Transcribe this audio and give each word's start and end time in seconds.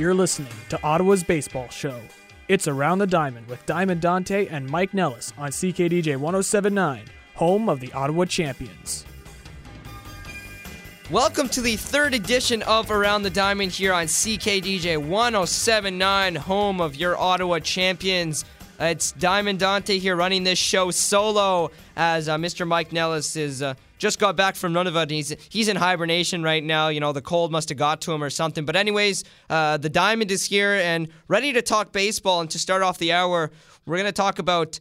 You're 0.00 0.14
listening 0.14 0.48
to 0.70 0.82
Ottawa's 0.82 1.22
Baseball 1.22 1.68
Show. 1.68 2.00
It's 2.48 2.66
Around 2.66 3.00
the 3.00 3.06
Diamond 3.06 3.46
with 3.48 3.66
Diamond 3.66 4.00
Dante 4.00 4.46
and 4.46 4.66
Mike 4.66 4.94
Nellis 4.94 5.30
on 5.36 5.50
CKDJ 5.50 6.16
1079, 6.16 7.04
home 7.34 7.68
of 7.68 7.80
the 7.80 7.92
Ottawa 7.92 8.24
Champions. 8.24 9.04
Welcome 11.10 11.50
to 11.50 11.60
the 11.60 11.76
third 11.76 12.14
edition 12.14 12.62
of 12.62 12.90
Around 12.90 13.24
the 13.24 13.30
Diamond 13.30 13.72
here 13.72 13.92
on 13.92 14.06
CKDJ 14.06 14.96
1079, 14.96 16.34
home 16.34 16.80
of 16.80 16.96
your 16.96 17.18
Ottawa 17.18 17.58
champions. 17.58 18.46
It's 18.78 19.12
Diamond 19.12 19.58
Dante 19.58 19.98
here 19.98 20.16
running 20.16 20.44
this 20.44 20.58
show 20.58 20.90
solo 20.90 21.72
as 21.94 22.26
uh, 22.26 22.38
Mr. 22.38 22.66
Mike 22.66 22.90
Nellis 22.90 23.36
is 23.36 23.60
uh, 23.60 23.74
just 24.00 24.18
got 24.18 24.34
back 24.34 24.56
from 24.56 24.72
Nunavut. 24.72 25.10
He's 25.10 25.36
he's 25.50 25.68
in 25.68 25.76
hibernation 25.76 26.42
right 26.42 26.64
now. 26.64 26.88
You 26.88 26.98
know 26.98 27.12
the 27.12 27.22
cold 27.22 27.52
must 27.52 27.68
have 27.68 27.78
got 27.78 28.00
to 28.02 28.12
him 28.12 28.24
or 28.24 28.30
something. 28.30 28.64
But 28.64 28.74
anyways, 28.74 29.22
uh, 29.48 29.76
the 29.76 29.90
Diamond 29.90 30.30
is 30.30 30.46
here 30.46 30.72
and 30.72 31.08
ready 31.28 31.52
to 31.52 31.62
talk 31.62 31.92
baseball. 31.92 32.40
And 32.40 32.50
to 32.50 32.58
start 32.58 32.82
off 32.82 32.98
the 32.98 33.12
hour, 33.12 33.50
we're 33.86 33.98
gonna 33.98 34.10
talk 34.10 34.38
about 34.38 34.80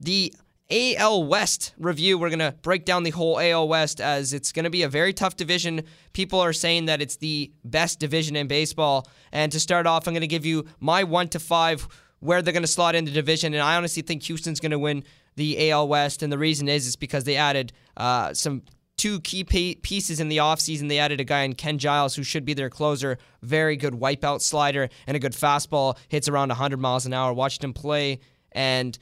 the 0.00 0.34
AL 0.68 1.24
West 1.24 1.74
review. 1.78 2.18
We're 2.18 2.28
going 2.28 2.40
to 2.40 2.52
break 2.62 2.84
down 2.84 3.04
the 3.04 3.10
whole 3.10 3.38
AL 3.38 3.68
West 3.68 4.00
as 4.00 4.32
it's 4.32 4.50
going 4.50 4.64
to 4.64 4.70
be 4.70 4.82
a 4.82 4.88
very 4.88 5.12
tough 5.12 5.36
division. 5.36 5.82
People 6.12 6.40
are 6.40 6.52
saying 6.52 6.86
that 6.86 7.00
it's 7.00 7.14
the 7.14 7.52
best 7.64 8.00
division 8.00 8.34
in 8.34 8.48
baseball. 8.48 9.08
And 9.30 9.52
to 9.52 9.60
start 9.60 9.86
off, 9.86 10.08
I'm 10.08 10.12
going 10.14 10.22
to 10.22 10.26
give 10.26 10.44
you 10.44 10.66
my 10.80 11.04
one 11.04 11.28
to 11.28 11.38
five 11.38 11.86
where 12.18 12.42
they're 12.42 12.52
going 12.52 12.64
to 12.64 12.68
slot 12.68 12.96
in 12.96 13.04
the 13.04 13.12
division. 13.12 13.54
And 13.54 13.62
I 13.62 13.76
honestly 13.76 14.02
think 14.02 14.24
Houston's 14.24 14.58
going 14.58 14.72
to 14.72 14.78
win 14.78 15.04
the 15.36 15.70
AL 15.70 15.88
West. 15.88 16.22
And 16.22 16.32
the 16.32 16.38
reason 16.38 16.68
is 16.68 16.86
is 16.86 16.96
because 16.96 17.24
they 17.24 17.36
added 17.36 17.72
uh, 17.96 18.34
some 18.34 18.62
two 18.96 19.20
key 19.20 19.44
pieces 19.44 20.20
in 20.20 20.28
the 20.28 20.38
offseason. 20.38 20.88
They 20.88 20.98
added 20.98 21.20
a 21.20 21.24
guy 21.24 21.42
in 21.42 21.54
Ken 21.54 21.78
Giles 21.78 22.14
who 22.14 22.22
should 22.22 22.44
be 22.44 22.54
their 22.54 22.70
closer. 22.70 23.18
Very 23.42 23.76
good 23.76 23.94
wipeout 23.94 24.40
slider 24.40 24.88
and 25.06 25.16
a 25.16 25.20
good 25.20 25.32
fastball. 25.32 25.96
Hits 26.08 26.28
around 26.28 26.48
100 26.48 26.78
miles 26.78 27.06
an 27.06 27.12
hour. 27.12 27.32
Watched 27.32 27.62
him 27.62 27.72
play. 27.72 28.20
And 28.52 28.98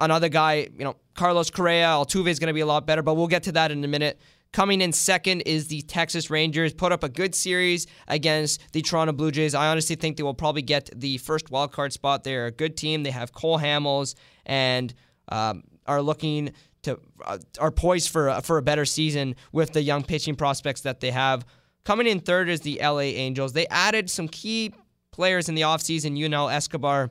another 0.00 0.28
guy, 0.28 0.68
you 0.76 0.84
know, 0.84 0.96
Carlos 1.14 1.50
Correa, 1.50 1.86
Altuve 1.86 2.28
is 2.28 2.38
going 2.38 2.48
to 2.48 2.54
be 2.54 2.60
a 2.60 2.66
lot 2.66 2.86
better, 2.86 3.02
but 3.02 3.14
we'll 3.14 3.26
get 3.26 3.42
to 3.44 3.52
that 3.52 3.70
in 3.70 3.84
a 3.84 3.88
minute. 3.88 4.18
Coming 4.52 4.80
in 4.80 4.92
second 4.92 5.42
is 5.42 5.68
the 5.68 5.82
Texas 5.82 6.30
Rangers. 6.30 6.72
Put 6.72 6.90
up 6.90 7.04
a 7.04 7.08
good 7.08 7.34
series 7.34 7.86
against 8.06 8.72
the 8.72 8.80
Toronto 8.80 9.12
Blue 9.12 9.30
Jays. 9.30 9.54
I 9.54 9.68
honestly 9.68 9.94
think 9.94 10.16
they 10.16 10.22
will 10.22 10.32
probably 10.32 10.62
get 10.62 10.88
the 10.94 11.18
first 11.18 11.50
wild 11.50 11.72
card 11.72 11.92
spot. 11.92 12.24
They're 12.24 12.46
a 12.46 12.50
good 12.50 12.74
team. 12.74 13.02
They 13.02 13.10
have 13.10 13.32
Cole 13.32 13.58
Hamels 13.58 14.14
and 14.46 14.94
um, 15.30 15.64
are 15.86 16.02
looking 16.02 16.52
to 16.82 16.98
uh, 17.24 17.38
are 17.58 17.70
poised 17.70 18.10
for 18.10 18.28
uh, 18.28 18.40
for 18.40 18.58
a 18.58 18.62
better 18.62 18.84
season 18.84 19.36
with 19.52 19.72
the 19.72 19.82
young 19.82 20.02
pitching 20.02 20.36
prospects 20.36 20.82
that 20.82 21.00
they 21.00 21.10
have. 21.10 21.44
Coming 21.84 22.06
in 22.06 22.20
third 22.20 22.48
is 22.48 22.60
the 22.60 22.78
LA 22.82 23.00
Angels. 23.00 23.52
They 23.52 23.66
added 23.68 24.10
some 24.10 24.28
key 24.28 24.74
players 25.10 25.48
in 25.48 25.54
the 25.54 25.62
offseason. 25.62 26.16
Yunel 26.16 26.52
Escobar 26.52 27.10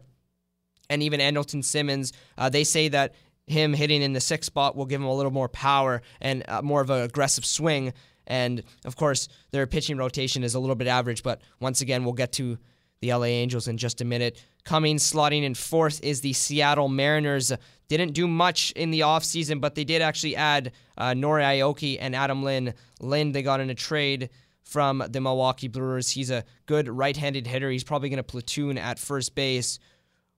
and 0.89 1.03
even 1.03 1.19
Andrelton 1.19 1.63
Simmons. 1.63 2.13
Uh, 2.37 2.49
they 2.49 2.63
say 2.63 2.87
that 2.89 3.15
him 3.47 3.73
hitting 3.73 4.01
in 4.01 4.13
the 4.13 4.21
sixth 4.21 4.47
spot 4.47 4.75
will 4.75 4.85
give 4.85 5.01
him 5.01 5.07
a 5.07 5.15
little 5.15 5.31
more 5.31 5.49
power 5.49 6.01
and 6.21 6.43
uh, 6.47 6.61
more 6.61 6.81
of 6.81 6.89
an 6.89 7.01
aggressive 7.01 7.45
swing. 7.45 7.93
And 8.27 8.63
of 8.85 8.95
course, 8.95 9.29
their 9.51 9.65
pitching 9.67 9.97
rotation 9.97 10.43
is 10.43 10.53
a 10.53 10.59
little 10.59 10.75
bit 10.75 10.87
average, 10.87 11.23
but 11.23 11.41
once 11.59 11.81
again, 11.81 12.03
we'll 12.03 12.13
get 12.13 12.33
to 12.33 12.57
the 12.99 13.13
LA 13.13 13.25
Angels 13.25 13.67
in 13.67 13.77
just 13.77 14.01
a 14.01 14.05
minute. 14.05 14.43
Coming 14.65 14.97
slotting 14.97 15.43
in 15.43 15.53
fourth 15.53 16.03
is 16.03 16.21
the 16.21 16.33
Seattle 16.33 16.89
Mariners. 16.89 17.53
Didn't 17.87 18.13
do 18.13 18.27
much 18.27 18.71
in 18.71 18.91
the 18.91 19.01
offseason, 19.01 19.61
but 19.61 19.75
they 19.75 19.83
did 19.83 20.01
actually 20.01 20.35
add 20.35 20.73
uh, 20.97 21.11
Nori 21.11 21.43
Aoki 21.43 21.97
and 21.99 22.15
Adam 22.15 22.43
Lind. 22.43 22.73
Lind, 22.99 23.33
they 23.33 23.41
got 23.41 23.59
in 23.59 23.69
a 23.69 23.75
trade 23.75 24.29
from 24.63 25.03
the 25.09 25.21
Milwaukee 25.21 25.69
Brewers. 25.69 26.11
He's 26.11 26.29
a 26.29 26.43
good 26.65 26.89
right 26.89 27.15
handed 27.15 27.47
hitter. 27.47 27.69
He's 27.69 27.85
probably 27.85 28.09
going 28.09 28.17
to 28.17 28.23
platoon 28.23 28.77
at 28.77 28.99
first 28.99 29.35
base 29.35 29.79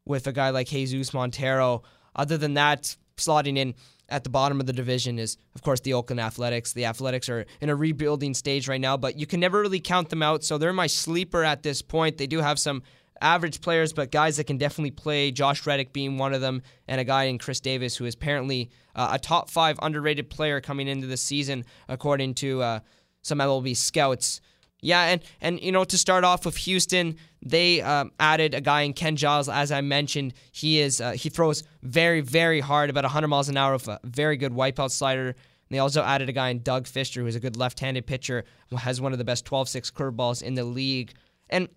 with 0.06 0.28
a 0.28 0.32
guy 0.32 0.52
like 0.52 0.68
Jesus 0.68 1.14
Montero. 1.14 1.84
Other 2.16 2.38
than 2.38 2.54
that, 2.54 2.96
slotting 3.18 3.58
in 3.58 3.74
at 4.10 4.24
the 4.24 4.30
bottom 4.30 4.60
of 4.60 4.66
the 4.66 4.74
division 4.74 5.20
is, 5.20 5.38
of 5.56 5.62
course, 5.62 5.80
the 5.82 5.94
Oakland 5.94 6.20
Athletics. 6.20 6.74
The 6.74 6.86
Athletics 6.86 7.30
are 7.30 7.46
in 7.62 7.70
a 7.70 7.76
rebuilding 7.76 8.34
stage 8.34 8.68
right 8.68 8.82
now, 8.82 8.98
but 8.98 9.18
you 9.18 9.26
can 9.26 9.40
never 9.40 9.62
really 9.62 9.80
count 9.80 10.10
them 10.10 10.24
out. 10.24 10.44
So 10.44 10.58
they're 10.58 10.74
my 10.74 10.88
sleeper 10.88 11.44
at 11.44 11.64
this 11.64 11.82
point. 11.82 12.18
They 12.18 12.28
do 12.28 12.40
have 12.40 12.60
some 12.60 12.84
average 13.22 13.62
players, 13.62 13.94
but 13.94 14.12
guys 14.12 14.38
that 14.38 14.46
can 14.46 14.58
definitely 14.58 14.92
play. 14.92 15.32
Josh 15.32 15.66
Reddick 15.66 15.94
being 15.94 16.18
one 16.18 16.34
of 16.34 16.42
them, 16.42 16.62
and 16.88 17.00
a 17.00 17.04
guy 17.04 17.26
in 17.26 17.38
Khris 17.38 17.60
Davis 17.60 17.96
who 17.96 18.06
is 18.06 18.16
apparently 18.16 18.70
uh, 18.96 19.10
a 19.14 19.20
top 19.20 19.50
five 19.50 19.78
underrated 19.82 20.30
player 20.30 20.62
coming 20.62 20.88
into 20.88 21.08
the 21.08 21.18
season, 21.18 21.66
according 21.88 22.36
to 22.36 22.62
uh, 22.62 22.80
some 23.22 23.40
MLB 23.40 23.76
scouts. 23.76 24.42
Yeah, 24.82 25.04
and 25.06 25.22
and 25.42 25.60
you 25.62 25.72
know 25.72 25.84
to 25.84 25.98
start 25.98 26.24
off 26.24 26.46
with 26.46 26.56
Houston, 26.58 27.18
they 27.42 27.82
um, 27.82 28.12
added 28.20 28.54
a 28.54 28.62
guy 28.62 28.82
in 28.84 28.94
Ken 28.94 29.16
Giles. 29.16 29.50
As 29.50 29.72
I 29.72 29.82
mentioned, 29.82 30.34
he 30.52 30.80
is 30.80 31.02
uh, 31.02 31.12
he 31.12 31.30
throws 31.30 31.64
very 31.84 32.22
very 32.22 32.62
hard, 32.62 32.90
about 32.90 33.04
100 33.04 33.28
miles 33.28 33.50
an 33.50 33.58
hour 33.58 33.74
with 33.74 33.88
a 33.88 34.00
very 34.04 34.38
good 34.38 34.54
wipeout 34.54 34.92
slider. 34.92 35.36
And 35.70 35.76
they 35.76 35.80
also 35.80 36.02
added 36.02 36.30
a 36.30 36.34
guy 36.34 36.50
in 36.50 36.64
Doug 36.64 36.86
Fister, 36.86 37.18
who 37.18 37.28
is 37.28 37.36
a 37.36 37.40
good 37.40 37.56
left-handed 37.56 38.08
pitcher, 38.08 38.44
has 38.76 39.00
one 39.00 39.12
of 39.12 39.20
the 39.20 39.24
best 39.24 39.46
12-6 39.46 39.94
curveballs 39.94 40.42
in 40.42 40.56
the 40.56 40.64
league. 40.64 41.14
And 41.48 41.68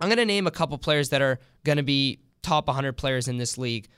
I'm 0.00 0.08
gonna 0.08 0.24
name 0.24 0.46
a 0.46 0.50
couple 0.50 0.76
players 0.78 1.10
that 1.10 1.20
are 1.20 1.38
gonna 1.64 1.82
be 1.82 2.20
top 2.42 2.66
100 2.66 2.94
players 2.94 3.28
in 3.28 3.36
this 3.36 3.58
league. 3.58 3.88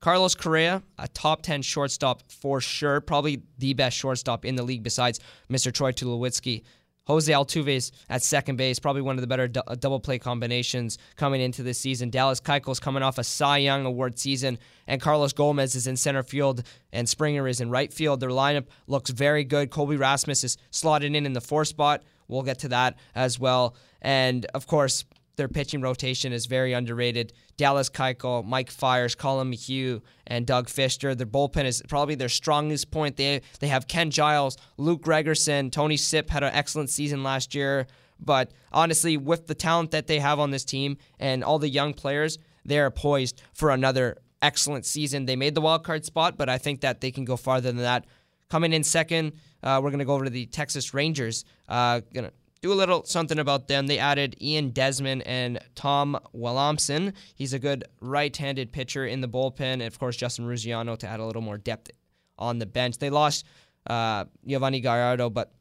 Carlos 0.00 0.34
Correa, 0.34 0.82
a 0.98 1.08
top 1.08 1.42
10 1.42 1.62
shortstop 1.62 2.22
for 2.30 2.60
sure, 2.60 3.00
probably 3.00 3.42
the 3.58 3.74
best 3.74 3.96
shortstop 3.96 4.44
in 4.44 4.56
the 4.56 4.62
league 4.62 4.82
besides 4.82 5.20
Mr. 5.50 5.72
Troy 5.72 5.92
Tulowitzki. 5.92 6.62
Jose 7.06 7.32
Altuve's 7.32 7.90
at 8.08 8.22
second 8.22 8.56
base, 8.56 8.78
probably 8.78 9.02
one 9.02 9.16
of 9.16 9.20
the 9.20 9.26
better 9.26 9.50
uh, 9.66 9.74
double 9.74 9.98
play 9.98 10.18
combinations 10.18 10.96
coming 11.16 11.40
into 11.40 11.62
this 11.62 11.78
season. 11.78 12.08
Dallas 12.08 12.40
Keuchel's 12.40 12.78
coming 12.78 13.02
off 13.02 13.18
a 13.18 13.24
Cy 13.24 13.58
Young 13.58 13.84
Award 13.84 14.18
season, 14.18 14.58
and 14.86 15.00
Carlos 15.00 15.32
Gomez 15.32 15.74
is 15.74 15.86
in 15.86 15.96
center 15.96 16.22
field, 16.22 16.62
and 16.92 17.08
Springer 17.08 17.48
is 17.48 17.60
in 17.60 17.68
right 17.68 17.92
field. 17.92 18.20
Their 18.20 18.30
lineup 18.30 18.66
looks 18.86 19.10
very 19.10 19.44
good. 19.44 19.70
Colby 19.70 19.96
Rasmus 19.96 20.44
is 20.44 20.56
slotted 20.70 21.14
in 21.14 21.26
in 21.26 21.32
the 21.32 21.40
four 21.40 21.64
spot. 21.64 22.04
We'll 22.28 22.42
get 22.42 22.60
to 22.60 22.68
that 22.68 22.96
as 23.14 23.40
well. 23.40 23.74
And 24.00 24.46
of 24.54 24.66
course, 24.68 25.04
their 25.40 25.48
pitching 25.48 25.80
rotation 25.80 26.34
is 26.34 26.44
very 26.44 26.74
underrated. 26.74 27.32
Dallas 27.56 27.88
Keuchel, 27.88 28.44
Mike 28.44 28.70
Fiers, 28.70 29.14
Collin 29.14 29.50
McHugh, 29.50 30.02
and 30.26 30.46
Doug 30.46 30.66
Fister. 30.66 31.16
Their 31.16 31.26
bullpen 31.26 31.64
is 31.64 31.82
probably 31.88 32.14
their 32.14 32.28
strongest 32.28 32.90
point. 32.90 33.16
They 33.16 33.40
they 33.58 33.68
have 33.68 33.88
Ken 33.88 34.10
Giles, 34.10 34.58
Luke 34.76 35.00
Gregerson, 35.00 35.72
Tony 35.72 35.96
Sipp 35.96 36.28
had 36.28 36.42
an 36.42 36.52
excellent 36.52 36.90
season 36.90 37.22
last 37.22 37.54
year. 37.54 37.86
But 38.20 38.52
honestly, 38.70 39.16
with 39.16 39.46
the 39.46 39.54
talent 39.54 39.92
that 39.92 40.08
they 40.08 40.18
have 40.18 40.38
on 40.38 40.50
this 40.50 40.66
team 40.66 40.98
and 41.18 41.42
all 41.42 41.58
the 41.58 41.70
young 41.70 41.94
players, 41.94 42.38
they 42.66 42.78
are 42.78 42.90
poised 42.90 43.40
for 43.54 43.70
another 43.70 44.18
excellent 44.42 44.84
season. 44.84 45.24
They 45.24 45.36
made 45.36 45.54
the 45.54 45.62
wild 45.62 45.84
card 45.84 46.04
spot, 46.04 46.36
but 46.36 46.50
I 46.50 46.58
think 46.58 46.82
that 46.82 47.00
they 47.00 47.10
can 47.10 47.24
go 47.24 47.38
farther 47.38 47.72
than 47.72 47.78
that. 47.78 48.04
Coming 48.50 48.74
in 48.74 48.84
second, 48.84 49.32
uh, 49.62 49.80
we're 49.82 49.90
going 49.90 50.00
to 50.00 50.04
go 50.04 50.12
over 50.12 50.24
to 50.24 50.30
the 50.30 50.44
Texas 50.44 50.92
Rangers. 50.92 51.46
Uh, 51.66 52.02
gonna 52.12 52.32
do 52.62 52.72
a 52.72 52.74
little 52.74 53.04
something 53.04 53.38
about 53.38 53.68
them. 53.68 53.86
They 53.86 53.98
added 53.98 54.36
Ian 54.40 54.70
Desmond 54.70 55.22
and 55.26 55.58
Tom 55.74 56.18
Wilhelmsen. 56.34 57.14
He's 57.34 57.52
a 57.52 57.58
good 57.58 57.84
right-handed 58.00 58.72
pitcher 58.72 59.06
in 59.06 59.20
the 59.20 59.28
bullpen, 59.28 59.60
and 59.60 59.82
of 59.82 59.98
course 59.98 60.16
Justin 60.16 60.46
Ruggiano 60.46 60.98
to 60.98 61.06
add 61.06 61.20
a 61.20 61.24
little 61.24 61.42
more 61.42 61.58
depth 61.58 61.90
on 62.38 62.58
the 62.58 62.66
bench. 62.66 62.98
They 62.98 63.10
lost 63.10 63.46
uh, 63.86 64.26
Yovani 64.46 64.82
Gallardo, 64.82 65.30
but 65.30 65.52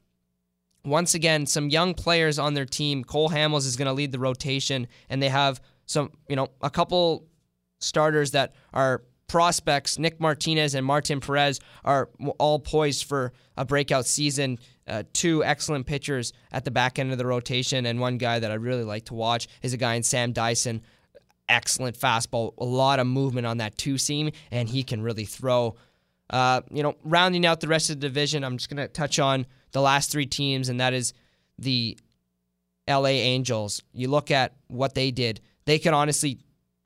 once 0.86 1.14
again, 1.14 1.46
some 1.46 1.70
young 1.70 1.94
players 1.94 2.40
on 2.40 2.54
their 2.54 2.66
team. 2.66 3.04
Cole 3.04 3.30
Hamels 3.30 3.66
is 3.66 3.76
going 3.76 3.88
to 3.88 3.94
lead 3.94 4.12
the 4.12 4.20
rotation, 4.20 4.88
and 5.10 5.22
they 5.22 5.30
have 5.30 5.62
some, 5.86 6.12
you 6.28 6.36
know, 6.36 6.48
a 6.62 6.70
couple 6.70 7.28
starters 7.80 8.32
that 8.32 8.56
are 8.74 9.04
prospects. 9.28 10.00
Nick 10.00 10.20
Martinez 10.20 10.76
and 10.76 10.86
Martin 10.86 11.20
Perez 11.20 11.60
are 11.84 12.10
all 12.38 12.60
poised 12.60 13.06
for 13.06 13.32
a 13.56 13.64
breakout 13.64 14.06
season 14.06 14.58
uh, 14.90 15.04
two 15.14 15.44
excellent 15.44 15.86
pitchers 15.86 16.34
at 16.52 16.66
the 16.66 16.72
back 16.72 17.00
end 17.00 17.12
of 17.12 17.18
the 17.18 17.26
rotation, 17.26 17.86
and 17.86 18.00
one 18.00 18.18
guy 18.18 18.40
that 18.40 18.52
I 18.52 18.56
really 18.56 18.84
like 18.84 19.06
to 19.06 19.14
watch 19.14 19.48
is 19.62 19.74
a 19.74 19.78
guy 19.78 19.96
in 19.96 20.04
Sam 20.04 20.34
Dyson. 20.34 20.82
Excellent 21.48 21.98
fastball, 21.98 22.54
a 22.58 22.66
lot 22.66 23.00
of 23.00 23.08
movement 23.08 23.48
on 23.48 23.58
that 23.58 23.78
two 23.78 23.98
seam, 23.98 24.32
and 24.52 24.70
he 24.70 24.84
can 24.84 25.02
really 25.02 25.26
throw. 25.26 25.76
Uh, 26.30 26.62
you 26.70 26.84
know, 26.84 26.96
rounding 27.04 27.46
out 27.46 27.60
the 27.60 27.68
rest 27.68 27.90
of 27.90 28.00
the 28.00 28.08
division, 28.08 28.44
I'm 28.44 28.58
just 28.58 28.70
going 28.70 28.78
to 28.78 28.88
touch 28.88 29.18
on 29.18 29.48
the 29.72 29.82
last 29.82 30.12
three 30.12 30.28
teams, 30.28 30.70
and 30.70 30.80
that 30.80 30.94
is 30.94 31.14
the 31.58 31.98
LA 32.88 33.10
Angels. 33.10 33.82
You 33.94 34.10
look 34.10 34.32
at 34.32 34.56
what 34.68 34.96
they 34.96 35.12
did, 35.12 35.42
they 35.66 35.80
can 35.80 35.94
honestly 35.94 36.40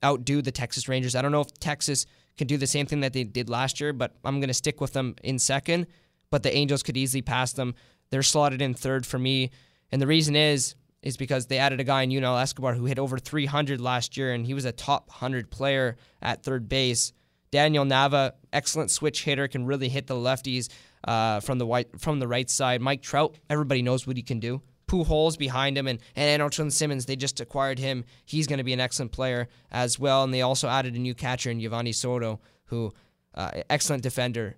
outdo 0.03 0.41
the 0.41 0.51
Texas 0.51 0.87
Rangers. 0.87 1.15
I 1.15 1.21
don't 1.21 1.31
know 1.31 1.41
if 1.41 1.53
Texas 1.59 2.05
can 2.37 2.47
do 2.47 2.57
the 2.57 2.67
same 2.67 2.85
thing 2.85 3.01
that 3.01 3.13
they 3.13 3.23
did 3.23 3.49
last 3.49 3.79
year, 3.79 3.93
but 3.93 4.15
I'm 4.25 4.39
going 4.39 4.49
to 4.49 4.53
stick 4.53 4.81
with 4.81 4.93
them 4.93 5.15
in 5.23 5.39
second. 5.39 5.87
But 6.29 6.43
the 6.43 6.53
Angels 6.53 6.81
could 6.81 6.97
easily 6.97 7.21
pass 7.21 7.53
them. 7.53 7.75
They're 8.13 8.21
slotted 8.21 8.61
in 8.61 8.75
third 8.75 9.07
for 9.07 9.17
me. 9.17 9.49
And 9.91 9.99
the 9.99 10.05
reason 10.05 10.35
is 10.35 10.75
is 11.01 11.17
because 11.17 11.47
they 11.47 11.57
added 11.57 11.79
a 11.79 11.83
guy 11.83 12.03
in 12.03 12.11
Yunel 12.11 12.37
Escobar 12.37 12.75
who 12.75 12.85
hit 12.85 12.99
over 12.99 13.17
300 13.17 13.81
last 13.81 14.15
year, 14.17 14.33
and 14.33 14.45
he 14.45 14.53
was 14.53 14.65
a 14.65 14.71
top 14.71 15.09
100 15.09 15.49
player 15.49 15.97
at 16.21 16.43
third 16.43 16.69
base. 16.69 17.11
Daniel 17.49 17.85
Nava, 17.85 18.33
excellent 18.53 18.91
switch 18.91 19.23
hitter, 19.23 19.47
can 19.47 19.65
really 19.65 19.89
hit 19.89 20.05
the 20.05 20.13
lefties 20.13 20.69
uh, 21.07 21.39
from 21.39 21.57
the 21.57 21.65
white 21.65 21.99
from 21.99 22.19
the 22.19 22.27
right 22.27 22.51
side. 22.51 22.81
Mike 22.81 23.01
Trout, 23.01 23.35
everybody 23.49 23.81
knows 23.81 24.05
what 24.05 24.15
he 24.15 24.21
can 24.21 24.39
do. 24.39 24.61
Pujols 24.87 25.35
behind 25.35 25.75
him, 25.75 25.87
and 25.87 25.97
and 26.15 26.39
Andrelton 26.39 26.71
Simmons. 26.71 27.07
They 27.07 27.15
just 27.15 27.41
acquired 27.41 27.79
him. 27.79 28.05
He's 28.25 28.45
going 28.45 28.59
to 28.59 28.63
be 28.63 28.73
an 28.73 28.79
excellent 28.79 29.11
player 29.11 29.47
as 29.71 29.97
well. 29.97 30.23
And 30.23 30.31
they 30.31 30.43
also 30.43 30.67
added 30.67 30.93
a 30.93 30.99
new 30.99 31.15
catcher 31.15 31.49
in 31.49 31.59
Geovany 31.59 31.95
Soto, 31.95 32.41
who 32.65 32.93
uh, 33.33 33.63
excellent 33.71 34.03
defender 34.03 34.55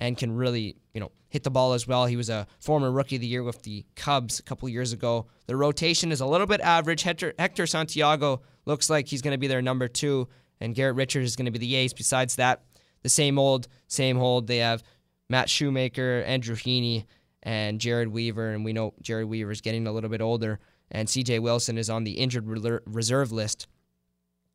and 0.00 0.16
can 0.16 0.34
really 0.34 0.76
you 0.94 1.00
know 1.00 1.12
hit 1.28 1.44
the 1.44 1.50
ball 1.50 1.72
as 1.74 1.86
well. 1.86 2.06
He 2.06 2.16
was 2.16 2.28
a 2.28 2.46
former 2.58 2.90
rookie 2.90 3.16
of 3.16 3.20
the 3.20 3.28
year 3.28 3.42
with 3.42 3.62
the 3.62 3.84
Cubs 3.94 4.40
a 4.40 4.42
couple 4.42 4.68
years 4.68 4.92
ago. 4.92 5.26
The 5.46 5.56
rotation 5.56 6.10
is 6.10 6.20
a 6.20 6.26
little 6.26 6.46
bit 6.46 6.60
average. 6.60 7.02
Hector, 7.02 7.34
Hector 7.38 7.66
Santiago 7.66 8.42
looks 8.66 8.90
like 8.90 9.06
he's 9.06 9.22
going 9.22 9.32
to 9.32 9.38
be 9.38 9.46
their 9.46 9.62
number 9.62 9.86
two, 9.86 10.28
and 10.60 10.74
Garrett 10.74 10.96
Richards 10.96 11.26
is 11.26 11.36
going 11.36 11.46
to 11.46 11.52
be 11.52 11.58
the 11.58 11.76
ace. 11.76 11.92
Besides 11.92 12.36
that, 12.36 12.64
the 13.02 13.08
same 13.08 13.38
old, 13.38 13.68
same 13.86 14.18
old. 14.18 14.46
They 14.48 14.58
have 14.58 14.82
Matt 15.28 15.48
Shoemaker, 15.48 16.24
Andrew 16.26 16.56
Heaney, 16.56 17.04
and 17.42 17.80
Jered 17.80 18.08
Weaver, 18.08 18.50
and 18.50 18.64
we 18.64 18.72
know 18.72 18.94
Jered 19.02 19.28
Weaver 19.28 19.50
is 19.50 19.60
getting 19.60 19.86
a 19.86 19.92
little 19.92 20.10
bit 20.10 20.20
older, 20.20 20.58
and 20.90 21.08
C.J. 21.08 21.38
Wilson 21.38 21.78
is 21.78 21.88
on 21.88 22.04
the 22.04 22.12
injured 22.12 22.46
reserve 22.86 23.32
list. 23.32 23.66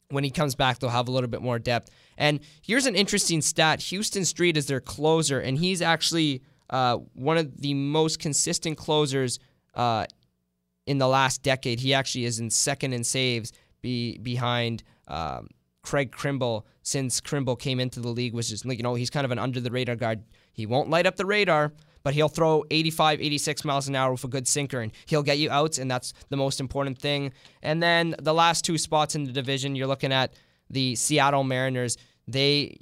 When 0.10 0.24
he 0.24 0.30
comes 0.30 0.54
back, 0.54 0.78
they'll 0.78 0.92
have 0.92 1.08
a 1.08 1.12
little 1.12 1.30
bit 1.30 1.42
more 1.42 1.58
depth. 1.58 1.90
And 2.18 2.40
here's 2.62 2.86
an 2.86 2.96
interesting 2.96 3.42
stat: 3.42 3.84
Huston 3.90 4.26
Street 4.26 4.58
is 4.58 4.68
their 4.68 4.80
closer, 4.80 5.40
and 5.40 5.58
he's 5.58 5.82
actually 5.82 6.42
uh, 6.70 6.98
one 7.14 7.38
of 7.38 7.62
the 7.62 7.74
most 7.74 8.20
consistent 8.20 8.78
closers 8.78 9.40
uh, 9.74 10.06
in 10.86 10.98
the 10.98 11.08
last 11.08 11.44
decade. 11.44 11.80
He 11.80 11.94
actually 11.94 12.26
is 12.26 12.40
in 12.40 12.50
second 12.50 12.94
in 12.94 13.04
saves 13.04 13.52
be, 13.82 14.18
behind 14.18 14.84
um, 15.08 15.50
Craig 15.84 16.12
Kimbrel 16.12 16.64
since 16.82 17.22
Kimbrel 17.22 17.60
came 17.60 17.80
into 17.80 18.00
the 18.00 18.10
league. 18.10 18.34
Was 18.34 18.50
just 18.50 18.66
you 18.66 18.84
know 18.84 18.96
he's 18.96 19.10
kind 19.10 19.26
of 19.26 19.32
an 19.32 19.40
under 19.40 19.60
the 19.60 19.72
radar 19.72 19.96
guard. 19.96 20.24
He 20.54 20.66
won't 20.66 20.90
light 20.90 21.06
up 21.06 21.18
the 21.18 21.26
radar, 21.26 21.74
but 22.04 22.14
he'll 22.14 22.30
throw 22.30 22.64
85, 22.72 23.20
86 23.20 23.66
miles 23.66 23.88
an 23.88 23.96
hour 23.96 24.12
with 24.12 24.24
a 24.24 24.28
good 24.28 24.48
sinker, 24.48 24.80
and 24.80 24.92
he'll 25.06 25.24
get 25.24 25.38
you 25.38 25.50
outs, 25.50 25.80
and 25.80 25.90
that's 25.90 26.14
the 26.30 26.38
most 26.38 26.60
important 26.60 26.98
thing. 26.98 27.34
And 27.62 27.84
then 27.84 28.16
the 28.20 28.34
last 28.34 28.64
two 28.64 28.78
spots 28.78 29.16
in 29.16 29.26
the 29.26 29.32
division, 29.32 29.76
you're 29.76 29.88
looking 29.88 30.14
at 30.14 30.34
the 30.70 30.96
Seattle 30.96 31.44
Mariners. 31.44 31.98
They, 32.28 32.78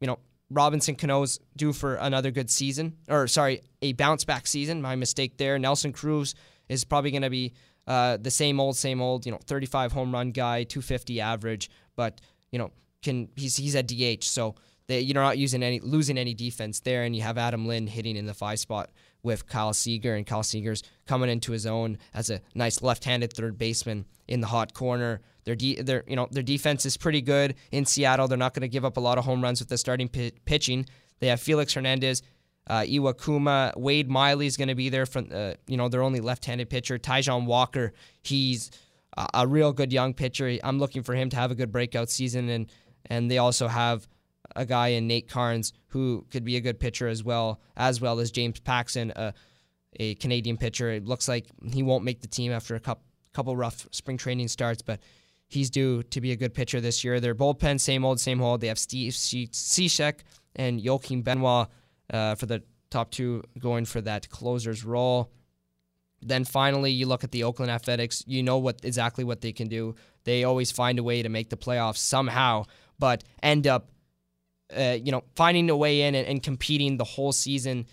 you 0.00 0.06
know, 0.06 0.18
Robinson 0.50 0.96
Cano's 0.96 1.38
due 1.56 1.72
for 1.72 1.94
another 1.96 2.30
good 2.30 2.50
season, 2.50 2.96
or 3.08 3.28
sorry, 3.28 3.62
a 3.82 3.92
bounce 3.92 4.24
back 4.24 4.46
season. 4.46 4.82
My 4.82 4.96
mistake 4.96 5.36
there. 5.36 5.58
Nelson 5.58 5.92
Cruz 5.92 6.34
is 6.68 6.84
probably 6.84 7.10
going 7.10 7.22
to 7.22 7.30
be 7.30 7.52
uh, 7.86 8.16
the 8.20 8.30
same 8.30 8.60
old, 8.60 8.76
same 8.76 9.00
old. 9.00 9.26
You 9.26 9.32
know, 9.32 9.40
35 9.46 9.92
home 9.92 10.12
run 10.12 10.32
guy, 10.32 10.64
250 10.64 11.20
average, 11.20 11.70
but 11.96 12.20
you 12.50 12.58
know, 12.58 12.72
can 13.02 13.28
he's 13.36 13.56
he's 13.56 13.76
at 13.76 13.86
DH, 13.86 14.24
so 14.24 14.56
they, 14.88 15.00
you're 15.00 15.14
not 15.14 15.38
using 15.38 15.62
any 15.62 15.80
losing 15.80 16.18
any 16.18 16.34
defense 16.34 16.80
there, 16.80 17.04
and 17.04 17.14
you 17.14 17.22
have 17.22 17.38
Adam 17.38 17.66
Lind 17.66 17.88
hitting 17.88 18.16
in 18.16 18.26
the 18.26 18.34
five 18.34 18.58
spot 18.58 18.90
with 19.22 19.46
Kyle 19.46 19.72
Seager, 19.72 20.14
and 20.14 20.26
Kyle 20.26 20.42
Seager's 20.42 20.82
coming 21.06 21.30
into 21.30 21.52
his 21.52 21.66
own 21.66 21.98
as 22.12 22.30
a 22.30 22.40
nice 22.54 22.82
left-handed 22.82 23.32
third 23.32 23.56
baseman 23.56 24.06
in 24.26 24.40
the 24.40 24.48
hot 24.48 24.74
corner. 24.74 25.20
Their 25.44 25.54
de- 25.54 25.80
their 25.82 26.04
you 26.06 26.16
know 26.16 26.28
their 26.30 26.42
defense 26.42 26.86
is 26.86 26.96
pretty 26.96 27.22
good 27.22 27.54
in 27.72 27.84
Seattle. 27.84 28.28
They're 28.28 28.38
not 28.38 28.54
going 28.54 28.62
to 28.62 28.68
give 28.68 28.84
up 28.84 28.96
a 28.96 29.00
lot 29.00 29.18
of 29.18 29.24
home 29.24 29.42
runs 29.42 29.60
with 29.60 29.68
the 29.68 29.78
starting 29.78 30.08
p- 30.08 30.32
pitching. 30.44 30.86
They 31.20 31.28
have 31.28 31.40
Felix 31.40 31.74
Hernandez, 31.74 32.22
uh, 32.66 32.80
Iwakuma, 32.80 33.76
Wade 33.76 34.08
Miley 34.08 34.46
is 34.46 34.56
going 34.56 34.68
to 34.68 34.74
be 34.74 34.88
there 34.88 35.06
from 35.06 35.28
uh, 35.32 35.54
you 35.66 35.76
know 35.76 35.88
their 35.88 36.02
only 36.02 36.20
left-handed 36.20 36.70
pitcher. 36.70 36.98
Taijuan 36.98 37.46
Walker, 37.46 37.92
he's 38.22 38.70
a, 39.16 39.26
a 39.34 39.46
real 39.46 39.72
good 39.72 39.92
young 39.92 40.14
pitcher. 40.14 40.56
I'm 40.62 40.78
looking 40.78 41.02
for 41.02 41.14
him 41.14 41.30
to 41.30 41.36
have 41.36 41.50
a 41.50 41.54
good 41.54 41.72
breakout 41.72 42.10
season, 42.10 42.48
and 42.48 42.70
and 43.06 43.30
they 43.30 43.38
also 43.38 43.68
have 43.68 44.06
a 44.56 44.64
guy 44.66 44.88
in 44.88 45.06
Nate 45.06 45.28
Karns 45.28 45.72
who 45.88 46.26
could 46.30 46.44
be 46.44 46.56
a 46.56 46.60
good 46.60 46.78
pitcher 46.80 47.08
as 47.08 47.22
well, 47.24 47.60
as 47.76 48.00
well 48.00 48.20
as 48.20 48.30
James 48.30 48.60
Paxton, 48.60 49.12
a, 49.16 49.32
a 49.98 50.14
Canadian 50.16 50.56
pitcher. 50.56 50.90
It 50.90 51.06
looks 51.06 51.28
like 51.28 51.46
he 51.72 51.82
won't 51.82 52.04
make 52.04 52.20
the 52.20 52.28
team 52.28 52.52
after 52.52 52.74
a 52.74 52.80
couple 52.80 53.04
couple 53.32 53.56
rough 53.56 53.86
spring 53.92 54.16
training 54.16 54.48
starts, 54.48 54.82
but 54.82 55.00
he's 55.50 55.68
due 55.68 56.02
to 56.04 56.20
be 56.20 56.32
a 56.32 56.36
good 56.36 56.54
pitcher 56.54 56.80
this 56.80 57.04
year. 57.04 57.20
Their 57.20 57.34
bullpen, 57.34 57.80
same 57.80 58.04
old, 58.04 58.20
same 58.20 58.40
old. 58.40 58.60
They 58.60 58.68
have 58.68 58.78
Steve 58.78 59.12
Cishek 59.12 60.20
and 60.56 60.80
Joakim 60.80 61.24
Benoit 61.24 61.68
uh, 62.12 62.36
for 62.36 62.46
the 62.46 62.62
top 62.90 63.10
two 63.10 63.42
going 63.58 63.84
for 63.84 64.00
that 64.00 64.30
closer's 64.30 64.84
role. 64.84 65.30
Then 66.22 66.44
finally, 66.44 66.92
you 66.92 67.06
look 67.06 67.24
at 67.24 67.32
the 67.32 67.44
Oakland 67.44 67.70
Athletics. 67.70 68.22
You 68.26 68.42
know 68.42 68.58
what 68.58 68.80
exactly 68.84 69.24
what 69.24 69.40
they 69.40 69.52
can 69.52 69.68
do. 69.68 69.96
They 70.24 70.44
always 70.44 70.70
find 70.70 70.98
a 70.98 71.02
way 71.02 71.22
to 71.22 71.28
make 71.28 71.50
the 71.50 71.56
playoffs 71.56 71.96
somehow, 71.96 72.64
but 72.98 73.24
end 73.42 73.66
up, 73.66 73.90
uh, 74.76 74.98
you 75.02 75.12
know, 75.12 75.24
finding 75.34 75.68
a 75.70 75.76
way 75.76 76.02
in 76.02 76.14
and, 76.14 76.26
and 76.26 76.42
competing 76.42 76.96
the 76.96 77.04
whole 77.04 77.32
season. 77.32 77.86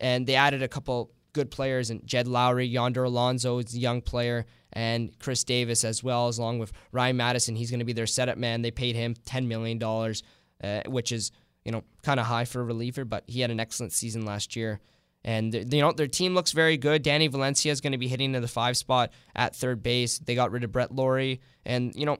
And 0.00 0.26
they 0.26 0.34
added 0.34 0.62
a 0.62 0.68
couple 0.68 1.12
good 1.32 1.50
players, 1.50 1.90
and 1.90 2.04
Jed 2.04 2.26
Lowrie, 2.26 2.70
Yonder 2.70 3.04
Alonso 3.04 3.58
is 3.58 3.74
a 3.74 3.78
young 3.78 4.02
player, 4.02 4.44
and 4.72 5.18
Khris 5.18 5.44
Davis 5.44 5.84
as 5.84 6.02
well, 6.02 6.28
as 6.28 6.38
along 6.38 6.58
with 6.58 6.72
Ryan 6.92 7.16
Madson. 7.16 7.56
He's 7.56 7.70
going 7.70 7.80
to 7.80 7.84
be 7.84 7.92
their 7.92 8.06
setup 8.06 8.38
man. 8.38 8.62
They 8.62 8.70
paid 8.70 8.96
him 8.96 9.14
$10 9.14 9.46
million, 9.46 9.82
uh, 9.82 10.90
which 10.90 11.12
is, 11.12 11.32
you 11.64 11.72
know, 11.72 11.84
kind 12.02 12.20
of 12.20 12.26
high 12.26 12.44
for 12.44 12.60
a 12.60 12.64
reliever, 12.64 13.04
but 13.04 13.24
he 13.26 13.40
had 13.40 13.50
an 13.50 13.60
excellent 13.60 13.92
season 13.92 14.24
last 14.24 14.56
year. 14.56 14.80
And 15.24 15.52
you 15.52 15.82
know 15.82 15.92
their 15.92 16.06
team 16.06 16.34
looks 16.34 16.52
very 16.52 16.76
good. 16.76 17.02
Danny 17.02 17.26
Valencia 17.26 17.72
is 17.72 17.80
going 17.80 17.92
to 17.92 17.98
be 17.98 18.08
hitting 18.08 18.32
to 18.34 18.40
the 18.40 18.48
five 18.48 18.76
spot 18.76 19.10
at 19.34 19.54
third 19.54 19.82
base. 19.82 20.18
They 20.18 20.34
got 20.34 20.52
rid 20.52 20.62
of 20.62 20.70
Brett 20.70 20.94
Lawrie, 20.94 21.40
and 21.66 21.92
you 21.96 22.06
know 22.06 22.18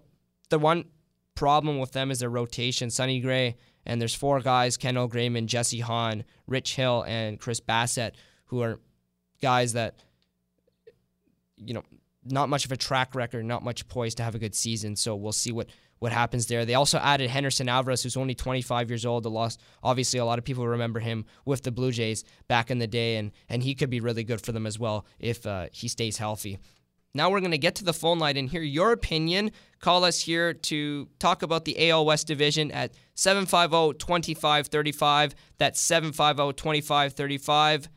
the 0.50 0.58
one 0.58 0.84
problem 1.36 1.78
with 1.78 1.92
them 1.92 2.10
is 2.10 2.18
their 2.18 2.28
rotation. 2.28 2.90
Sonny 2.90 3.20
Gray 3.20 3.56
and 3.86 4.00
there's 4.00 4.14
four 4.14 4.40
guys: 4.40 4.76
Kendall 4.76 5.08
Graveman, 5.08 5.46
Jesse 5.46 5.80
Hahn, 5.80 6.24
Rich 6.46 6.74
Hill, 6.74 7.04
and 7.06 7.38
Chris 7.38 7.60
Bassitt, 7.60 8.12
who 8.46 8.62
are 8.62 8.80
guys 9.40 9.74
that 9.74 9.94
you 11.56 11.74
know 11.74 11.84
not 12.25 12.49
much 12.49 12.65
of 12.65 12.73
a 12.73 12.76
track 12.76 13.15
record, 13.15 13.44
not 13.44 13.62
much 13.62 13.87
poised 13.88 14.17
to 14.19 14.23
have 14.23 14.35
a 14.35 14.38
good 14.38 14.55
season. 14.55 14.97
So 14.97 15.17
we'll 15.17 15.32
see 15.32 15.53
what 15.53 15.69
what 15.99 16.12
happens 16.12 16.47
there. 16.47 16.65
They 16.65 16.75
also 16.75 16.99
added 16.99 17.29
Henderson 17.29 17.69
Alvarez, 17.69 18.05
who's 18.05 18.17
only 18.17 18.35
25 18.35 18.88
years 18.88 19.05
old. 19.05 19.25
The 19.25 19.31
lost, 19.31 19.61
obviously, 19.82 20.20
a 20.20 20.25
lot 20.25 20.38
of 20.38 20.44
people 20.44 20.65
remember 20.67 21.00
him 21.00 21.25
with 21.44 21.65
the 21.65 21.73
Blue 21.73 21.91
Jays 21.91 22.23
back 22.47 22.70
in 22.70 22.79
the 22.79 22.87
day, 22.87 23.17
and 23.17 23.32
and 23.49 23.62
he 23.62 23.75
could 23.75 23.91
be 23.91 24.00
really 24.00 24.25
good 24.25 24.41
for 24.41 24.53
them 24.53 24.67
as 24.67 24.79
well 24.79 25.06
if 25.19 25.47
uh, 25.47 25.67
he 25.73 25.88
stays 25.88 26.19
healthy. 26.19 26.59
Now 27.15 27.31
we're 27.31 27.41
going 27.41 27.53
to 27.53 27.59
get 27.59 27.75
to 27.76 27.85
the 27.85 27.94
phone 27.94 28.19
line 28.19 28.37
and 28.37 28.50
hear 28.50 28.62
your 28.62 28.93
opinion. 28.93 29.53
Call 29.81 30.05
us 30.05 30.20
here 30.20 30.53
to 30.53 31.09
talk 31.19 31.43
about 31.43 31.65
the 31.65 31.91
AL 31.91 32.05
West 32.05 32.26
division 32.26 32.70
at 32.70 32.93
750-2535. 33.17 35.32
That's 35.56 35.82
750-2535. 35.91 37.88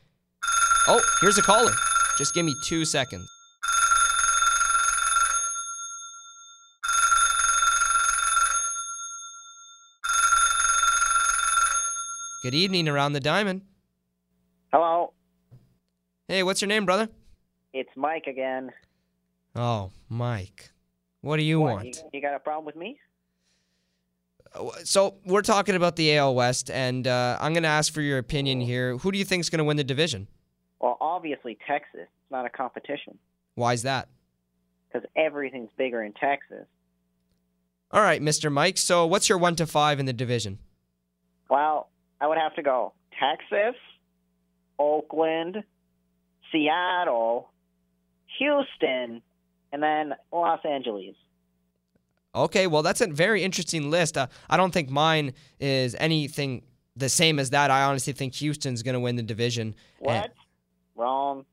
Oh, 0.87 1.01
here's 1.19 1.37
a 1.37 1.41
caller. 1.41 1.73
Just 2.17 2.33
give 2.33 2.45
me 2.45 2.55
two 2.65 2.85
seconds. 2.85 3.27
Good 12.41 12.55
evening 12.55 12.89
around 12.89 13.13
the 13.13 13.19
diamond. 13.19 13.61
Hello. 14.73 15.13
Hey, 16.27 16.41
what's 16.41 16.59
your 16.59 16.69
name, 16.69 16.85
brother? 16.85 17.07
It's 17.71 17.89
Mike 17.95 18.25
again. 18.25 18.71
Oh, 19.55 19.91
Mike. 20.09 20.71
What 21.21 21.37
do 21.37 21.43
you 21.43 21.59
what, 21.59 21.73
want? 21.75 21.85
You, 21.97 22.09
you, 22.13 22.21
got 22.21 22.33
a 22.33 22.39
problem 22.39 22.65
with 22.65 22.75
me? 22.75 22.97
Uh, 24.55 24.71
so 24.83 25.17
we're 25.23 25.43
talking 25.43 25.75
about 25.75 25.97
the 25.97 26.17
AL 26.17 26.33
West, 26.33 26.71
and 26.71 27.05
uh, 27.05 27.37
I'm 27.39 27.53
going 27.53 27.61
to 27.61 27.69
ask 27.69 27.93
for 27.93 28.01
your 28.01 28.17
opinion 28.17 28.59
here. 28.59 28.97
Who 28.97 29.11
do 29.11 29.19
you 29.19 29.25
think 29.25 29.41
is 29.41 29.51
going 29.51 29.59
to 29.59 29.63
win 29.63 29.77
the 29.77 29.83
division? 29.83 30.27
Well, 30.79 30.97
obviously 30.99 31.59
Texas. 31.67 32.01
It's 32.01 32.31
not 32.31 32.47
a 32.47 32.49
competition. 32.49 33.19
Why 33.53 33.73
is 33.73 33.83
that? 33.83 34.09
Because 34.91 35.07
everything's 35.15 35.69
bigger 35.77 36.01
in 36.01 36.13
Texas. 36.13 36.65
All 37.91 38.01
right, 38.01 38.19
Mr. 38.19 38.51
Mike. 38.51 38.79
So 38.79 39.05
what's 39.05 39.29
your 39.29 39.37
one 39.37 39.55
to 39.57 39.67
five 39.67 39.99
in 39.99 40.07
the 40.07 40.13
division? 40.13 40.57
Well, 41.51 41.89
I 42.21 42.27
would 42.27 42.37
have 42.37 42.55
to 42.55 42.61
go 42.61 42.93
Texas, 43.19 43.75
Oakland, 44.77 45.63
Seattle, 46.51 47.49
Houston, 48.37 49.21
and 49.73 49.83
then 49.83 50.13
Los 50.31 50.59
Angeles. 50.63 51.15
Okay, 52.33 52.67
well, 52.67 52.83
that's 52.83 53.01
a 53.01 53.07
very 53.07 53.43
interesting 53.43 53.89
list. 53.89 54.17
Uh, 54.17 54.27
I 54.49 54.55
don't 54.55 54.71
think 54.71 54.89
mine 54.89 55.33
is 55.59 55.95
anything 55.99 56.61
the 56.95 57.09
same 57.09 57.39
as 57.39 57.49
that. 57.49 57.71
I 57.71 57.83
honestly 57.83 58.13
think 58.13 58.35
Houston's 58.35 58.83
going 58.83 58.93
to 58.93 58.99
win 58.99 59.15
the 59.15 59.23
division. 59.23 59.75
What? 59.99 60.13
And... 60.13 60.31
Wrong. 60.95 61.45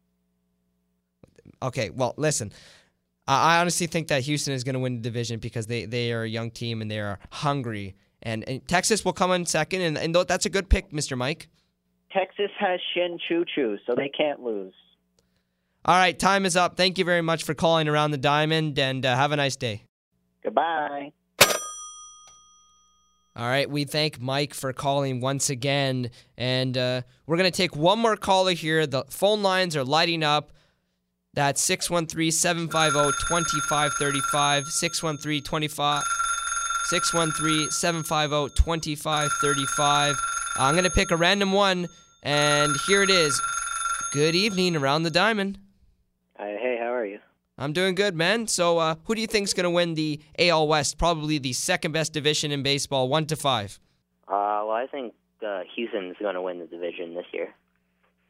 Okay, 1.63 1.91
well, 1.91 2.15
listen. 2.17 2.53
I 3.27 3.61
honestly 3.61 3.87
think 3.87 4.09
that 4.09 4.23
Houston 4.23 4.55
is 4.55 4.65
going 4.65 4.75
to 4.75 4.79
win 4.79 4.97
the 4.97 5.03
division 5.03 5.39
because 5.39 5.67
they, 5.67 5.85
they 5.85 6.13
are 6.13 6.23
a 6.23 6.29
young 6.29 6.51
team 6.51 6.81
and 6.81 6.91
they 6.91 7.01
are 7.01 7.19
hungry 7.31 7.97
and, 8.23 8.49
and 8.49 8.67
Texas 8.67 9.05
will 9.05 9.13
come 9.13 9.31
in 9.33 9.47
second, 9.47 9.83
and, 9.83 9.99
and 9.99 10.15
that's 10.15 10.47
a 10.47 10.51
good 10.51 10.69
pick, 10.69 10.91
Mr. 10.91 11.17
Mike. 11.17 11.49
Texas 12.13 12.51
has 12.59 12.81
Shin 12.95 13.19
Choo 13.29 13.45
Choo, 13.55 13.79
so 13.87 13.95
they 13.95 14.09
can't 14.09 14.41
lose. 14.41 14.75
All 15.85 15.97
right, 15.97 16.19
time 16.19 16.45
is 16.45 16.57
up. 16.57 16.77
Thank 16.77 16.99
you 16.99 17.05
very 17.05 17.23
much 17.23 17.45
for 17.45 17.55
calling 17.55 17.89
around 17.89 18.11
the 18.11 18.19
diamond, 18.19 18.79
and 18.79 19.05
uh, 19.05 19.15
have 19.15 19.33
a 19.33 19.37
nice 19.37 19.57
day. 19.57 19.85
Goodbye. 20.43 21.13
All 23.39 23.47
right, 23.47 23.71
we 23.71 23.85
thank 23.85 24.21
Mike 24.21 24.53
for 24.53 24.73
calling 24.73 25.21
once 25.21 25.49
again, 25.49 26.11
and 26.37 26.77
uh, 26.77 27.03
we're 27.27 27.37
going 27.37 27.51
to 27.51 27.57
take 27.57 27.77
one 27.77 28.01
more 28.01 28.17
caller 28.17 28.53
here. 28.53 28.85
The 28.85 29.05
phone 29.11 29.43
lines 29.43 29.77
are 29.77 29.85
lighting 29.85 30.25
up. 30.25 30.51
That's 31.35 31.63
613 31.63 32.33
750 32.33 33.13
2535. 33.29 34.65
613 34.65 35.43
25. 35.45 36.03
613 36.89 37.71
750 37.71 38.55
2535. 38.55 40.17
I'm 40.59 40.73
going 40.73 40.85
to 40.85 40.91
pick 40.91 41.11
a 41.11 41.17
random 41.17 41.53
one, 41.53 41.87
and 42.23 42.75
here 42.87 43.03
it 43.03 43.11
is. 43.11 43.39
Good 44.11 44.35
evening 44.35 44.75
around 44.75 45.03
the 45.03 45.11
diamond. 45.11 45.59
Uh, 46.39 46.45
hey, 46.45 46.79
how 46.81 46.91
are 46.95 47.05
you? 47.05 47.19
I'm 47.59 47.75
doing 47.75 47.95
good, 47.95 48.15
man. 48.15 48.47
So, 48.47 48.79
uh, 48.79 48.95
who 49.05 49.15
do 49.15 49.21
you 49.21 49.27
think's 49.27 49.53
going 49.53 49.65
to 49.65 49.71
win 49.71 49.97
the 49.97 50.19
AL 50.39 50.67
West? 50.67 50.97
Probably 50.97 51.37
the 51.37 51.53
second 51.53 51.93
best 51.93 52.15
division 52.15 52.53
in 52.53 52.63
baseball, 52.63 53.11
one 53.11 53.27
to 53.27 53.37
five. 53.37 53.79
Uh, 54.27 54.65
well, 54.65 54.71
I 54.71 54.87
think 54.91 55.13
uh, 55.47 55.65
Houston's 55.77 56.17
going 56.19 56.37
to 56.37 56.43
win 56.43 56.59
the 56.59 56.67
division 56.67 57.13
this 57.13 57.27
year, 57.35 57.53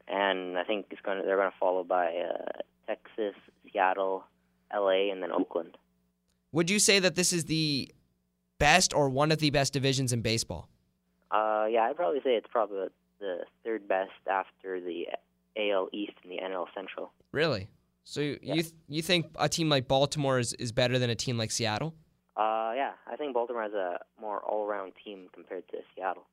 and 0.08 0.58
I 0.58 0.64
think 0.64 0.86
it's 0.90 1.00
going 1.02 1.18
to, 1.18 1.24
they're 1.24 1.36
going 1.36 1.52
to 1.52 1.58
follow 1.60 1.84
by 1.84 2.06
uh, 2.08 2.62
Texas, 2.88 3.40
Seattle, 3.72 4.24
L.A., 4.72 5.10
and 5.10 5.22
then 5.22 5.30
Oakland. 5.30 5.78
Would 6.50 6.70
you 6.70 6.80
say 6.80 6.98
that 6.98 7.14
this 7.14 7.32
is 7.32 7.44
the 7.44 7.92
best 8.58 8.92
or 8.94 9.08
one 9.08 9.32
of 9.32 9.38
the 9.38 9.50
best 9.50 9.72
divisions 9.72 10.12
in 10.12 10.20
baseball? 10.22 10.68
Uh, 11.30 11.66
yeah, 11.70 11.82
I'd 11.82 11.96
probably 11.96 12.20
say 12.20 12.30
it's 12.36 12.46
probably 12.50 12.88
the 13.20 13.38
third 13.64 13.86
best 13.88 14.10
after 14.30 14.80
the 14.80 15.06
AL 15.56 15.88
East 15.92 16.12
and 16.22 16.32
the 16.32 16.36
NL 16.38 16.66
Central. 16.74 17.12
Really? 17.32 17.68
So 18.04 18.20
you 18.20 18.38
Yeah. 18.42 18.54
you, 18.54 18.62
th- 18.62 18.74
you 18.88 19.02
think 19.02 19.26
a 19.38 19.48
team 19.48 19.68
like 19.68 19.86
Baltimore 19.88 20.38
is, 20.38 20.54
is 20.54 20.72
better 20.72 20.98
than 20.98 21.10
a 21.10 21.14
team 21.14 21.36
like 21.36 21.50
Seattle? 21.50 21.94
Uh, 22.36 22.72
yeah, 22.76 22.92
I 23.10 23.16
think 23.16 23.34
Baltimore 23.34 23.62
has 23.62 23.72
a 23.72 23.98
more 24.20 24.38
all-around 24.40 24.92
team 25.04 25.26
compared 25.34 25.68
to 25.68 25.78
Seattle. 25.94 26.24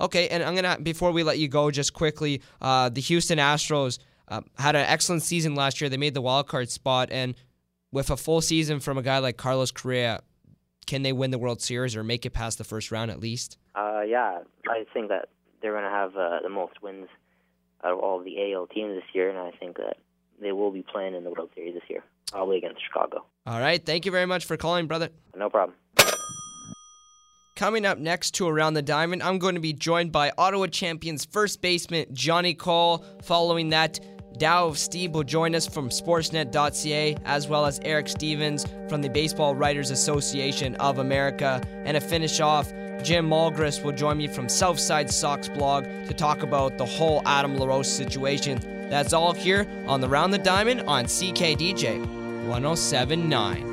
Okay, 0.00 0.28
and 0.28 0.42
I'm 0.42 0.54
gonna 0.54 0.78
before 0.82 1.12
we 1.12 1.22
let 1.22 1.38
you 1.38 1.48
go, 1.48 1.70
just 1.70 1.92
quickly, 1.92 2.40
uh, 2.62 2.88
the 2.88 3.02
Houston 3.02 3.38
Astros 3.38 3.98
uh, 4.28 4.40
had 4.58 4.74
an 4.74 4.86
excellent 4.86 5.22
season 5.22 5.54
last 5.54 5.80
year. 5.80 5.90
They 5.90 5.98
made 5.98 6.14
the 6.14 6.22
wild 6.22 6.48
card 6.48 6.70
spot, 6.70 7.10
and 7.12 7.34
with 7.92 8.08
a 8.10 8.16
full 8.16 8.40
season 8.40 8.80
from 8.80 8.96
a 8.96 9.02
guy 9.02 9.18
like 9.18 9.36
Carlos 9.36 9.70
Correa, 9.70 10.20
can 10.86 11.02
they 11.02 11.12
win 11.12 11.30
the 11.30 11.38
World 11.38 11.62
Series 11.62 11.96
or 11.96 12.04
make 12.04 12.26
it 12.26 12.30
past 12.30 12.58
the 12.58 12.64
first 12.64 12.90
round 12.90 13.10
at 13.10 13.20
least? 13.20 13.58
Uh, 13.74 14.02
yeah, 14.06 14.40
I 14.68 14.84
think 14.92 15.08
that 15.08 15.28
they're 15.60 15.72
going 15.72 15.84
to 15.84 15.90
have 15.90 16.16
uh, 16.16 16.40
the 16.42 16.48
most 16.48 16.82
wins 16.82 17.08
out 17.84 17.92
of 17.92 17.98
all 17.98 18.22
the 18.22 18.52
AL 18.52 18.66
teams 18.68 18.94
this 18.94 19.04
year, 19.12 19.30
and 19.30 19.38
I 19.38 19.50
think 19.52 19.76
that 19.76 19.96
they 20.40 20.52
will 20.52 20.70
be 20.70 20.82
playing 20.82 21.14
in 21.14 21.24
the 21.24 21.30
World 21.30 21.50
Series 21.54 21.74
this 21.74 21.84
year, 21.88 22.04
probably 22.30 22.58
against 22.58 22.82
Chicago. 22.84 23.24
All 23.46 23.60
right, 23.60 23.84
thank 23.84 24.06
you 24.06 24.12
very 24.12 24.26
much 24.26 24.44
for 24.44 24.56
calling, 24.56 24.86
brother. 24.86 25.10
No 25.36 25.48
problem. 25.48 25.76
Coming 27.54 27.84
up 27.84 27.98
next 27.98 28.32
to 28.32 28.48
Around 28.48 28.74
the 28.74 28.82
Diamond, 28.82 29.22
I'm 29.22 29.38
going 29.38 29.54
to 29.54 29.60
be 29.60 29.72
joined 29.72 30.10
by 30.10 30.32
Ottawa 30.36 30.66
champions 30.66 31.24
first 31.24 31.60
baseman 31.60 32.06
Johnny 32.12 32.54
Cole. 32.54 33.04
Following 33.22 33.68
that, 33.68 34.00
Dow 34.38 34.66
of 34.66 34.78
Steve 34.78 35.12
will 35.12 35.24
join 35.24 35.54
us 35.54 35.66
from 35.66 35.88
Sportsnet.ca, 35.88 37.16
as 37.24 37.48
well 37.48 37.66
as 37.66 37.80
Eric 37.84 38.08
Stevens 38.08 38.66
from 38.88 39.02
the 39.02 39.08
Baseball 39.08 39.54
Writers 39.54 39.90
Association 39.90 40.74
of 40.76 40.98
America. 40.98 41.60
And 41.84 41.94
to 41.94 42.00
finish 42.00 42.40
off, 42.40 42.72
Jim 43.02 43.28
Malgris 43.28 43.82
will 43.82 43.92
join 43.92 44.18
me 44.18 44.28
from 44.28 44.48
Southside 44.48 45.10
Sox 45.10 45.48
blog 45.48 45.84
to 45.84 46.14
talk 46.14 46.42
about 46.42 46.78
the 46.78 46.86
whole 46.86 47.22
Adam 47.26 47.56
LaRoche 47.56 47.86
situation. 47.86 48.60
That's 48.88 49.12
all 49.12 49.32
here 49.32 49.66
on 49.86 50.00
the 50.00 50.08
Round 50.08 50.32
the 50.32 50.38
Diamond 50.38 50.82
on 50.82 51.06
CKDJ 51.06 52.46
1079. 52.46 53.71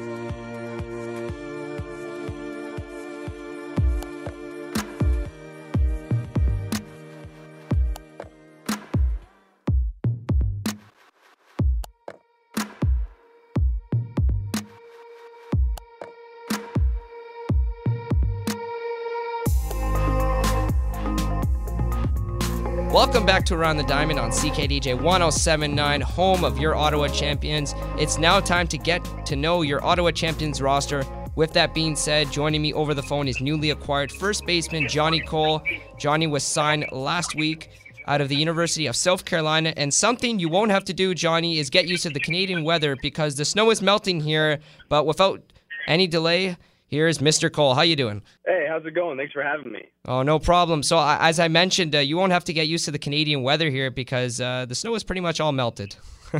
Welcome 22.92 23.24
back 23.24 23.46
to 23.46 23.54
Around 23.56 23.78
the 23.78 23.84
Diamond 23.84 24.18
on 24.18 24.32
CKDJ 24.32 25.00
1079, 25.00 26.02
home 26.02 26.44
of 26.44 26.58
your 26.58 26.74
Ottawa 26.74 27.08
champions. 27.08 27.76
It's 28.00 28.18
now 28.18 28.40
time 28.40 28.68
to 28.68 28.80
get 28.80 29.06
to 29.28 29.36
know 29.36 29.62
your 29.62 29.86
Ottawa 29.86 30.10
champions 30.10 30.60
roster. 30.60 31.06
With 31.36 31.54
that 31.54 31.76
being 31.76 31.96
said, 31.96 32.32
joining 32.32 32.64
me 32.64 32.74
over 32.74 32.96
the 32.96 33.04
phone 33.04 33.28
is 33.28 33.42
newly 33.42 33.70
acquired 33.70 34.12
first 34.12 34.44
baseman 34.48 34.88
Johnny 34.88 35.20
Cole. 35.20 35.62
Johnny 36.00 36.26
was 36.26 36.44
signed 36.44 36.88
last 36.92 37.36
week 37.36 37.70
out 38.08 38.22
of 38.22 38.28
the 38.28 38.36
University 38.36 38.88
of 38.88 38.96
South 38.96 39.24
Carolina, 39.24 39.72
and 39.78 39.94
something 39.94 40.40
you 40.40 40.50
won't 40.50 40.72
have 40.72 40.86
to 40.86 40.94
do, 40.94 41.14
Johnny, 41.14 41.60
is 41.60 41.70
get 41.70 41.88
used 41.88 42.02
to 42.04 42.10
the 42.10 42.20
Canadian 42.20 42.64
weather 42.64 42.98
because 43.04 43.36
the 43.36 43.46
snow 43.46 43.70
is 43.70 43.84
melting 43.84 44.20
here. 44.20 44.62
But 44.90 45.06
without 45.06 45.44
any 45.88 46.08
delay, 46.08 46.58
here's 46.90 47.20
Mr. 47.20 47.52
Cole. 47.52 47.74
How 47.74 47.82
you 47.82 47.96
doing? 47.96 48.22
Hey, 48.46 48.66
how's 48.70 48.86
it 48.86 48.92
going? 48.92 49.18
Thanks 49.18 49.34
for 49.34 49.44
having 49.44 49.72
me. 49.72 49.86
Oh, 50.06 50.22
no 50.24 50.40
problem. 50.40 50.84
So, 50.84 50.98
uh, 50.98 51.18
as 51.22 51.40
I 51.40 51.48
mentioned, 51.48 51.96
uh, 51.96 52.00
you 52.00 52.18
won't 52.18 52.32
have 52.32 52.44
to 52.46 52.54
get 52.54 52.68
used 52.68 52.86
to 52.86 52.92
the 52.92 53.00
Canadian 53.00 53.44
weather 53.44 53.70
here 53.70 53.90
because 53.92 54.42
uh, 54.42 54.66
the 54.68 54.76
snow 54.76 54.96
is 54.96 55.04
pretty 55.04 55.22
much 55.22 55.40
all 55.40 55.52
melted. 55.52 55.96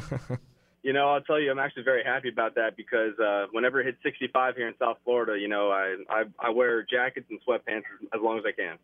You 0.82 0.94
know, 0.94 1.10
I'll 1.10 1.22
tell 1.22 1.40
you, 1.40 1.52
I'm 1.52 1.60
actually 1.60 1.84
very 1.84 2.04
happy 2.04 2.30
about 2.30 2.56
that 2.56 2.78
because 2.78 3.18
uh, 3.20 3.48
whenever 3.52 3.82
it 3.82 3.86
hits 3.86 3.98
65 4.02 4.56
here 4.56 4.68
in 4.68 4.74
South 4.80 4.98
Florida, 5.04 5.38
you 5.38 5.48
know, 5.50 5.70
I 5.70 5.98
I, 6.10 6.24
I 6.40 6.50
wear 6.52 6.84
jackets 6.84 7.28
and 7.30 7.40
sweatpants 7.46 7.84
as, 8.14 8.22
long 8.22 8.38
as 8.38 8.46
I 8.48 8.54
can. 8.54 8.78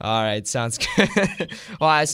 all 0.00 0.22
right, 0.22 0.46
sounds 0.46 0.78
good. 0.96 1.52
well, 1.78 1.90
I, 1.90 2.06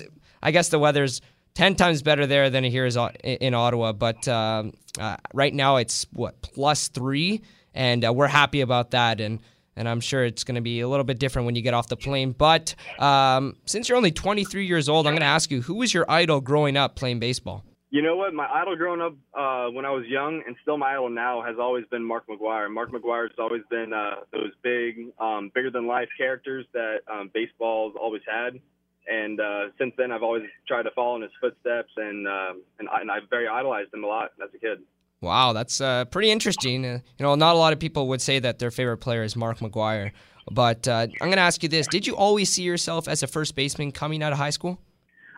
I 0.42 0.50
guess 0.50 0.70
the 0.70 0.78
weather's 0.78 1.20
10 1.54 1.76
times 1.76 2.02
better 2.02 2.26
there 2.26 2.50
than 2.50 2.64
here 2.64 2.84
is 2.84 2.98
in 3.22 3.54
Ottawa, 3.54 3.92
but 3.92 4.26
um, 4.26 4.72
uh, 4.98 5.16
right 5.32 5.54
now 5.54 5.76
it's 5.76 6.06
what, 6.12 6.42
plus 6.42 6.88
three, 6.88 7.42
and 7.78 8.04
uh, 8.04 8.12
we're 8.12 8.26
happy 8.26 8.60
about 8.60 8.90
that. 8.90 9.20
And 9.20 9.38
and 9.76 9.88
I'm 9.88 10.00
sure 10.00 10.24
it's 10.24 10.42
going 10.42 10.56
to 10.56 10.60
be 10.60 10.80
a 10.80 10.88
little 10.88 11.04
bit 11.04 11.20
different 11.20 11.46
when 11.46 11.54
you 11.54 11.62
get 11.62 11.72
off 11.72 11.86
the 11.86 11.96
plane. 11.96 12.32
But 12.32 12.74
um, 12.98 13.56
since 13.64 13.88
you're 13.88 13.96
only 13.96 14.10
23 14.10 14.66
years 14.66 14.88
old, 14.88 15.06
I'm 15.06 15.12
going 15.12 15.20
to 15.20 15.26
ask 15.26 15.52
you 15.52 15.62
who 15.62 15.74
was 15.74 15.94
your 15.94 16.04
idol 16.10 16.40
growing 16.40 16.76
up 16.76 16.96
playing 16.96 17.20
baseball? 17.20 17.64
You 17.90 18.02
know 18.02 18.16
what? 18.16 18.34
My 18.34 18.48
idol 18.52 18.74
growing 18.76 19.00
up 19.00 19.14
uh, 19.32 19.70
when 19.70 19.86
I 19.86 19.90
was 19.90 20.04
young, 20.06 20.42
and 20.46 20.56
still 20.60 20.76
my 20.76 20.92
idol 20.92 21.08
now, 21.08 21.42
has 21.42 21.56
always 21.60 21.86
been 21.90 22.02
Mark 22.02 22.24
McGwire. 22.26 22.70
Mark 22.70 22.90
McGwire 22.90 23.28
has 23.30 23.38
always 23.38 23.62
been 23.70 23.92
uh, 23.94 24.16
those 24.32 24.50
big, 24.62 25.06
um, 25.18 25.50
bigger 25.54 25.70
than 25.70 25.86
life 25.86 26.08
characters 26.18 26.66
that 26.74 26.98
um, 27.10 27.30
baseball's 27.32 27.94
always 27.98 28.22
had. 28.28 28.60
And 29.06 29.40
uh, 29.40 29.68
since 29.78 29.94
then, 29.96 30.12
I've 30.12 30.24
always 30.24 30.42
tried 30.66 30.82
to 30.82 30.90
follow 30.90 31.16
in 31.16 31.22
his 31.22 31.30
footsteps, 31.40 31.92
and 31.96 32.26
uh, 32.26 32.54
and, 32.78 32.88
I, 32.90 33.00
and 33.00 33.10
I've 33.10 33.30
very 33.30 33.48
idolized 33.48 33.94
him 33.94 34.04
a 34.04 34.06
lot 34.08 34.32
as 34.42 34.50
a 34.54 34.58
kid. 34.58 34.80
Wow, 35.20 35.52
that's 35.52 35.80
uh, 35.80 36.04
pretty 36.06 36.30
interesting. 36.30 36.84
Uh, 36.84 36.98
you 37.18 37.24
know, 37.24 37.34
not 37.34 37.54
a 37.54 37.58
lot 37.58 37.72
of 37.72 37.78
people 37.78 38.08
would 38.08 38.22
say 38.22 38.38
that 38.38 38.58
their 38.58 38.70
favorite 38.70 38.98
player 38.98 39.22
is 39.22 39.34
Mark 39.34 39.58
McGwire. 39.58 40.12
But 40.50 40.86
uh, 40.88 41.08
I'm 41.20 41.28
going 41.28 41.32
to 41.32 41.40
ask 41.40 41.62
you 41.62 41.68
this: 41.68 41.86
Did 41.86 42.06
you 42.06 42.16
always 42.16 42.52
see 42.52 42.62
yourself 42.62 43.08
as 43.08 43.22
a 43.22 43.26
first 43.26 43.54
baseman 43.54 43.92
coming 43.92 44.22
out 44.22 44.32
of 44.32 44.38
high 44.38 44.50
school? 44.50 44.78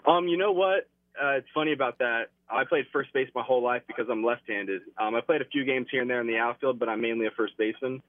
Um, 0.06 0.28
you 0.28 0.36
know 0.36 0.52
what? 0.52 0.88
Uh, 1.20 1.32
it's 1.32 1.48
funny 1.54 1.72
about 1.72 1.98
that. 1.98 2.28
I 2.50 2.64
played 2.64 2.86
first 2.92 3.12
base 3.12 3.28
my 3.34 3.42
whole 3.42 3.62
life 3.62 3.82
because 3.86 4.06
I'm 4.10 4.24
left-handed. 4.24 4.82
Um, 4.98 5.14
I 5.14 5.20
played 5.20 5.40
a 5.40 5.44
few 5.44 5.64
games 5.64 5.86
here 5.90 6.00
and 6.02 6.10
there 6.10 6.20
in 6.20 6.26
the 6.26 6.36
outfield, 6.36 6.78
but 6.78 6.88
I'm 6.88 7.00
mainly 7.00 7.26
a 7.26 7.30
first 7.30 7.56
baseman. 7.56 8.02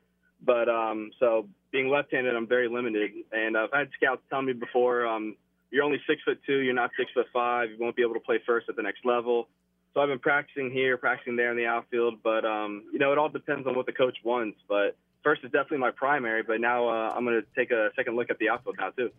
But 0.44 0.68
um, 0.68 1.12
so 1.20 1.48
being 1.72 1.90
left-handed, 1.90 2.36
I'm 2.36 2.48
very 2.48 2.68
limited. 2.68 3.12
And 3.32 3.56
I've 3.56 3.70
had 3.72 3.90
scouts 3.96 4.22
tell 4.30 4.42
me 4.42 4.54
before, 4.54 5.06
um, 5.06 5.36
you're 5.70 5.84
only 5.84 6.02
six 6.08 6.22
foot 6.24 6.40
two, 6.46 6.60
you're 6.60 6.74
not 6.74 6.90
six 6.98 7.12
foot 7.14 7.28
five, 7.32 7.70
you 7.70 7.78
won't 7.80 7.96
be 7.96 8.02
able 8.02 8.16
to 8.16 8.20
play 8.20 8.40
first 8.46 8.68
at 8.68 8.76
the 8.76 8.82
next 8.82 9.06
level. 9.06 9.48
So 9.94 10.02
I've 10.02 10.08
been 10.08 10.20
practicing 10.20 10.72
here, 10.72 10.98
practicing 10.98 11.36
there 11.36 11.52
in 11.52 11.58
the 11.58 11.66
outfield. 11.66 12.16
But 12.24 12.46
um, 12.46 12.84
you 12.94 13.00
know, 13.00 13.12
it 13.12 13.18
all 13.18 13.30
depends 13.30 13.68
on 13.68 13.76
what 13.76 13.86
the 13.86 13.92
coach 13.92 14.18
wants. 14.24 14.58
But 14.68 14.96
first 15.24 15.44
is 15.44 15.52
definitely 15.52 15.80
my 15.80 15.92
primary. 15.92 16.44
But 16.44 16.62
now 16.62 16.88
uh, 16.88 17.14
I'm 17.16 17.26
going 17.26 17.42
to 17.42 17.48
take 17.56 17.72
a 17.72 17.90
second 17.96 18.16
look 18.16 18.30
at 18.30 18.40
the 18.40 18.50
outfield 18.50 18.78
now 18.80 18.90
too. 18.92 19.12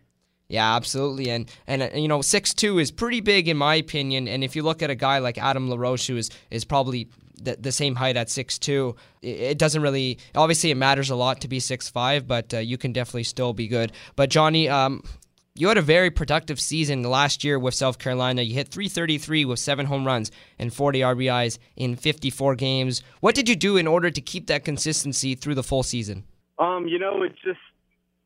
Yeah, 0.47 0.75
absolutely. 0.75 1.29
And 1.29 1.49
and 1.67 1.83
uh, 1.83 1.89
you 1.93 2.07
know, 2.07 2.21
six 2.21 2.53
two 2.53 2.79
is 2.79 2.91
pretty 2.91 3.21
big 3.21 3.47
in 3.47 3.57
my 3.57 3.75
opinion. 3.75 4.27
And 4.27 4.43
if 4.43 4.55
you 4.55 4.63
look 4.63 4.81
at 4.81 4.89
a 4.89 4.95
guy 4.95 5.19
like 5.19 5.37
Adam 5.37 5.69
LaRoche, 5.69 6.07
who 6.07 6.17
is 6.17 6.29
is 6.51 6.65
probably 6.65 7.07
the, 7.41 7.55
the 7.59 7.71
same 7.71 7.95
height 7.95 8.17
at 8.17 8.29
six 8.29 8.59
two, 8.59 8.95
it, 9.21 9.57
doesn't 9.57 9.81
really. 9.81 10.19
Obviously, 10.35 10.71
it 10.71 10.75
matters 10.75 11.09
a 11.09 11.15
lot 11.15 11.41
to 11.41 11.47
be 11.47 11.59
six 11.59 11.89
five, 11.89 12.27
but 12.27 12.53
uh, 12.53 12.57
you 12.57 12.77
can 12.77 12.93
definitely 12.93 13.23
still 13.23 13.53
be 13.53 13.67
good. 13.67 13.91
But 14.15 14.29
Johnny, 14.29 14.69
um. 14.69 15.03
You 15.55 15.67
had 15.67 15.77
a 15.77 15.83
very 15.83 16.09
productive 16.09 16.59
season 16.59 17.03
last 17.03 17.43
year 17.43 17.59
with 17.59 17.75
South 17.75 17.99
Carolina. 17.99 18.41
You 18.41 18.55
hit 18.55 18.69
333 18.69 19.45
with 19.45 19.59
seven 19.59 19.85
home 19.85 20.03
runs 20.03 20.31
and 20.57 20.73
40 20.73 21.01
RBIs 21.01 21.59
in 21.75 21.95
54 21.95 22.55
games. 22.55 23.03
What 23.19 23.35
did 23.35 23.47
you 23.47 23.55
do 23.55 23.77
in 23.77 23.85
order 23.85 24.09
to 24.09 24.19
keep 24.19 24.47
that 24.47 24.65
consistency 24.65 25.35
through 25.35 25.53
the 25.53 25.61
full 25.61 25.83
season? 25.83 26.23
Um, 26.57 26.87
you 26.87 26.97
know, 26.97 27.21
it's 27.21 27.39
just 27.43 27.59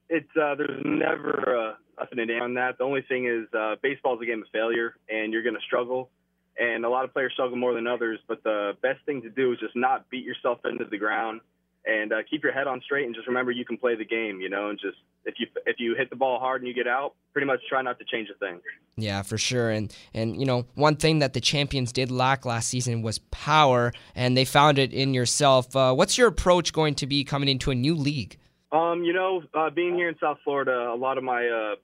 it's 0.08 0.30
uh, 0.42 0.56
there's 0.56 0.82
never 0.86 1.76
uh, 1.76 2.02
up 2.02 2.14
and 2.14 2.30
down 2.30 2.42
on 2.44 2.54
that. 2.54 2.78
The 2.78 2.86
only 2.86 3.02
thing 3.02 3.28
is 3.28 3.54
uh, 3.54 3.76
baseball 3.84 4.16
is 4.16 4.22
a 4.22 4.26
game 4.26 4.42
of 4.42 4.48
failure, 4.54 4.96
and 5.10 5.34
you're 5.34 5.44
going 5.44 5.56
to 5.56 5.66
struggle. 5.68 6.10
And 6.58 6.86
a 6.86 6.90
lot 6.90 7.04
of 7.04 7.12
players 7.12 7.34
struggle 7.34 7.58
more 7.58 7.74
than 7.74 7.88
others. 7.88 8.20
But 8.30 8.42
the 8.44 8.78
best 8.82 9.00
thing 9.06 9.22
to 9.24 9.30
do 9.30 9.52
is 9.52 9.60
just 9.60 9.76
not 9.76 10.10
beat 10.10 10.24
yourself 10.24 10.60
into 10.64 10.86
the 10.86 10.98
ground 10.98 11.42
and 11.88 12.12
uh, 12.12 12.18
keep 12.30 12.44
your 12.44 12.52
head 12.52 12.68
on 12.68 12.82
straight 12.82 13.06
and 13.06 13.16
just 13.16 13.28
remember 13.28 13.52
you 13.52 13.66
can 13.66 13.78
play 13.78 13.96
the 13.96 14.06
game, 14.06 14.42
you 14.42 14.50
know, 14.50 14.70
and 14.70 14.80
just 14.80 14.98
if 15.26 15.36
you 15.40 15.48
if 15.66 15.78
you 15.80 15.96
hit 15.96 16.10
the 16.10 16.16
ball 16.16 16.40
hard 16.40 16.62
and 16.62 16.68
you 16.68 16.74
get 16.74 16.88
out, 16.88 17.14
pretty 17.34 17.48
much 17.48 17.60
try 17.70 17.82
not 17.82 17.98
to 18.00 18.06
change 18.06 18.30
a 18.30 18.38
thing. 18.38 18.60
Yeah, 18.98 19.22
for 19.22 19.38
sure. 19.38 19.70
And 19.70 19.96
and 20.14 20.40
you 20.40 20.46
know, 20.46 20.66
one 20.76 20.98
thing 20.98 21.20
that 21.20 21.34
the 21.34 21.42
champions 21.42 21.92
did 21.92 22.12
lack 22.12 22.46
last 22.46 22.70
season 22.70 23.02
was 23.02 23.20
power, 23.32 23.94
and 24.16 24.36
they 24.36 24.46
found 24.46 24.80
it 24.80 24.94
in 24.94 25.14
yourself. 25.14 25.76
Uh, 25.76 25.94
what's 25.94 26.18
your 26.18 26.28
approach 26.28 26.74
going 26.74 26.96
to 26.96 27.08
be 27.08 27.24
coming 27.24 27.50
into 27.50 27.72
a 27.72 27.76
new 27.76 27.96
league? 27.96 28.38
Um, 28.72 29.04
you 29.04 29.14
know, 29.14 29.44
uh, 29.54 29.70
being 29.70 29.96
here 29.96 30.10
in 30.10 30.16
South 30.20 30.40
Florida, 30.44 30.92
a 30.94 30.96
lot 30.96 31.18
of 31.18 31.24
my 31.24 31.48
uh, 31.48 31.76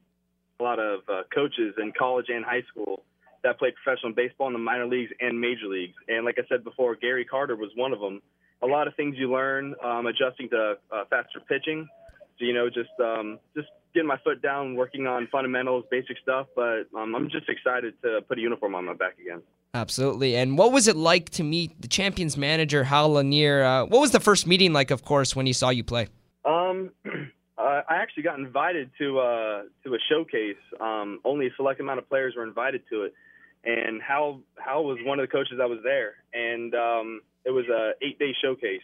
a 0.60 0.63
lot 0.63 0.79
of 0.79 1.00
uh, 1.07 1.24
coaches 1.33 1.75
in 1.77 1.93
college 1.98 2.25
and 2.29 2.43
high 2.43 2.63
school 2.69 3.03
that 3.43 3.60
played 3.60 3.74
professional 3.81 4.13
baseball 4.13 4.48
in 4.48 4.53
the 4.53 4.60
minor 4.60 4.88
leagues 4.88 5.12
and 5.19 5.39
major 5.39 5.67
leagues. 5.67 5.95
And 6.07 6.25
like 6.25 6.36
I 6.38 6.43
said 6.48 6.63
before, 6.63 6.95
Gary 6.95 7.25
Carter 7.25 7.55
was 7.55 7.69
one 7.75 7.93
of 7.93 8.00
them. 8.00 8.22
A 8.63 8.67
lot 8.67 8.88
of 8.88 8.96
things 8.96 9.15
you 9.17 9.32
learn 9.32 9.75
um, 9.84 10.05
adjusting 10.08 10.50
to 10.50 10.75
uh, 10.91 11.03
faster 11.10 11.39
pitching. 11.48 11.88
So 12.39 12.46
you 12.46 12.53
know, 12.53 12.70
just 12.70 12.89
um, 13.00 13.39
just 13.55 13.67
getting 13.93 14.08
my 14.08 14.17
foot 14.24 14.41
down, 14.41 14.75
working 14.75 15.05
on 15.05 15.27
fundamentals, 15.32 15.86
basic 15.91 16.17
stuff. 16.22 16.48
But 16.55 16.88
um, 16.98 17.15
I'm 17.15 17.29
just 17.29 17.50
excited 17.50 17.93
to 18.03 18.22
put 18.27 18.38
a 18.38 18.41
uniform 18.41 18.75
on 18.75 18.86
my 18.86 18.93
back 18.93 19.20
again. 19.20 19.41
Absolutely. 19.75 20.36
And 20.36 20.58
what 20.58 20.72
was 20.72 20.88
it 20.88 20.96
like 20.96 21.32
to 21.32 21.43
meet 21.43 21.82
the 21.82 21.88
champions 21.88 22.38
manager, 22.38 22.84
Hal 22.84 23.13
Lanier? 23.13 23.63
Uh, 23.63 23.86
what 23.86 24.01
was 24.01 24.12
the 24.12 24.20
first 24.20 24.46
meeting 24.46 24.72
like, 24.72 24.91
of 24.91 25.03
course, 25.03 25.36
when 25.36 25.48
he 25.48 25.53
saw 25.53 25.70
you 25.70 25.84
play? 25.84 26.08
Um, 26.46 26.91
uh, 27.58 27.82
I 27.89 27.96
actually 27.96 28.24
got 28.24 28.38
invited 28.38 28.91
to 29.00 29.20
uh, 29.20 29.62
to 29.84 29.96
a 29.96 29.98
showcase. 30.10 30.58
Um, 30.79 31.20
only 31.25 31.48
a 31.48 31.50
select 31.55 31.79
amount 31.79 32.00
of 32.00 32.08
players 32.08 32.36
were 32.36 32.43
invited 32.43 32.84
to 32.91 33.03
it, 33.03 33.13
and 33.63 34.01
Hal 34.01 34.41
Hal 34.63 34.84
was 34.84 35.00
one 35.03 35.20
of 35.20 35.27
the 35.27 35.32
coaches 35.32 35.53
that 35.58 35.70
was 35.70 35.79
there, 35.84 36.15
and 36.34 36.75
um, 36.75 37.22
it 37.45 37.51
was 37.51 37.65
a 37.67 37.93
eight 38.01 38.19
day 38.19 38.35
showcase. 38.41 38.81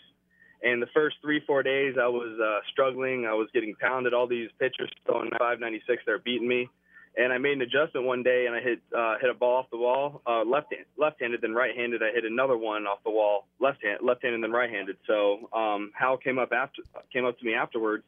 And 0.61 0.81
the 0.81 0.87
first 0.93 1.17
three 1.21 1.41
four 1.45 1.63
days, 1.63 1.95
I 1.99 2.07
was 2.07 2.37
uh, 2.39 2.59
struggling. 2.71 3.25
I 3.25 3.33
was 3.33 3.47
getting 3.53 3.75
pounded. 3.79 4.13
All 4.13 4.27
these 4.27 4.49
pitchers 4.59 4.91
throwing 5.05 5.29
596, 5.31 6.03
they're 6.05 6.19
beating 6.19 6.47
me. 6.47 6.69
And 7.17 7.33
I 7.33 7.37
made 7.37 7.53
an 7.53 7.61
adjustment 7.61 8.05
one 8.05 8.23
day, 8.23 8.45
and 8.45 8.55
I 8.55 8.59
hit 8.59 8.79
uh, 8.95 9.15
hit 9.19 9.29
a 9.29 9.33
ball 9.33 9.57
off 9.57 9.69
the 9.71 9.77
wall, 9.77 10.21
uh, 10.27 10.43
left 10.43 10.73
left 10.97 11.21
handed, 11.21 11.41
then 11.41 11.53
right 11.53 11.75
handed. 11.75 12.03
I 12.03 12.11
hit 12.13 12.25
another 12.25 12.57
one 12.57 12.85
off 12.87 12.99
the 13.03 13.11
wall, 13.11 13.47
left 13.59 13.83
hand 13.83 13.99
left 14.03 14.23
handed, 14.23 14.43
then 14.43 14.51
right 14.51 14.69
handed. 14.69 14.97
So 15.07 15.49
um, 15.53 15.91
Hal 15.95 16.17
came 16.17 16.37
up 16.37 16.51
after 16.51 16.81
came 17.11 17.25
up 17.25 17.39
to 17.39 17.45
me 17.45 17.53
afterwards 17.53 18.03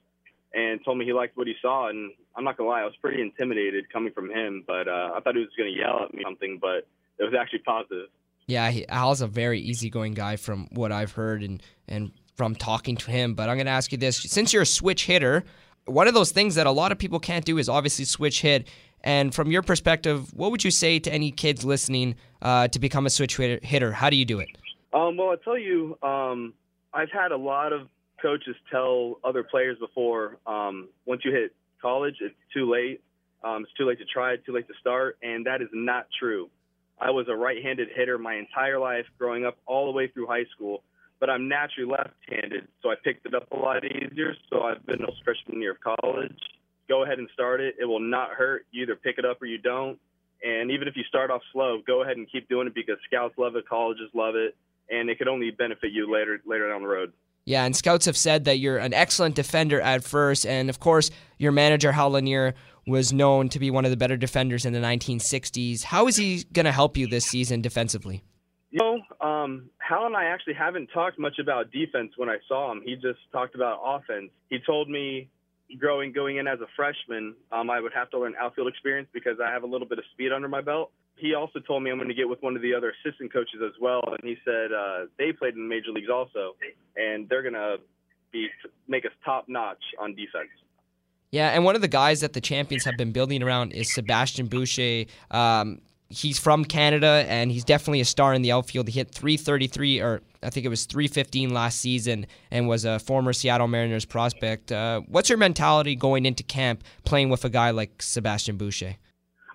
and 0.53 0.83
told 0.83 0.97
me 0.97 1.05
he 1.05 1.13
liked 1.13 1.37
what 1.37 1.47
he 1.47 1.55
saw. 1.61 1.89
And 1.89 2.11
I'm 2.35 2.43
not 2.43 2.57
gonna 2.57 2.69
lie, 2.69 2.81
I 2.81 2.85
was 2.85 2.95
pretty 3.01 3.21
intimidated 3.21 3.91
coming 3.91 4.13
from 4.13 4.29
him, 4.29 4.63
but 4.67 4.87
uh, 4.87 5.11
I 5.15 5.19
thought 5.21 5.35
he 5.35 5.41
was 5.41 5.49
gonna 5.57 5.71
yell 5.71 6.03
at 6.03 6.13
me 6.13 6.23
something, 6.23 6.59
but 6.61 6.87
it 7.17 7.23
was 7.23 7.33
actually 7.39 7.59
positive. 7.59 8.07
Yeah, 8.47 8.69
he, 8.71 8.85
Hal's 8.89 9.21
a 9.21 9.27
very 9.27 9.59
easygoing 9.59 10.13
guy 10.13 10.35
from 10.35 10.67
what 10.71 10.91
I've 10.91 11.13
heard 11.13 11.43
and 11.43 11.61
and 11.87 12.11
from 12.35 12.55
talking 12.55 12.95
to 12.97 13.11
him. 13.11 13.33
But 13.33 13.49
I'm 13.49 13.57
gonna 13.57 13.69
ask 13.69 13.91
you 13.91 13.97
this: 13.97 14.17
since 14.17 14.53
you're 14.53 14.63
a 14.63 14.65
switch 14.65 15.05
hitter, 15.05 15.43
one 15.85 16.07
of 16.07 16.13
those 16.13 16.31
things 16.31 16.55
that 16.55 16.67
a 16.67 16.71
lot 16.71 16.91
of 16.91 16.97
people 16.97 17.19
can't 17.19 17.45
do 17.45 17.57
is 17.57 17.69
obviously 17.69 18.05
switch 18.05 18.41
hit. 18.41 18.67
And 19.03 19.33
from 19.33 19.49
your 19.49 19.63
perspective, 19.63 20.31
what 20.33 20.51
would 20.51 20.63
you 20.63 20.69
say 20.69 20.99
to 20.99 21.11
any 21.11 21.31
kids 21.31 21.65
listening 21.65 22.15
uh, 22.41 22.67
to 22.67 22.77
become 22.77 23.07
a 23.07 23.09
switch 23.09 23.37
hitter? 23.37 23.91
How 23.91 24.11
do 24.11 24.15
you 24.15 24.25
do 24.25 24.39
it? 24.39 24.49
Um, 24.93 25.17
well, 25.17 25.29
I 25.29 25.35
tell 25.43 25.57
you, 25.57 25.97
um, 26.03 26.53
I've 26.93 27.09
had 27.11 27.31
a 27.31 27.37
lot 27.37 27.73
of 27.73 27.87
coaches 28.21 28.55
tell 28.69 29.19
other 29.23 29.43
players 29.43 29.79
before, 29.79 30.37
um, 30.45 30.89
once 31.05 31.21
you 31.25 31.31
hit 31.31 31.55
college, 31.81 32.17
it's 32.21 32.35
too 32.53 32.71
late. 32.71 33.01
Um, 33.43 33.63
it's 33.63 33.73
too 33.73 33.87
late 33.87 33.97
to 33.97 34.05
try, 34.05 34.35
too 34.37 34.53
late 34.53 34.67
to 34.67 34.73
start, 34.79 35.17
and 35.23 35.47
that 35.47 35.63
is 35.63 35.69
not 35.73 36.05
true. 36.19 36.49
I 37.01 37.09
was 37.09 37.27
a 37.27 37.35
right-handed 37.35 37.89
hitter 37.95 38.19
my 38.19 38.35
entire 38.35 38.79
life, 38.79 39.05
growing 39.17 39.43
up 39.43 39.57
all 39.65 39.87
the 39.87 39.91
way 39.91 40.07
through 40.07 40.27
high 40.27 40.45
school, 40.55 40.83
but 41.19 41.31
I'm 41.31 41.49
naturally 41.49 41.89
left-handed, 41.89 42.67
so 42.81 42.89
I 42.89 42.95
picked 43.03 43.25
it 43.25 43.33
up 43.33 43.51
a 43.51 43.55
lot 43.57 43.83
easier. 43.83 44.35
So 44.51 44.61
I've 44.61 44.85
been 44.85 45.01
a 45.01 45.11
freshman 45.25 45.61
year 45.61 45.71
of 45.71 45.79
college. 45.79 46.37
Go 46.87 47.03
ahead 47.03 47.17
and 47.17 47.27
start 47.33 47.59
it. 47.59 47.75
It 47.79 47.85
will 47.85 47.99
not 47.99 48.31
hurt. 48.31 48.67
You 48.71 48.83
either 48.83 48.95
pick 48.95 49.17
it 49.17 49.25
up 49.25 49.41
or 49.41 49.47
you 49.47 49.57
don't. 49.57 49.99
And 50.43 50.69
even 50.69 50.87
if 50.87 50.95
you 50.95 51.03
start 51.03 51.31
off 51.31 51.41
slow, 51.51 51.79
go 51.85 52.03
ahead 52.03 52.17
and 52.17 52.31
keep 52.31 52.47
doing 52.49 52.67
it 52.67 52.75
because 52.75 52.97
scouts 53.05 53.35
love 53.37 53.55
it, 53.55 53.67
colleges 53.67 54.09
love 54.13 54.35
it, 54.35 54.55
and 54.89 55.09
it 55.09 55.17
could 55.17 55.27
only 55.27 55.49
benefit 55.51 55.91
you 55.91 56.11
later 56.11 56.39
later 56.45 56.69
down 56.69 56.83
the 56.83 56.87
road. 56.87 57.13
Yeah, 57.45 57.65
and 57.65 57.75
scouts 57.75 58.05
have 58.05 58.17
said 58.17 58.45
that 58.45 58.59
you're 58.59 58.77
an 58.77 58.93
excellent 58.93 59.35
defender 59.35 59.81
at 59.81 60.03
first, 60.03 60.45
and 60.45 60.69
of 60.69 60.79
course, 60.79 61.09
your 61.39 61.51
manager 61.51 61.91
Hal 61.91 62.11
Lanier 62.11 62.53
was 62.87 63.13
known 63.13 63.49
to 63.49 63.59
be 63.59 63.69
one 63.69 63.85
of 63.85 63.91
the 63.91 63.97
better 63.97 64.17
defenders 64.17 64.65
in 64.65 64.73
the 64.73 64.79
1960s. 64.79 65.83
How 65.83 66.07
is 66.07 66.15
he 66.15 66.43
going 66.51 66.65
to 66.65 66.71
help 66.71 66.97
you 66.97 67.07
this 67.07 67.25
season 67.25 67.61
defensively? 67.61 68.23
You 68.71 68.79
know, 68.79 69.27
um, 69.27 69.69
Hal 69.77 70.05
and 70.05 70.15
I 70.15 70.25
actually 70.25 70.53
haven't 70.53 70.87
talked 70.87 71.19
much 71.19 71.39
about 71.39 71.71
defense 71.71 72.13
when 72.17 72.29
I 72.29 72.37
saw 72.47 72.71
him. 72.71 72.81
He 72.83 72.95
just 72.95 73.19
talked 73.31 73.55
about 73.55 73.81
offense. 73.83 74.31
He 74.49 74.59
told 74.65 74.89
me 74.89 75.29
growing 75.77 76.11
going 76.11 76.37
in 76.37 76.47
as 76.47 76.59
a 76.59 76.67
freshman, 76.75 77.35
um, 77.51 77.69
I 77.69 77.79
would 77.79 77.93
have 77.93 78.09
to 78.11 78.19
learn 78.19 78.33
outfield 78.39 78.67
experience 78.67 79.09
because 79.13 79.37
I 79.45 79.51
have 79.51 79.63
a 79.63 79.67
little 79.67 79.87
bit 79.87 79.99
of 79.99 80.05
speed 80.13 80.31
under 80.31 80.47
my 80.47 80.61
belt 80.61 80.91
he 81.21 81.35
also 81.35 81.59
told 81.59 81.83
me 81.83 81.91
I'm 81.91 81.97
going 81.97 82.09
to 82.09 82.15
get 82.15 82.27
with 82.27 82.41
one 82.41 82.55
of 82.55 82.63
the 82.63 82.73
other 82.73 82.93
assistant 83.05 83.31
coaches 83.31 83.61
as 83.63 83.73
well, 83.79 84.01
and 84.07 84.19
he 84.23 84.35
said 84.43 84.73
uh, 84.73 85.05
they 85.19 85.31
played 85.31 85.53
in 85.53 85.61
the 85.61 85.69
major 85.69 85.91
leagues 85.91 86.09
also, 86.11 86.55
and 86.95 87.29
they're 87.29 87.43
going 87.43 87.53
to 87.53 87.77
be 88.31 88.47
make 88.87 89.05
us 89.05 89.11
top 89.23 89.45
notch 89.47 89.83
on 89.99 90.15
defense. 90.15 90.49
Yeah, 91.31 91.49
and 91.49 91.63
one 91.63 91.75
of 91.75 91.81
the 91.81 91.87
guys 91.87 92.19
that 92.21 92.33
the 92.33 92.41
champions 92.41 92.83
have 92.83 92.97
been 92.97 93.13
building 93.13 93.41
around 93.41 93.71
is 93.71 93.93
Sebastian 93.93 94.47
Boucher. 94.47 95.05
Um, 95.31 95.79
he's 96.09 96.37
from 96.37 96.65
Canada, 96.65 97.25
and 97.27 97.51
he's 97.51 97.63
definitely 97.63 98.01
a 98.01 98.05
star 98.05 98.33
in 98.33 98.41
the 98.41 98.51
outfield. 98.51 98.89
He 98.89 98.99
hit 98.99 99.11
333, 99.11 100.01
or 100.01 100.21
I 100.43 100.49
think 100.49 100.65
it 100.65 100.69
was 100.69 100.85
315 100.85 101.53
last 101.53 101.79
season, 101.79 102.27
and 102.51 102.67
was 102.67 102.83
a 102.83 102.99
former 102.99 103.31
Seattle 103.31 103.69
Mariners 103.69 104.03
prospect. 104.03 104.73
Uh, 104.73 105.01
what's 105.07 105.29
your 105.29 105.37
mentality 105.37 105.95
going 105.95 106.25
into 106.25 106.43
camp 106.43 106.83
playing 107.05 107.29
with 107.29 107.45
a 107.45 107.49
guy 107.49 107.71
like 107.71 108.01
Sebastian 108.01 108.57
Boucher? 108.57 108.97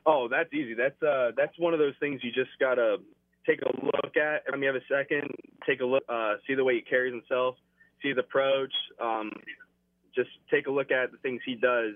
Oh, 0.06 0.28
that's 0.30 0.52
easy. 0.54 0.72
That's 0.72 1.00
uh, 1.02 1.32
that's 1.36 1.58
one 1.58 1.74
of 1.74 1.78
those 1.78 1.94
things 2.00 2.20
you 2.22 2.32
just 2.32 2.56
gotta 2.58 2.98
take 3.46 3.60
a 3.60 3.84
look 3.84 4.16
at. 4.16 4.42
Every 4.46 4.52
time 4.52 4.62
you 4.62 4.68
have 4.68 4.76
a 4.76 4.86
second, 4.88 5.30
take 5.66 5.80
a 5.80 5.84
look, 5.84 6.04
uh, 6.08 6.34
see 6.46 6.54
the 6.54 6.64
way 6.64 6.76
he 6.76 6.80
carries 6.80 7.12
himself, 7.12 7.56
see 8.02 8.12
the 8.12 8.20
approach. 8.20 8.72
Um, 9.02 9.30
just 10.16 10.30
take 10.50 10.66
a 10.66 10.70
look 10.70 10.90
at 10.90 11.12
the 11.12 11.18
things 11.18 11.40
he 11.46 11.54
does 11.54 11.94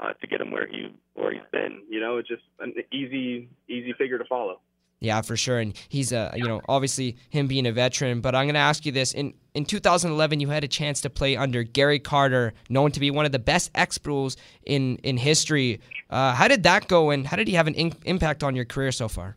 uh, 0.00 0.12
to 0.14 0.26
get 0.26 0.40
him 0.40 0.50
where 0.50 0.66
he 0.66 0.92
where 1.14 1.32
he's 1.32 1.42
been. 1.52 1.82
You 1.88 2.00
know, 2.00 2.16
it's 2.18 2.28
just 2.28 2.42
an 2.58 2.74
easy 2.90 3.48
easy 3.68 3.92
figure 3.92 4.18
to 4.18 4.24
follow. 4.24 4.60
Yeah, 5.00 5.22
for 5.22 5.34
sure. 5.34 5.58
And 5.58 5.74
he's 5.88 6.12
a, 6.12 6.30
you 6.36 6.46
know, 6.46 6.60
obviously 6.68 7.16
him 7.30 7.46
being 7.46 7.66
a 7.66 7.72
veteran. 7.72 8.20
But 8.20 8.34
I'm 8.34 8.44
going 8.44 8.54
to 8.54 8.60
ask 8.60 8.84
you 8.84 8.92
this: 8.92 9.12
in 9.12 9.34
in 9.54 9.64
2011, 9.64 10.40
you 10.40 10.48
had 10.48 10.62
a 10.62 10.68
chance 10.68 11.00
to 11.02 11.10
play 11.10 11.36
under 11.36 11.62
Gary 11.62 11.98
Carter, 11.98 12.52
known 12.68 12.92
to 12.92 13.00
be 13.00 13.10
one 13.10 13.24
of 13.24 13.32
the 13.32 13.38
best 13.38 13.72
expos 13.72 14.36
in 14.66 14.96
in 14.96 15.16
history. 15.16 15.80
Uh, 16.10 16.34
how 16.34 16.48
did 16.48 16.64
that 16.64 16.86
go, 16.88 17.10
and 17.10 17.26
how 17.26 17.36
did 17.36 17.48
he 17.48 17.54
have 17.54 17.66
an 17.66 17.74
in- 17.74 17.94
impact 18.04 18.42
on 18.42 18.54
your 18.54 18.66
career 18.66 18.92
so 18.92 19.08
far? 19.08 19.36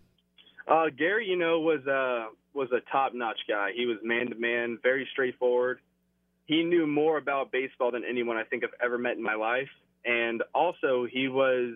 Uh, 0.67 0.85
Gary, 0.97 1.27
you 1.27 1.37
know, 1.37 1.61
was 1.61 1.85
uh, 1.87 2.27
was 2.53 2.69
a 2.73 2.81
top 2.91 3.13
notch 3.13 3.39
guy. 3.47 3.71
He 3.73 3.85
was 3.85 3.97
man 4.03 4.27
to 4.29 4.35
man, 4.35 4.79
very 4.83 5.07
straightforward. 5.13 5.79
He 6.45 6.63
knew 6.63 6.85
more 6.85 7.17
about 7.17 7.51
baseball 7.51 7.91
than 7.91 8.03
anyone 8.07 8.37
I 8.37 8.43
think 8.43 8.63
I've 8.63 8.79
ever 8.83 8.97
met 8.97 9.13
in 9.17 9.23
my 9.23 9.35
life, 9.35 9.69
and 10.05 10.43
also 10.53 11.05
he 11.09 11.27
was 11.27 11.75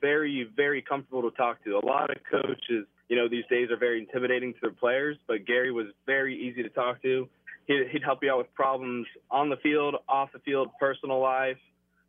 very 0.00 0.48
very 0.56 0.82
comfortable 0.82 1.30
to 1.30 1.36
talk 1.36 1.62
to. 1.64 1.78
A 1.78 1.84
lot 1.84 2.10
of 2.10 2.16
coaches 2.30 2.86
you 3.08 3.16
know, 3.16 3.28
these 3.28 3.44
days 3.50 3.70
are 3.70 3.76
very 3.76 3.98
intimidating 3.98 4.52
to 4.54 4.58
their 4.60 4.70
players, 4.70 5.16
but 5.26 5.46
Gary 5.46 5.72
was 5.72 5.86
very 6.06 6.38
easy 6.38 6.62
to 6.62 6.68
talk 6.68 7.02
to. 7.02 7.28
He'd, 7.66 8.02
help 8.02 8.22
you 8.22 8.30
out 8.30 8.38
with 8.38 8.54
problems 8.54 9.06
on 9.30 9.50
the 9.50 9.56
field, 9.56 9.96
off 10.08 10.30
the 10.32 10.38
field, 10.38 10.70
personal 10.80 11.20
life. 11.20 11.58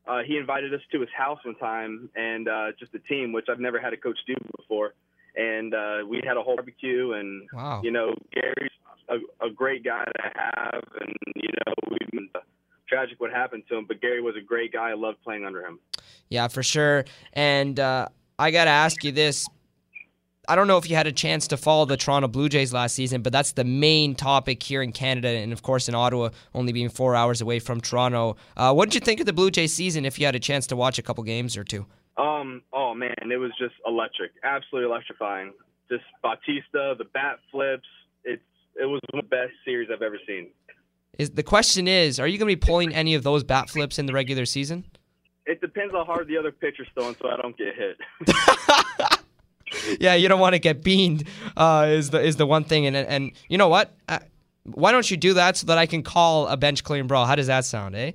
Uh, 0.08 0.20
he 0.26 0.38
invited 0.38 0.74
us 0.74 0.80
to 0.92 1.02
his 1.02 1.10
house 1.16 1.40
one 1.44 1.56
time 1.56 2.10
and 2.16 2.48
uh, 2.48 2.68
just 2.80 2.94
a 2.96 3.00
team, 3.00 3.34
which 3.34 3.48
I've 3.50 3.60
never 3.60 3.80
had 3.80 3.92
a 3.92 3.98
coach 3.98 4.18
do 4.26 4.36
before. 4.58 4.94
And 5.40 5.74
uh, 5.74 6.00
we 6.08 6.22
had 6.26 6.36
a 6.36 6.42
whole 6.42 6.56
barbecue, 6.56 7.14
and 7.14 7.48
wow. 7.54 7.82
you 7.82 7.92
know, 7.92 8.14
Gary's 8.34 8.72
a, 9.08 9.46
a 9.46 9.50
great 9.50 9.84
guy 9.84 10.04
to 10.04 10.32
have, 10.36 10.84
and 11.00 11.16
you 11.36 11.50
know, 11.66 11.74
we 11.92 12.30
tragic 12.90 13.20
what 13.20 13.32
happened 13.32 13.64
to 13.70 13.78
him, 13.78 13.86
but 13.88 14.02
Gary 14.02 14.22
was 14.22 14.36
a 14.36 14.42
great 14.42 14.74
guy. 14.74 14.90
I 14.90 14.94
loved 14.96 15.22
playing 15.24 15.46
under 15.46 15.64
him. 15.64 15.80
Yeah, 16.28 16.48
for 16.48 16.64
sure. 16.64 17.06
And 17.34 17.80
uh, 17.80 18.10
I 18.38 18.52
got 18.52 18.66
to 18.66 18.72
ask 18.72 19.04
you 19.04 19.12
this 19.12 19.48
I 20.50 20.56
don't 20.56 20.68
know 20.68 20.78
if 20.78 20.90
you 20.90 20.96
had 20.96 21.06
a 21.06 21.12
chance 21.12 21.48
to 21.50 21.58
follow 21.58 21.86
the 21.86 21.96
Toronto 21.96 22.28
Blue 22.28 22.50
Jays 22.50 22.74
last 22.74 22.96
season, 22.96 23.22
but 23.22 23.32
that's 23.32 23.52
the 23.52 23.64
main 23.64 24.16
topic 24.16 24.64
here 24.64 24.82
in 24.82 24.92
Canada, 24.92 25.28
and 25.28 25.54
of 25.54 25.62
course 25.62 25.88
in 25.88 25.94
Ottawa, 25.94 26.30
only 26.56 26.74
being 26.74 26.90
four 26.90 27.16
hours 27.16 27.40
away 27.40 27.60
from 27.60 27.80
Toronto. 27.80 28.36
Uh, 28.58 28.74
what 28.74 28.90
did 28.90 28.96
you 28.96 29.02
think 29.02 29.20
of 29.20 29.28
the 29.28 29.34
Blue 29.34 29.52
Jays 29.52 29.76
season? 29.76 30.06
If 30.06 30.18
you 30.18 30.26
had 30.26 30.34
a 30.34 30.40
chance 30.40 30.66
to 30.68 30.76
watch 30.76 30.98
a 30.98 31.04
couple 31.04 31.24
games 31.24 31.56
or 31.56 31.64
two. 31.64 31.86
Um. 32.20 32.62
Oh 32.74 32.94
man, 32.94 33.16
it 33.32 33.38
was 33.38 33.52
just 33.58 33.76
electric, 33.86 34.32
absolutely 34.44 34.92
electrifying. 34.92 35.54
Just 35.90 36.04
Bautista, 36.22 36.96
the 36.98 37.06
bat 37.14 37.40
flips. 37.52 37.88
It's 38.24 38.44
it 38.76 38.86
was 38.86 39.00
the 39.14 39.22
best 39.24 39.54
series 39.64 39.90
I've 39.94 40.02
ever 40.02 40.20
seen. 40.28 40.48
Is 41.18 41.32
the 41.32 41.44
question 41.44 41.88
is, 41.88 42.20
are 42.20 42.28
you 42.28 42.38
going 42.38 42.50
to 42.50 42.56
be 42.56 42.68
pulling 42.68 42.94
any 42.94 43.16
of 43.16 43.24
those 43.24 43.44
bat 43.44 43.70
flips 43.70 44.00
in 44.00 44.06
the 44.06 44.14
regular 44.14 44.46
season? 44.46 44.86
It 45.46 45.62
depends 45.62 45.94
how 45.94 46.06
hard 46.06 46.28
the 46.28 46.38
other 46.38 46.52
pitcher's 46.52 46.88
throwing, 46.94 47.16
so 47.22 47.30
I 47.30 47.38
don't 47.38 47.58
get 47.58 47.74
hit. 47.76 49.20
yeah, 50.00 50.14
you 50.14 50.28
don't 50.28 50.40
want 50.40 50.54
to 50.54 50.60
get 50.60 50.84
beaned. 50.84 51.24
Uh, 51.58 51.88
is 51.90 52.12
the 52.12 52.22
is 52.22 52.36
the 52.36 52.46
one 52.46 52.64
thing, 52.64 52.86
and 52.86 52.96
and 52.96 53.32
you 53.48 53.58
know 53.58 53.70
what? 53.70 53.96
Uh, 54.08 54.20
Why 54.64 54.92
don't 54.92 55.10
you 55.10 55.18
do 55.18 55.34
that 55.34 55.58
so 55.58 55.68
that 55.68 55.78
I 55.78 55.88
can 55.88 56.04
call 56.04 56.48
a 56.48 56.58
bench 56.58 56.84
clearing 56.84 57.08
brawl? 57.08 57.26
How 57.26 57.36
does 57.36 57.48
that 57.48 57.66
sound, 57.66 57.96
eh? 57.96 58.12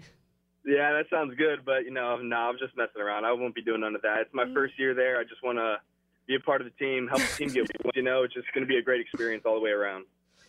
Yeah, 0.67 0.93
that 0.93 1.07
sounds 1.11 1.35
good, 1.37 1.65
but 1.65 1.85
you 1.85 1.91
know, 1.91 2.17
no, 2.17 2.37
I'm 2.37 2.59
just 2.59 2.77
messing 2.77 3.01
around. 3.03 3.25
I 3.25 3.33
won't 3.33 3.55
be 3.55 3.63
doing 3.63 3.81
none 3.83 3.95
of 3.95 4.03
that. 4.03 4.21
It's 4.21 4.35
my 4.35 4.47
first 4.55 4.79
year 4.79 4.95
there. 4.95 5.19
I 5.19 5.25
just 5.25 5.43
want 5.43 5.59
to 5.59 5.77
be 6.27 6.37
a 6.37 6.41
part 6.41 6.61
of 6.63 6.67
the 6.67 6.85
team, 6.85 7.07
help 7.07 7.21
the 7.21 7.37
team 7.37 7.49
get. 7.49 7.71
You 7.95 8.03
know, 8.03 8.23
it's 8.23 8.33
just 8.35 8.47
going 8.55 8.65
to 8.65 8.69
be 8.69 8.79
a 8.79 8.83
great 8.83 9.01
experience 9.01 9.45
all 9.45 9.55
the 9.55 9.61
way 9.61 9.71
around. 9.71 10.05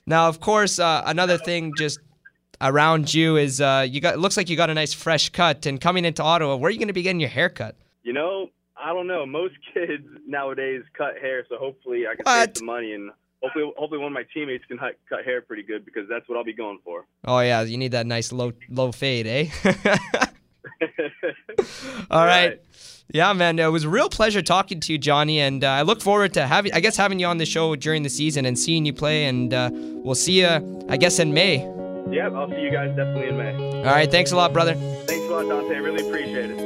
Now, 0.06 0.30
of 0.30 0.40
course, 0.40 0.80
uh, 0.80 1.04
another 1.06 1.38
thing 1.38 1.74
just 1.78 2.00
around 2.62 3.14
you 3.14 3.36
is 3.38 3.60
uh, 3.60 3.86
you 3.90 4.00
got. 4.00 4.14
It 4.14 4.18
looks 4.20 4.38
like 4.38 4.50
you 4.50 4.56
got 4.56 4.70
a 4.70 4.74
nice 4.74 4.94
fresh 4.94 5.30
cut. 5.30 5.66
And 5.66 5.82
coming 5.82 6.06
into 6.06 6.24
Ottawa, 6.24 6.56
where 6.56 6.70
are 6.70 6.72
you 6.72 6.80
going 6.80 6.88
to 6.88 6.94
be 6.94 7.02
getting 7.02 7.20
your 7.20 7.30
hair 7.30 7.50
cut? 7.50 7.76
You 8.04 8.14
know, 8.14 8.50
I 8.78 8.94
don't 8.94 9.08
know. 9.08 9.26
Most 9.26 9.56
kids 9.74 10.06
nowadays 10.26 10.84
cut 10.98 11.18
hair, 11.20 11.46
so 11.50 11.58
hopefully 11.58 12.06
I 12.08 12.16
can 12.16 12.24
What? 12.24 12.50
save 12.56 12.58
some 12.60 12.68
money 12.68 12.94
and 12.94 13.12
hopefully, 13.46 13.72
hopefully 13.78 14.00
one 14.00 14.08
of 14.08 14.14
my 14.14 14.26
teammates 14.34 14.66
can 14.66 14.78
cut, 14.78 14.98
cut 15.08 15.24
hair 15.24 15.42
pretty 15.42 15.64
good 15.64 15.86
because 15.86 16.10
that's 16.10 16.28
what 16.28 16.38
I'll 16.38 16.44
be 16.44 16.54
going 16.54 16.80
for. 16.84 17.06
Oh 17.26 17.40
yeah, 17.40 17.62
you 17.62 17.78
need 17.78 17.92
that 17.92 18.06
nice 18.06 18.32
low 18.32 18.54
low 18.70 18.92
fade, 18.92 19.28
eh? 19.28 19.50
All 22.10 22.26
right. 22.26 22.60
Yeah, 23.14 23.32
man, 23.34 23.60
it 23.60 23.68
was 23.68 23.84
a 23.84 23.90
real 23.90 24.10
pleasure 24.10 24.42
talking 24.42 24.80
to 24.80 24.92
you, 24.92 24.98
Johnny, 24.98 25.40
and 25.40 25.64
uh, 25.64 25.70
I 25.70 25.84
look 25.84 26.02
forward 26.02 26.34
to 26.34 26.48
having, 26.48 26.74
I 26.74 26.80
guess, 26.80 26.98
having 26.98 27.20
you 27.20 27.28
on 27.28 27.38
the 27.38 27.46
show 27.46 27.76
during 27.76 28.02
the 28.02 28.10
season 28.10 28.48
and 28.48 28.58
seeing 28.58 28.84
you 28.84 28.94
play. 28.94 29.26
And 29.26 29.54
uh, 29.54 29.70
we'll 29.72 30.16
see 30.16 30.42
you, 30.42 30.86
I 30.90 30.98
guess, 30.98 31.20
in 31.20 31.32
May. 31.32 31.58
Yep, 32.10 32.34
I'll 32.34 32.50
see 32.50 32.62
you 32.62 32.72
guys 32.72 32.90
definitely 32.96 33.28
in 33.28 33.38
May. 33.38 33.78
All 33.78 33.94
right, 33.94 34.10
thanks 34.10 34.32
a 34.32 34.36
lot, 34.36 34.54
brother. 34.54 34.74
Thanks 35.06 35.28
a 35.28 35.32
lot, 35.32 35.48
Dante. 35.48 35.76
I 35.76 35.80
really 35.80 36.08
appreciate 36.08 36.50
it. 36.50 36.65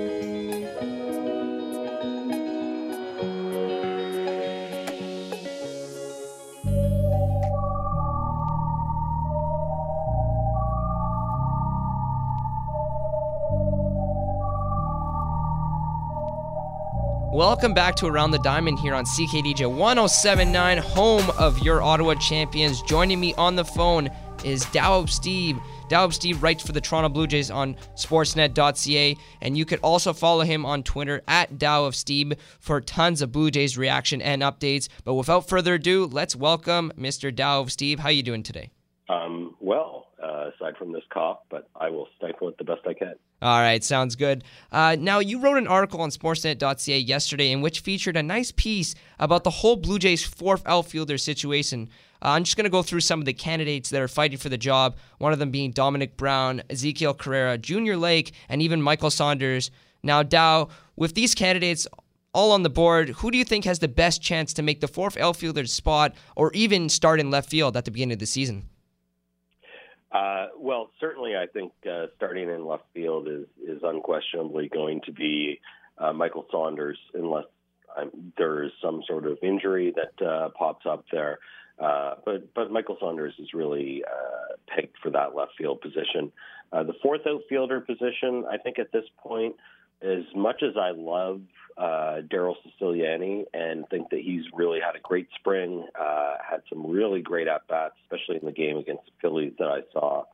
Welcome 17.40 17.74
back 17.74 17.96
to 17.96 18.06
Around 18.06 18.32
the 18.32 18.40
Diamond 18.40 18.80
here 18.80 18.94
on 18.94 19.06
CKDJ 19.06 19.74
1079, 19.74 20.78
home 20.80 21.30
of 21.40 21.58
your 21.60 21.82
Ottawa 21.82 22.16
champions. 22.16 22.82
Joining 22.82 23.18
me 23.18 23.34
on 23.36 23.56
the 23.56 23.64
phone 23.64 24.10
is 24.44 24.66
Dow 24.72 25.06
Steve. 25.06 25.58
Dow 25.88 26.10
Steve 26.10 26.44
writes 26.44 26.62
for 26.62 26.74
the 26.74 26.82
Toronto 26.82 27.08
Blue 27.08 27.28
Jays 27.28 27.50
on 27.50 27.78
sportsnet.ca, 27.96 29.16
and 29.42 29.58
you 29.58 29.64
could 29.64 29.80
also 29.80 30.12
follow 30.12 30.44
him 30.44 30.66
on 30.66 30.84
Twitter 30.84 31.22
at 31.30 31.58
Dow 31.58 31.86
of 31.86 31.96
Steve 31.96 32.34
for 32.60 32.82
tons 32.82 33.22
of 33.22 33.32
Blue 33.32 33.50
Jays 33.50 33.78
reaction 33.78 34.22
and 34.22 34.42
updates. 34.42 34.90
But 35.06 35.14
without 35.14 35.48
further 35.48 35.76
ado, 35.76 36.08
let's 36.08 36.36
welcome 36.36 36.92
Mr. 37.00 37.34
Dow 37.34 37.62
of 37.62 37.72
Steve. 37.72 38.00
How 38.00 38.10
are 38.10 38.12
you 38.12 38.22
doing 38.22 38.44
today? 38.44 38.70
Um, 39.08 39.56
well, 39.62 40.08
uh, 40.22 40.50
aside 40.54 40.76
from 40.78 40.92
this 40.92 41.04
cough, 41.10 41.40
but 41.50 41.70
I 41.74 41.90
will 41.90 42.10
stifle 42.18 42.50
it 42.50 42.58
the 42.58 42.66
best 42.66 42.82
I 42.86 42.94
can. 42.94 43.14
All 43.42 43.62
right, 43.62 43.82
sounds 43.82 44.18
good. 44.18 44.44
Uh, 44.70 44.98
now, 45.00 45.20
you 45.20 45.40
wrote 45.40 45.58
an 45.58 45.68
article 45.68 46.02
on 46.02 46.10
Sportsnet.ca 46.10 47.00
yesterday 47.00 47.52
in 47.52 47.62
which 47.62 47.80
featured 47.80 48.18
a 48.18 48.24
nice 48.24 48.52
piece 48.52 48.96
about 49.18 49.46
the 49.46 49.50
whole 49.50 49.78
Blue 49.78 49.98
Jays 49.98 50.26
fourth 50.26 50.62
outfielder 50.66 51.18
situation. 51.18 51.90
Uh, 52.22 52.32
I'm 52.32 52.44
just 52.44 52.58
going 52.58 52.66
to 52.66 52.70
go 52.70 52.84
through 52.84 53.00
some 53.00 53.20
of 53.20 53.26
the 53.26 53.34
candidates 53.34 53.90
that 53.92 54.02
are 54.02 54.10
fighting 54.10 54.38
for 54.38 54.50
the 54.50 54.58
job, 54.58 54.98
one 55.20 55.32
of 55.32 55.40
them 55.40 55.52
being 55.52 55.72
Domonic 55.72 56.18
Brown, 56.18 56.62
Ezequiel 56.70 57.18
Carrera, 57.18 57.58
Junior 57.58 57.96
Lake, 57.96 58.34
and 58.50 58.62
even 58.62 58.82
Michael 58.82 59.10
Saunders. 59.10 59.72
Now, 60.04 60.22
Dow, 60.22 60.68
with 60.98 61.16
these 61.16 61.34
candidates 61.34 61.88
all 62.34 62.52
on 62.52 62.64
the 62.64 62.70
board, 62.70 63.10
who 63.10 63.32
do 63.32 63.38
you 63.38 63.46
think 63.46 63.64
has 63.64 63.80
the 63.80 63.88
best 63.88 64.22
chance 64.22 64.54
to 64.54 64.62
make 64.62 64.82
the 64.82 64.88
fourth 64.88 65.16
outfielder 65.16 65.66
spot 65.66 66.14
or 66.36 66.52
even 66.54 66.90
start 66.90 67.22
in 67.22 67.32
left 67.32 67.50
field 67.50 67.78
at 67.78 67.86
the 67.86 67.92
beginning 67.92 68.14
of 68.14 68.20
the 68.20 68.26
season? 68.26 68.68
Uh, 70.12 70.48
well, 70.58 70.90
certainly, 71.00 71.36
I 71.36 71.46
think 71.46 71.72
uh, 71.90 72.08
starting 72.18 72.50
in 72.50 72.66
left 72.66 72.86
field 72.94 73.28
is 73.28 73.46
is 73.64 73.82
unquestionably 73.84 74.68
going 74.68 75.02
to 75.06 75.12
be 75.12 75.60
uh, 75.98 76.14
Michael 76.14 76.46
Saunders, 76.52 76.98
unless 77.14 77.46
um, 77.96 78.34
there 78.38 78.64
is 78.64 78.72
some 78.82 79.04
sort 79.08 79.26
of 79.26 79.38
injury 79.44 79.94
that 79.96 80.26
uh, 80.26 80.50
pops 80.58 80.86
up 80.86 81.06
there. 81.12 81.40
Uh, 81.80 82.16
but 82.26 82.54
but 82.56 82.72
Michael 82.72 82.98
Saunders 83.00 83.36
is 83.38 83.54
really 83.54 84.04
uh, 84.04 84.56
pegged 84.68 84.98
for 85.02 85.12
that 85.12 85.36
left 85.36 85.52
field 85.58 85.80
position. 85.82 86.32
Uh, 86.74 86.84
the 86.84 86.94
fourth 87.02 87.22
outfielder 87.28 87.80
position, 87.80 88.46
I 88.50 88.58
think, 88.58 88.80
at 88.80 88.92
this 88.92 89.06
point, 89.18 89.56
as 90.02 90.24
much 90.36 90.64
as 90.64 90.76
I 90.78 90.92
love 90.92 91.42
uh, 91.78 92.22
Darrell 92.30 92.58
Ceciliani 92.66 93.46
and 93.54 93.88
think 93.90 94.10
that 94.10 94.20
he's 94.20 94.44
really 94.54 94.80
had 94.80 94.96
a 94.96 95.00
great 95.00 95.28
spring, 95.36 95.88
uh, 96.00 96.36
had 96.48 96.62
some 96.70 96.90
really 96.90 97.22
great 97.22 97.48
at 97.48 97.68
bats, 97.68 97.96
especially 98.04 98.38
in 98.38 98.46
the 98.46 98.52
game 98.52 98.78
against 98.78 99.06
the 99.06 99.12
Phillies 99.22 99.54
that 99.60 99.68
I 99.68 99.82
saw 99.94 100.26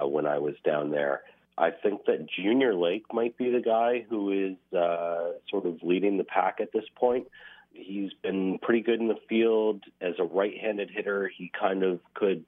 uh, 0.00 0.06
when 0.06 0.26
I 0.26 0.38
was 0.38 0.54
down 0.64 0.90
there. 0.90 1.22
I 1.58 1.70
think 1.70 2.04
that 2.06 2.26
Junior 2.28 2.74
Lake 2.74 3.04
might 3.12 3.36
be 3.38 3.50
the 3.50 3.60
guy 3.60 4.04
who 4.08 4.30
is 4.30 4.78
uh, 4.78 5.32
sort 5.50 5.66
of 5.66 5.82
leading 5.82 6.18
the 6.18 6.24
pack 6.24 6.58
at 6.60 6.72
this 6.72 6.84
point. 6.94 7.28
He's 7.72 8.12
been 8.22 8.58
pretty 8.60 8.80
good 8.80 9.00
in 9.00 9.08
the 9.08 9.18
field 9.28 9.82
as 10.00 10.14
a 10.18 10.24
right-handed 10.24 10.90
hitter. 10.90 11.30
He 11.34 11.50
kind 11.58 11.82
of 11.82 12.00
could 12.14 12.44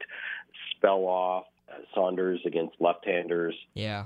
spell 0.75 1.05
off 1.05 1.45
Saunders 1.95 2.41
against 2.47 2.75
left-handers 2.81 3.55
Yeah. 3.75 4.05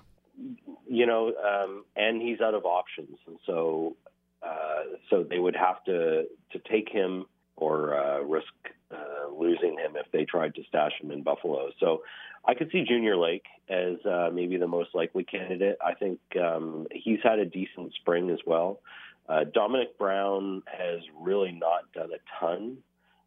You 0.88 1.07
know, 1.07 1.28
um, 1.28 1.85
and 1.96 2.20
he's 2.20 2.40
out 2.40 2.55
of 2.55 2.64
options, 2.64 3.18
and 3.26 3.38
so 3.46 3.96
uh, 4.42 4.96
so 5.11 5.22
they 5.22 5.38
would 5.38 5.57
have 5.57 5.83
to 5.85 6.24
to 6.52 6.59
take 6.70 6.88
him 6.88 7.26
or 7.57 7.96
uh, 7.96 8.20
risk 8.20 8.52
uh, 8.90 9.31
losing 9.37 9.78
him 9.78 9.96
if 9.96 10.11
they 10.12 10.24
tried 10.24 10.55
to 10.55 10.62
stash 10.68 10.92
him 11.00 11.11
in 11.11 11.22
Buffalo. 11.22 11.70
So 11.78 12.02
I 12.44 12.55
could 12.55 12.70
see 12.72 12.85
Junior 12.85 13.16
Lake 13.16 13.44
as 13.68 14.05
uh, 14.05 14.31
maybe 14.33 14.57
the 14.57 14.66
most 14.66 14.90
likely 14.94 15.24
candidate. 15.24 15.78
I 15.85 15.94
think 15.94 16.18
um, 16.40 16.87
he's 16.90 17.20
had 17.22 17.38
a 17.38 17.44
decent 17.44 17.94
spring 17.94 18.31
as 18.31 18.40
well. 18.46 18.81
Uh, 19.28 19.44
Domonic 19.55 19.96
Brown 19.98 20.62
has 20.66 21.00
really 21.20 21.52
not 21.52 21.92
done 21.94 22.11
a 22.12 22.40
ton. 22.40 22.78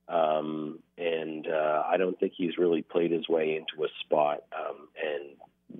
Um, 0.07 0.79
and 0.97 1.47
uh, 1.47 1.83
I 1.87 1.97
don't 1.97 2.19
think 2.19 2.33
he's 2.35 2.57
really 2.57 2.81
played 2.83 3.11
his 3.11 3.27
way 3.27 3.55
into 3.55 3.85
a 3.85 3.87
spot. 4.01 4.43
Um, 4.55 4.87
and 5.01 5.31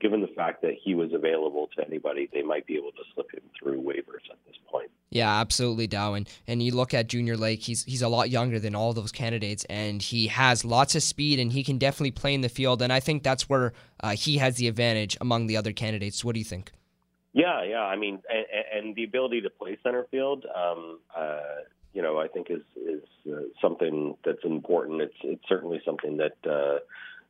given 0.02 0.22
the 0.22 0.28
fact 0.28 0.62
that 0.62 0.74
he 0.84 0.96
was 0.96 1.14
available 1.14 1.70
to 1.78 1.86
anybody, 1.86 2.30
they 2.34 2.42
might 2.42 2.66
be 2.66 2.76
able 2.76 2.92
to 2.92 3.04
slip 3.14 3.32
him 3.34 3.42
through 3.58 3.82
waivers 3.82 4.30
at 4.32 4.38
this 4.46 4.56
point. 4.70 4.90
Yeah, 5.10 5.40
absolutely, 5.40 5.88
Darwin. 5.88 6.28
And 6.48 6.62
you 6.62 6.74
look 6.74 6.94
at 6.94 7.08
Junior 7.08 7.38
Lake; 7.38 7.62
he's 7.62 7.84
he's 7.86 8.02
a 8.02 8.10
lot 8.10 8.30
younger 8.30 8.60
than 8.60 8.76
all 8.76 8.94
those 8.94 9.12
candidates, 9.12 9.66
and 9.66 10.02
he 10.02 10.28
has 10.28 10.66
lots 10.66 10.96
of 10.96 11.04
speed, 11.04 11.40
and 11.40 11.52
he 11.52 11.64
can 11.64 11.78
definitely 11.78 12.12
play 12.12 12.34
in 12.34 12.42
the 12.42 12.50
field. 12.50 12.82
And 12.82 12.92
I 12.92 13.00
think 13.00 13.24
that's 13.24 13.48
where 13.48 13.74
uh, 14.02 14.16
he 14.16 14.38
has 14.38 14.58
the 14.58 14.68
advantage 14.68 15.18
among 15.22 15.48
the 15.48 15.58
other 15.58 15.72
candidates. 15.72 16.26
What 16.26 16.34
do 16.34 16.40
you 16.40 16.46
think? 16.46 16.72
Yeah, 17.34 17.64
yeah. 17.64 17.82
I 17.82 17.96
mean, 17.96 18.20
and, 18.30 18.86
and 18.86 18.96
the 18.96 19.04
ability 19.04 19.42
to 19.42 19.50
play 19.50 19.78
center 19.84 20.06
field, 20.10 20.46
um, 20.56 21.00
uh, 21.16 21.40
you 21.94 22.02
know, 22.02 22.20
I 22.20 22.28
think 22.28 22.48
is 22.50 22.64
is 22.76 23.04
uh, 23.32 23.42
something 23.62 24.16
that's 24.26 24.44
important. 24.44 25.02
It's 25.02 25.16
it's 25.24 25.44
certainly 25.48 25.82
something 25.86 26.18
that 26.18 26.38
uh, 26.50 26.80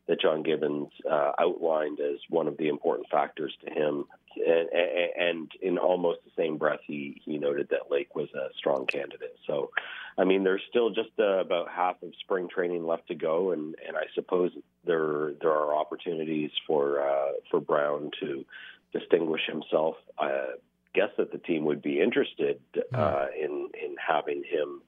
that 0.08 0.22
John 0.22 0.44
Gibbons 0.44 0.90
uh, 1.10 1.32
outlined 1.40 2.00
as 2.00 2.20
one 2.30 2.48
of 2.48 2.58
the 2.58 2.68
important 2.68 3.10
factors 3.10 3.54
to 3.66 3.72
him. 3.72 4.06
And, 4.36 4.70
and 5.18 5.52
in 5.62 5.78
almost 5.78 6.20
the 6.26 6.32
same 6.36 6.58
breath, 6.58 6.82
he 6.86 7.22
he 7.24 7.38
noted 7.38 7.70
that 7.70 7.90
Lake 7.90 8.16
was 8.16 8.28
a 8.34 8.50
strong 8.58 8.86
candidate. 8.86 9.38
So, 9.48 9.72
I 10.18 10.26
mean, 10.26 10.44
there's 10.44 10.62
still 10.70 10.90
just 10.90 11.12
uh, 11.18 11.40
about 11.40 11.70
half 11.70 12.04
of 12.04 12.12
spring 12.20 12.50
training 12.54 12.86
left 12.86 13.08
to 13.08 13.16
go, 13.16 13.52
and, 13.52 13.76
and 13.88 13.96
I 13.96 14.04
suppose 14.14 14.52
there 14.84 15.32
there 15.40 15.52
are 15.52 15.74
opportunities 15.74 16.52
for 16.68 17.00
uh, 17.00 17.32
for 17.50 17.62
Brown 17.62 18.12
to 18.20 18.44
distinguish 18.92 19.42
himself. 19.48 19.96
I 20.20 20.56
guess 20.94 21.12
that 21.18 21.32
the 21.32 21.38
team 21.38 21.64
would 21.66 21.82
be 21.82 22.02
interested 22.02 22.60
uh, 22.94 23.28
in 23.40 23.70
in 23.82 23.96
having 24.06 24.44
him 24.44 24.82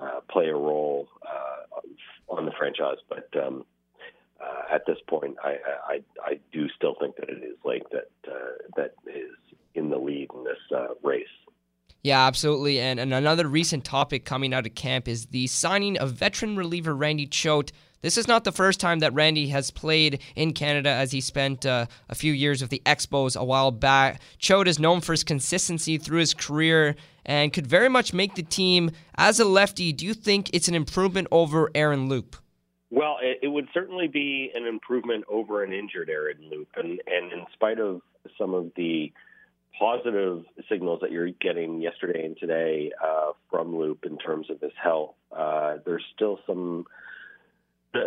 uh, 0.00 0.20
play 0.28 0.48
a 0.48 0.54
role 0.54 1.06
uh, 1.22 1.80
on 2.28 2.44
the 2.44 2.52
franchise, 2.58 2.98
but 3.08 3.28
um, 3.40 3.64
uh, 4.40 4.74
at 4.74 4.86
this 4.86 4.98
point, 5.08 5.36
I, 5.42 5.56
I 5.86 6.02
I 6.24 6.40
do 6.52 6.68
still 6.76 6.94
think 7.00 7.16
that 7.16 7.28
it 7.28 7.42
is 7.42 7.56
Lake 7.64 7.88
that 7.90 8.10
uh, 8.26 8.52
that 8.76 8.94
is 9.06 9.30
in 9.74 9.90
the 9.90 9.98
lead 9.98 10.28
in 10.34 10.44
this 10.44 10.58
uh, 10.74 10.94
race. 11.02 11.26
Yeah, 12.02 12.26
absolutely. 12.26 12.80
And, 12.80 12.98
and 12.98 13.12
another 13.12 13.46
recent 13.46 13.84
topic 13.84 14.24
coming 14.24 14.54
out 14.54 14.66
of 14.66 14.74
camp 14.74 15.06
is 15.06 15.26
the 15.26 15.46
signing 15.48 15.98
of 15.98 16.12
veteran 16.12 16.56
reliever 16.56 16.94
Randy 16.96 17.26
Choate. 17.26 17.72
This 18.00 18.16
is 18.16 18.26
not 18.26 18.44
the 18.44 18.52
first 18.52 18.80
time 18.80 19.00
that 19.00 19.12
Randy 19.12 19.48
has 19.48 19.70
played 19.70 20.22
in 20.34 20.54
Canada 20.54 20.88
as 20.88 21.12
he 21.12 21.20
spent 21.20 21.66
uh, 21.66 21.84
a 22.08 22.14
few 22.14 22.32
years 22.32 22.62
with 22.62 22.70
the 22.70 22.80
Expos 22.86 23.38
a 23.38 23.44
while 23.44 23.70
back. 23.70 24.22
Choate 24.38 24.68
is 24.68 24.78
known 24.78 25.02
for 25.02 25.12
his 25.12 25.22
consistency 25.22 25.98
through 25.98 26.20
his 26.20 26.32
career 26.32 26.96
and 27.26 27.52
could 27.52 27.66
very 27.66 27.90
much 27.90 28.14
make 28.14 28.34
the 28.34 28.42
team. 28.42 28.90
As 29.16 29.38
a 29.38 29.44
lefty, 29.44 29.92
do 29.92 30.06
you 30.06 30.14
think 30.14 30.48
it's 30.54 30.68
an 30.68 30.74
improvement 30.74 31.28
over 31.30 31.70
Aaron 31.74 32.08
Loup? 32.08 32.36
Well, 32.90 33.18
it, 33.22 33.40
it 33.42 33.48
would 33.48 33.68
certainly 33.72 34.08
be 34.08 34.50
an 34.54 34.66
improvement 34.66 35.24
over 35.28 35.62
an 35.62 35.72
injured 35.72 36.10
Aaron 36.10 36.38
Loup, 36.50 36.68
and 36.76 37.00
and 37.06 37.32
in 37.32 37.46
spite 37.52 37.78
of 37.78 38.02
some 38.36 38.54
of 38.54 38.72
the 38.76 39.12
positive 39.78 40.44
signals 40.68 41.00
that 41.00 41.10
you're 41.10 41.30
getting 41.30 41.80
yesterday 41.80 42.24
and 42.24 42.36
today 42.36 42.92
uh, 43.02 43.32
from 43.48 43.76
Loup 43.76 44.04
in 44.04 44.18
terms 44.18 44.50
of 44.50 44.60
his 44.60 44.72
health, 44.82 45.14
uh, 45.34 45.76
there's 45.86 46.04
still 46.14 46.40
some 46.46 46.84
uh, 47.94 47.98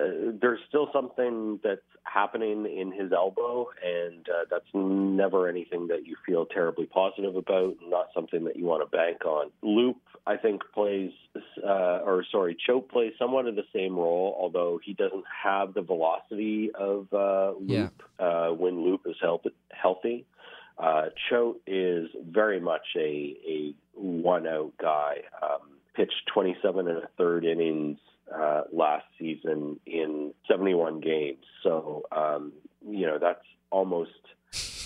there's 0.42 0.60
still 0.68 0.90
something 0.94 1.60
that's 1.64 1.82
happening 2.04 2.66
in 2.66 2.92
his 2.92 3.12
elbow, 3.12 3.68
and 3.84 4.28
uh, 4.30 4.46
that's 4.50 4.68
never 4.74 5.48
anything 5.48 5.88
that 5.88 6.06
you 6.06 6.16
feel 6.26 6.46
terribly 6.46 6.86
positive 6.86 7.36
about, 7.36 7.76
not 7.88 8.08
something 8.14 8.44
that 8.46 8.56
you 8.56 8.66
want 8.66 8.84
to 8.84 8.98
bank 8.98 9.26
on. 9.26 9.50
Loup, 9.62 9.98
I 10.26 10.38
think, 10.38 10.62
plays, 10.74 11.12
uh, 11.64 12.00
or 12.06 12.24
sorry, 12.32 12.56
Choate 12.66 12.90
plays 12.90 13.14
somewhat 13.20 13.46
of 13.48 13.56
the 13.56 13.66
same 13.74 13.96
role, 13.96 14.38
although 14.40 14.80
he 14.84 14.94
doesn't 14.94 15.26
have 15.44 15.74
the 15.74 15.82
velocity 15.82 16.72
of 16.74 17.08
uh, 17.14 17.52
Loup 17.60 17.66
Yeah. 17.68 17.90
uh, 18.26 18.52
when 18.52 18.84
Loup 18.84 19.02
is 19.06 19.16
health- 19.22 19.46
healthy. 19.72 20.26
Uh, 20.78 21.10
Choate 21.30 21.62
is 21.68 22.10
very 22.26 22.60
much 22.60 22.86
a, 22.96 23.36
a 23.48 23.74
one 23.96 24.48
out 24.48 24.72
guy. 24.82 25.24
Um, 25.42 25.60
pitched 25.94 26.26
27 26.34 26.88
and 26.88 26.98
a 27.04 27.08
third 27.18 27.46
innings 27.46 28.00
uh, 28.34 28.64
last 28.72 29.06
season 29.20 29.80
in 29.86 30.34
71 30.48 31.02
games. 31.02 31.44
So, 31.62 32.04
um, 32.12 32.54
you 32.88 33.06
know, 33.06 33.20
that's 33.20 33.46
almost 33.72 34.12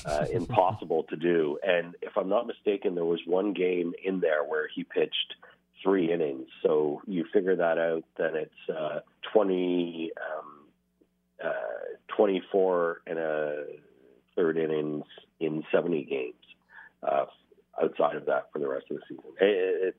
uh, 0.05 0.25
impossible 0.31 1.03
to 1.09 1.15
do. 1.15 1.59
And 1.63 1.95
if 2.01 2.17
I'm 2.17 2.29
not 2.29 2.47
mistaken, 2.47 2.95
there 2.95 3.05
was 3.05 3.21
one 3.25 3.53
game 3.53 3.93
in 4.03 4.19
there 4.19 4.43
where 4.43 4.67
he 4.73 4.83
pitched 4.83 5.35
three 5.83 6.11
innings. 6.11 6.47
So 6.63 7.01
you 7.07 7.25
figure 7.33 7.55
that 7.55 7.77
out, 7.77 8.03
then 8.17 8.35
it's 8.35 8.69
uh, 8.69 8.99
20, 9.33 10.11
um, 10.17 10.53
uh, 11.43 12.15
24 12.15 13.01
and 13.07 13.19
a 13.19 13.65
third 14.35 14.57
innings 14.57 15.05
in 15.39 15.63
70 15.71 16.03
games. 16.05 16.33
Uh, 17.03 17.25
outside 17.81 18.15
of 18.15 18.25
that, 18.25 18.51
for 18.51 18.59
the 18.59 18.67
rest 18.67 18.85
of 18.89 18.97
the 18.97 19.03
season, 19.07 19.31
it's 19.39 19.97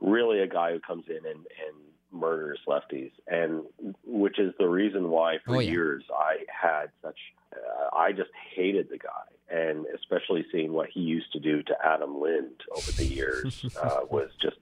really 0.00 0.40
a 0.40 0.46
guy 0.46 0.72
who 0.72 0.80
comes 0.80 1.04
in 1.08 1.16
and, 1.16 1.26
and 1.26 1.76
murders 2.18 2.58
lefties, 2.66 3.10
and 3.28 3.62
which 4.04 4.38
is 4.38 4.52
the 4.58 4.68
reason 4.68 5.10
why 5.10 5.38
for 5.44 5.56
Oh, 5.56 5.58
yeah. 5.60 5.70
years 5.70 6.04
I 6.14 6.38
had 6.48 6.86
such. 7.02 7.18
Uh, 7.52 7.96
I 7.96 8.12
just 8.12 8.30
hated 8.54 8.88
the 8.90 8.98
guy, 8.98 9.28
and 9.50 9.86
especially 9.94 10.44
seeing 10.52 10.72
what 10.72 10.88
he 10.92 11.00
used 11.00 11.32
to 11.32 11.40
do 11.40 11.62
to 11.62 11.74
Adam 11.84 12.20
Lind 12.20 12.60
over 12.76 12.92
the 12.92 13.04
years 13.06 13.64
uh, 13.82 14.00
was 14.10 14.30
just. 14.40 14.56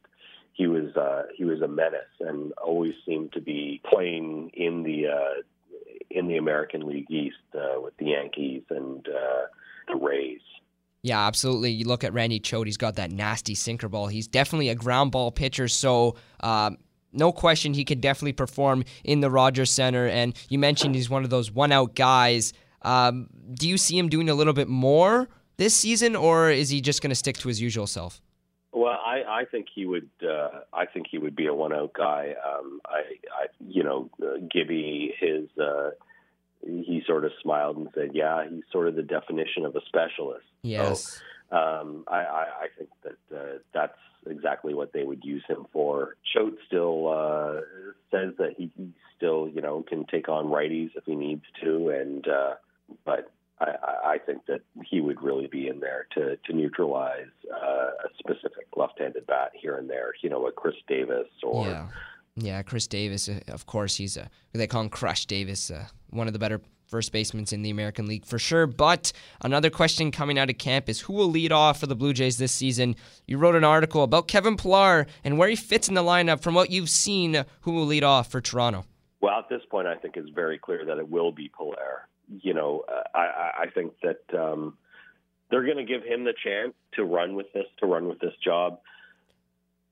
He 0.52 0.68
was 0.68 0.94
uh, 0.96 1.24
he 1.36 1.44
was 1.44 1.62
a 1.62 1.66
menace, 1.68 2.14
and 2.20 2.52
always 2.62 2.94
seemed 3.04 3.32
to 3.32 3.40
be 3.40 3.80
playing 3.90 4.50
in 4.54 4.84
the 4.84 5.08
uh, 5.08 5.42
in 6.10 6.28
the 6.28 6.36
American 6.36 6.86
League 6.86 7.10
East 7.10 7.36
uh, 7.56 7.80
with 7.80 7.96
the 7.96 8.06
Yankees 8.06 8.62
and 8.70 9.04
uh, 9.08 9.46
the 9.88 9.96
Rays. 9.96 10.38
Yeah, 11.02 11.26
absolutely. 11.26 11.70
You 11.72 11.86
look 11.86 12.04
at 12.04 12.14
Randy 12.14 12.38
Choate, 12.38 12.66
he's 12.68 12.76
got 12.76 12.94
that 12.94 13.10
nasty 13.10 13.54
sinker 13.56 13.88
ball. 13.88 14.06
He's 14.06 14.28
definitely 14.28 14.68
a 14.68 14.74
ground 14.76 15.10
ball 15.10 15.32
pitcher, 15.32 15.66
so 15.68 16.14
um, 16.40 16.78
no 17.14 17.32
question 17.32 17.74
he 17.74 17.84
can 17.84 18.00
definitely 18.00 18.32
perform 18.32 18.84
in 19.04 19.20
the 19.20 19.30
Rogers 19.30 19.70
Center. 19.70 20.06
And 20.06 20.34
you 20.48 20.58
mentioned 20.58 20.94
he's 20.94 21.08
one 21.08 21.24
of 21.24 21.30
those 21.30 21.50
one 21.50 21.72
out 21.72 21.94
guys. 21.94 22.52
Um, 22.82 23.28
do 23.54 23.68
you 23.68 23.78
see 23.78 23.98
him 23.98 24.08
doing 24.08 24.28
a 24.28 24.34
little 24.34 24.52
bit 24.52 24.68
more 24.68 25.28
this 25.56 25.74
season, 25.74 26.16
or 26.16 26.50
is 26.50 26.68
he 26.68 26.80
just 26.80 27.00
going 27.00 27.10
to 27.10 27.16
stick 27.16 27.38
to 27.38 27.48
his 27.48 27.60
usual 27.60 27.86
self? 27.86 28.20
Well, 28.72 28.98
I, 29.04 29.22
I 29.26 29.44
think 29.44 29.66
he 29.72 29.86
would. 29.86 30.10
Uh, 30.22 30.48
I 30.72 30.86
think 30.86 31.06
he 31.08 31.16
would 31.18 31.36
be 31.36 31.46
a 31.46 31.54
one-out 31.54 31.92
guy. 31.92 32.34
Um, 32.44 32.80
I, 32.84 32.98
I, 33.32 33.46
you 33.66 33.84
know, 33.84 34.10
uh, 34.20 34.38
Gibby, 34.52 35.14
his, 35.18 35.44
uh, 35.62 35.90
he 36.60 37.02
sort 37.06 37.24
of 37.24 37.30
smiled 37.40 37.76
and 37.76 37.88
said, 37.94 38.10
"Yeah, 38.14 38.44
he's 38.50 38.64
sort 38.72 38.88
of 38.88 38.96
the 38.96 39.02
definition 39.02 39.64
of 39.64 39.76
a 39.76 39.80
specialist." 39.86 40.46
Yes. 40.62 41.22
Um, 41.50 42.04
I, 42.08 42.16
I, 42.16 42.46
I 42.62 42.66
think 42.76 42.90
that 43.02 43.36
uh, 43.36 43.58
that's 43.72 43.98
exactly 44.28 44.74
what 44.74 44.92
they 44.92 45.04
would 45.04 45.24
use 45.24 45.44
him 45.46 45.66
for. 45.72 46.16
Choate 46.32 46.58
still 46.66 47.08
uh, 47.08 47.60
says 48.10 48.34
that 48.38 48.54
he 48.56 48.70
still, 49.16 49.48
you 49.48 49.60
know, 49.60 49.84
can 49.86 50.06
take 50.06 50.28
on 50.28 50.46
righties 50.46 50.90
if 50.96 51.04
he 51.04 51.14
needs 51.14 51.44
to, 51.62 51.90
and 51.90 52.26
uh, 52.26 52.54
but 53.04 53.30
I, 53.60 53.64
I 53.64 54.12
I 54.14 54.18
think 54.18 54.46
that 54.46 54.62
he 54.84 55.00
would 55.00 55.22
really 55.22 55.46
be 55.46 55.68
in 55.68 55.80
there 55.80 56.06
to 56.14 56.36
to 56.36 56.52
neutralize 56.52 57.30
uh, 57.52 57.90
a 58.04 58.08
specific 58.18 58.66
left-handed 58.76 59.26
bat 59.26 59.52
here 59.54 59.76
and 59.76 59.88
there. 59.88 60.12
You 60.22 60.30
know, 60.30 60.46
a 60.46 60.52
Chris 60.52 60.76
Davis 60.88 61.28
or 61.42 61.66
Yeah. 61.66 61.88
Yeah, 62.36 62.62
Chris 62.62 62.88
Davis, 62.88 63.28
uh, 63.28 63.38
of 63.46 63.66
course, 63.66 63.94
he's 63.94 64.16
a, 64.16 64.28
they 64.52 64.66
call 64.66 64.80
him 64.80 64.88
Crush 64.88 65.24
Davis, 65.26 65.70
uh, 65.70 65.86
one 66.10 66.26
of 66.26 66.32
the 66.32 66.40
better 66.40 66.60
first 66.94 67.10
basemen 67.10 67.44
in 67.50 67.62
the 67.62 67.70
American 67.70 68.06
League 68.06 68.24
for 68.24 68.38
sure. 68.38 68.68
But 68.68 69.10
another 69.40 69.68
question 69.68 70.12
coming 70.12 70.38
out 70.38 70.48
of 70.48 70.58
camp 70.58 70.88
is 70.88 71.00
who 71.00 71.12
will 71.12 71.26
lead 71.28 71.50
off 71.50 71.80
for 71.80 71.88
the 71.88 71.96
Blue 71.96 72.12
Jays 72.12 72.38
this 72.38 72.52
season? 72.52 72.94
You 73.26 73.36
wrote 73.36 73.56
an 73.56 73.64
article 73.64 74.04
about 74.04 74.28
Kevin 74.28 74.56
Pillar 74.56 75.08
and 75.24 75.36
where 75.36 75.48
he 75.48 75.56
fits 75.56 75.88
in 75.88 75.94
the 75.94 76.04
lineup 76.04 76.40
from 76.40 76.54
what 76.54 76.70
you've 76.70 76.88
seen, 76.88 77.44
who 77.62 77.72
will 77.72 77.84
lead 77.86 78.04
off 78.04 78.30
for 78.30 78.40
Toronto? 78.40 78.84
Well, 79.20 79.36
at 79.36 79.48
this 79.48 79.62
point, 79.68 79.88
I 79.88 79.96
think 79.96 80.16
it's 80.16 80.30
very 80.30 80.56
clear 80.56 80.84
that 80.84 80.98
it 80.98 81.10
will 81.10 81.32
be 81.32 81.50
Pillar. 81.58 82.06
You 82.42 82.54
know, 82.54 82.84
uh, 82.88 83.02
I, 83.12 83.20
I- 83.26 83.52
I 83.62 83.66
think 83.74 83.94
that 84.04 84.22
um, 84.38 84.78
they're 85.50 85.64
going 85.64 85.78
to 85.78 85.84
give 85.84 86.04
him 86.04 86.22
the 86.22 86.32
chance 86.44 86.74
to 86.92 87.02
run 87.04 87.34
with 87.34 87.52
this, 87.52 87.66
to 87.80 87.86
run 87.86 88.06
with 88.06 88.20
this 88.20 88.34
job. 88.44 88.78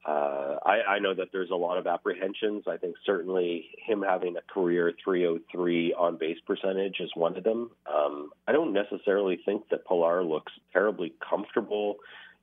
Uh, 0.05 0.57
I, 0.65 0.95
I 0.95 0.99
know 0.99 1.15
that 1.15 1.29
there's 1.33 1.51
a 1.51 1.57
lot 1.57 1.79
of 1.79 1.87
apprehensions. 1.87 2.65
I 2.67 2.77
think 2.77 2.97
certainly 3.07 3.71
him 3.87 4.03
having 4.07 4.37
a 4.37 4.53
career 4.53 4.93
303 5.03 5.95
on 5.95 6.17
base 6.17 6.39
percentage 6.45 6.97
is 6.99 7.11
one 7.15 7.37
of 7.37 7.45
them. 7.45 7.71
Um, 7.93 8.31
I 8.49 8.53
don't 8.53 8.73
necessarily 8.73 9.39
think 9.45 9.69
that 9.71 9.87
Pillar 9.87 10.25
looks 10.25 10.53
terribly 10.73 11.15
comfortable 11.29 11.97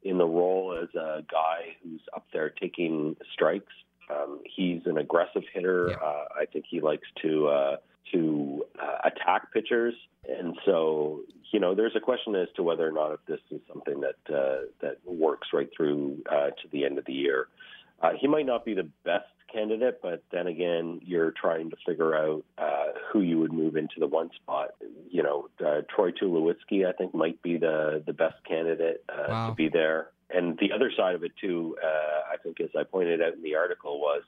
in 0.04 0.17
the 0.17 0.26
role 0.26 0.80
as 0.82 0.88
a 0.95 1.22
guy 1.30 1.76
who's 1.84 2.02
up 2.15 2.26
there 2.32 2.50
taking 2.50 3.17
strikes. 3.34 3.74
Um, 4.10 4.39
he's 4.45 4.82
an 4.86 4.98
aggressive 4.98 5.43
hitter. 5.54 5.89
Yeah. 5.89 5.95
Uh, 5.98 6.26
I 6.41 6.45
think 6.45 6.65
he 6.69 6.80
likes 6.80 7.08
to 7.22 7.48
uh, 7.48 7.76
to 8.12 8.65
uh, 8.81 9.07
attack 9.09 9.51
pitchers, 9.53 9.93
and 10.27 10.57
so 10.65 11.21
you 11.51 11.59
know, 11.59 11.73
there's 11.73 11.95
a 11.95 11.99
question 11.99 12.35
as 12.35 12.47
to 12.55 12.63
whether 12.63 12.88
or 12.88 12.91
not 12.91 13.12
if 13.12 13.19
this 13.27 13.39
is 13.51 13.59
something 13.67 14.01
that 14.01 14.35
uh, 14.35 14.65
that 14.81 14.97
works 15.05 15.49
right 15.53 15.69
through 15.75 16.17
uh, 16.31 16.47
to 16.49 16.67
the 16.71 16.85
end 16.85 16.97
of 16.97 17.05
the 17.05 17.13
year. 17.13 17.47
Uh, 18.01 18.12
he 18.19 18.27
might 18.27 18.45
not 18.45 18.63
be 18.63 18.73
the 18.73 18.88
best 19.03 19.25
candidate, 19.51 19.99
but 20.01 20.23
then 20.31 20.47
again, 20.47 21.01
you're 21.03 21.31
trying 21.31 21.69
to 21.69 21.75
figure 21.85 22.15
out 22.15 22.45
uh, 22.57 22.88
who 23.12 23.21
you 23.21 23.39
would 23.39 23.51
move 23.51 23.75
into 23.75 23.95
the 23.99 24.07
one 24.07 24.29
spot. 24.35 24.75
You 25.09 25.23
know, 25.23 25.49
uh, 25.65 25.81
Troy 25.93 26.12
Tulowitzki, 26.12 26.88
I 26.88 26.91
think, 26.93 27.13
might 27.13 27.41
be 27.41 27.57
the 27.57 28.03
the 28.05 28.13
best 28.13 28.35
candidate 28.47 29.03
uh, 29.09 29.25
Wow. 29.29 29.49
to 29.49 29.55
be 29.55 29.69
there. 29.69 30.09
And 30.31 30.57
the 30.59 30.71
other 30.71 30.91
side 30.95 31.15
of 31.15 31.23
it 31.23 31.31
too, 31.41 31.75
uh, 31.83 32.31
I 32.31 32.38
think, 32.38 32.62
as 32.62 32.69
I 32.77 32.83
pointed 32.83 33.21
out 33.21 33.33
in 33.33 33.41
the 33.41 33.55
article, 33.55 33.99
was 33.99 34.21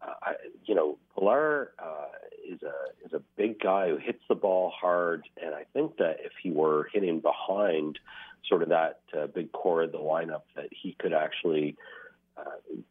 uh, 0.00 0.14
I, 0.22 0.32
you 0.64 0.74
know, 0.74 0.98
Pillar 1.18 1.72
uh, 1.80 2.06
is 2.52 2.62
a 2.62 3.06
is 3.06 3.12
a 3.12 3.22
big 3.36 3.60
guy 3.60 3.88
who 3.88 3.96
hits 3.96 4.22
the 4.28 4.34
ball 4.34 4.72
hard, 4.78 5.24
and 5.42 5.54
I 5.54 5.64
think 5.72 5.96
that 5.98 6.18
if 6.20 6.32
he 6.42 6.50
were 6.50 6.88
hitting 6.92 7.20
behind 7.20 7.98
sort 8.48 8.62
of 8.62 8.68
that 8.70 9.00
uh, 9.16 9.26
big 9.26 9.52
core 9.52 9.82
of 9.82 9.92
the 9.92 9.98
lineup, 9.98 10.42
that 10.56 10.68
he 10.70 10.96
could 10.98 11.12
actually 11.12 11.76
uh, 12.36 12.42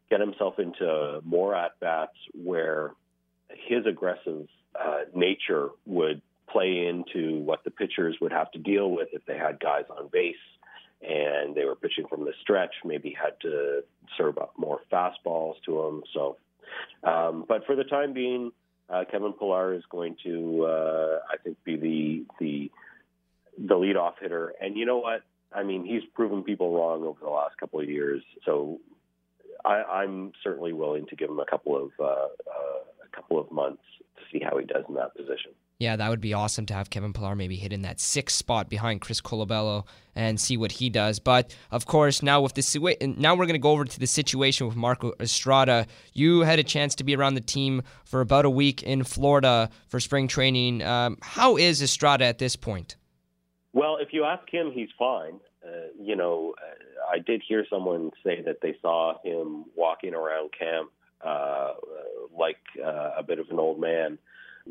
get 0.09 0.19
himself 0.19 0.59
into 0.59 1.21
more 1.23 1.55
at 1.55 1.79
bats 1.79 2.17
where 2.33 2.91
his 3.49 3.85
aggressive 3.85 4.47
uh, 4.79 5.01
nature 5.13 5.69
would 5.85 6.21
play 6.49 6.87
into 6.87 7.39
what 7.39 7.63
the 7.63 7.71
pitchers 7.71 8.17
would 8.21 8.31
have 8.31 8.51
to 8.51 8.59
deal 8.59 8.91
with 8.91 9.09
if 9.13 9.25
they 9.25 9.37
had 9.37 9.59
guys 9.59 9.85
on 9.89 10.09
base 10.11 10.35
and 11.01 11.55
they 11.55 11.65
were 11.65 11.75
pitching 11.75 12.05
from 12.07 12.25
the 12.25 12.33
stretch, 12.41 12.73
maybe 12.85 13.15
had 13.19 13.39
to 13.41 13.83
serve 14.17 14.37
up 14.37 14.53
more 14.57 14.81
fastballs 14.91 15.55
to 15.65 15.81
them. 15.81 16.03
So, 16.13 16.37
um, 17.03 17.45
but 17.47 17.65
for 17.65 17.75
the 17.75 17.83
time 17.83 18.13
being, 18.13 18.51
uh, 18.91 19.05
Kevin 19.09 19.33
Pillar 19.33 19.73
is 19.73 19.83
going 19.89 20.17
to, 20.23 20.65
uh, 20.65 21.19
I 21.31 21.37
think, 21.37 21.57
be 21.63 21.75
the 21.77 22.25
the 22.39 22.71
the 23.57 23.75
leadoff 23.75 24.13
hitter. 24.21 24.53
And 24.61 24.75
you 24.77 24.85
know 24.85 24.97
what? 24.97 25.23
I 25.53 25.63
mean, 25.63 25.85
he's 25.85 26.03
proven 26.13 26.43
people 26.43 26.75
wrong 26.75 27.03
over 27.03 27.19
the 27.21 27.29
last 27.29 27.57
couple 27.57 27.79
of 27.79 27.89
years. 27.89 28.23
So, 28.45 28.79
I, 29.65 29.83
I'm 29.83 30.31
certainly 30.43 30.73
willing 30.73 31.05
to 31.07 31.15
give 31.15 31.29
him 31.29 31.39
a 31.39 31.45
couple 31.45 31.75
of 31.75 31.91
uh, 31.99 32.03
uh, 32.03 32.81
a 33.05 33.15
couple 33.15 33.39
of 33.39 33.51
months 33.51 33.83
to 34.17 34.21
see 34.31 34.43
how 34.43 34.57
he 34.57 34.65
does 34.65 34.83
in 34.87 34.95
that 34.95 35.15
position. 35.15 35.51
Yeah, 35.81 35.95
that 35.95 36.11
would 36.11 36.21
be 36.21 36.35
awesome 36.35 36.67
to 36.67 36.75
have 36.75 36.91
Kevin 36.91 37.11
Pillar 37.11 37.35
maybe 37.35 37.55
hit 37.55 37.73
in 37.73 37.81
that 37.81 37.99
sixth 37.99 38.37
spot 38.37 38.69
behind 38.69 39.01
Chris 39.01 39.19
Colabello 39.19 39.87
and 40.15 40.39
see 40.39 40.55
what 40.55 40.73
he 40.73 40.91
does. 40.91 41.17
But 41.17 41.55
of 41.71 41.87
course, 41.87 42.21
now 42.21 42.39
with 42.39 42.53
the 42.53 43.15
now 43.17 43.33
we're 43.33 43.47
going 43.47 43.55
to 43.55 43.57
go 43.57 43.71
over 43.71 43.85
to 43.85 43.99
the 43.99 44.05
situation 44.05 44.67
with 44.67 44.75
Marco 44.75 45.13
Estrada. 45.19 45.87
You 46.13 46.41
had 46.41 46.59
a 46.59 46.63
chance 46.63 46.93
to 46.95 47.03
be 47.03 47.15
around 47.15 47.33
the 47.33 47.41
team 47.41 47.81
for 48.05 48.21
about 48.21 48.45
a 48.45 48.49
week 48.51 48.83
in 48.83 49.03
Florida 49.03 49.71
for 49.87 49.99
spring 49.99 50.27
training. 50.27 50.83
Um, 50.83 51.17
how 51.23 51.57
is 51.57 51.81
Estrada 51.81 52.25
at 52.25 52.37
this 52.37 52.55
point? 52.55 52.95
Well, 53.73 53.97
if 53.99 54.13
you 54.13 54.23
ask 54.23 54.47
him, 54.53 54.71
he's 54.71 54.89
fine. 54.99 55.39
Uh, 55.65 55.87
you 55.99 56.15
know, 56.15 56.53
uh, 56.61 57.11
I 57.11 57.17
did 57.17 57.41
hear 57.47 57.65
someone 57.67 58.11
say 58.23 58.43
that 58.43 58.61
they 58.61 58.75
saw 58.83 59.15
him 59.23 59.65
walking 59.75 60.13
around 60.13 60.51
camp 60.53 60.91
uh, 61.25 61.73
like 62.37 62.59
uh, 62.83 63.13
a 63.17 63.23
bit 63.23 63.39
of 63.39 63.49
an 63.49 63.57
old 63.57 63.79
man. 63.79 64.19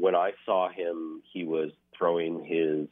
When 0.01 0.15
I 0.15 0.33
saw 0.47 0.69
him, 0.71 1.23
he 1.33 1.45
was 1.45 1.71
throwing 1.97 2.45
his 2.45 2.89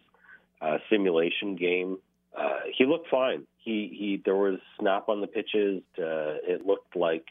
uh, 0.61 0.79
simulation 0.91 1.57
game. 1.57 1.99
Uh, 2.37 2.61
he 2.77 2.85
looked 2.85 3.09
fine. 3.09 3.47
He 3.57 3.91
he. 3.99 4.23
There 4.25 4.37
was 4.37 4.59
snap 4.79 5.09
on 5.09 5.21
the 5.21 5.27
pitches. 5.27 5.83
Uh, 5.99 6.37
it 6.47 6.67
looked 6.67 6.95
like 6.95 7.25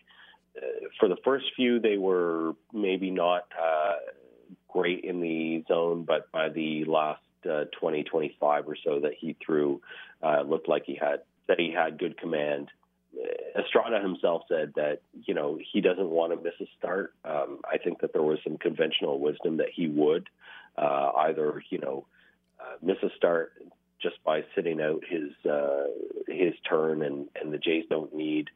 uh, 0.58 0.88
for 1.00 1.08
the 1.08 1.18
first 1.24 1.46
few 1.56 1.80
they 1.80 1.98
were 1.98 2.54
maybe 2.74 3.12
not 3.12 3.44
uh, 3.62 3.94
great 4.68 5.04
in 5.04 5.22
the 5.22 5.64
zone, 5.68 6.04
but 6.04 6.32
by 6.32 6.50
the 6.50 6.84
last 6.86 7.22
uh, 7.50 7.66
20, 7.80 8.04
25 8.04 8.68
or 8.68 8.76
so 8.84 9.00
that 9.00 9.14
he 9.18 9.36
threw, 9.46 9.82
uh, 10.24 10.42
looked 10.42 10.68
like 10.68 10.84
he 10.86 10.96
had 10.96 11.22
that 11.48 11.60
he 11.60 11.72
had 11.72 11.98
good 11.98 12.18
command. 12.18 12.70
Estrada 13.58 14.00
himself 14.02 14.44
said 14.48 14.74
that 14.76 15.02
you 15.26 15.34
know 15.34 15.58
he 15.72 15.82
doesn't 15.82 16.10
want 16.10 16.32
to 16.34 16.44
miss 16.44 16.54
a 16.62 16.66
start. 16.78 17.14
Um, 17.26 17.60
I 17.70 17.78
think 17.78 18.02
that 18.02 18.14
there 18.14 18.24
was 18.24 18.40
some 18.44 18.58
conventional 18.58 19.20
wisdom 19.20 19.58
that 19.58 19.70
he 19.74 19.88
would 19.88 20.30
uh, 20.78 21.12
either 21.18 21.64
you 21.70 21.80
know 21.80 22.06
uh, 22.60 22.76
miss 22.82 22.98
a 23.04 23.10
start 23.16 23.54
just 24.02 24.24
by 24.24 24.44
sitting 24.56 24.80
out 24.82 25.04
his 25.08 25.32
uh, 25.50 25.86
his 26.28 26.54
turn, 26.68 27.02
and 27.02 27.28
and 27.40 27.52
the 27.52 27.58
Jays 27.58 27.86
don't 27.90 28.14
need 28.14 28.50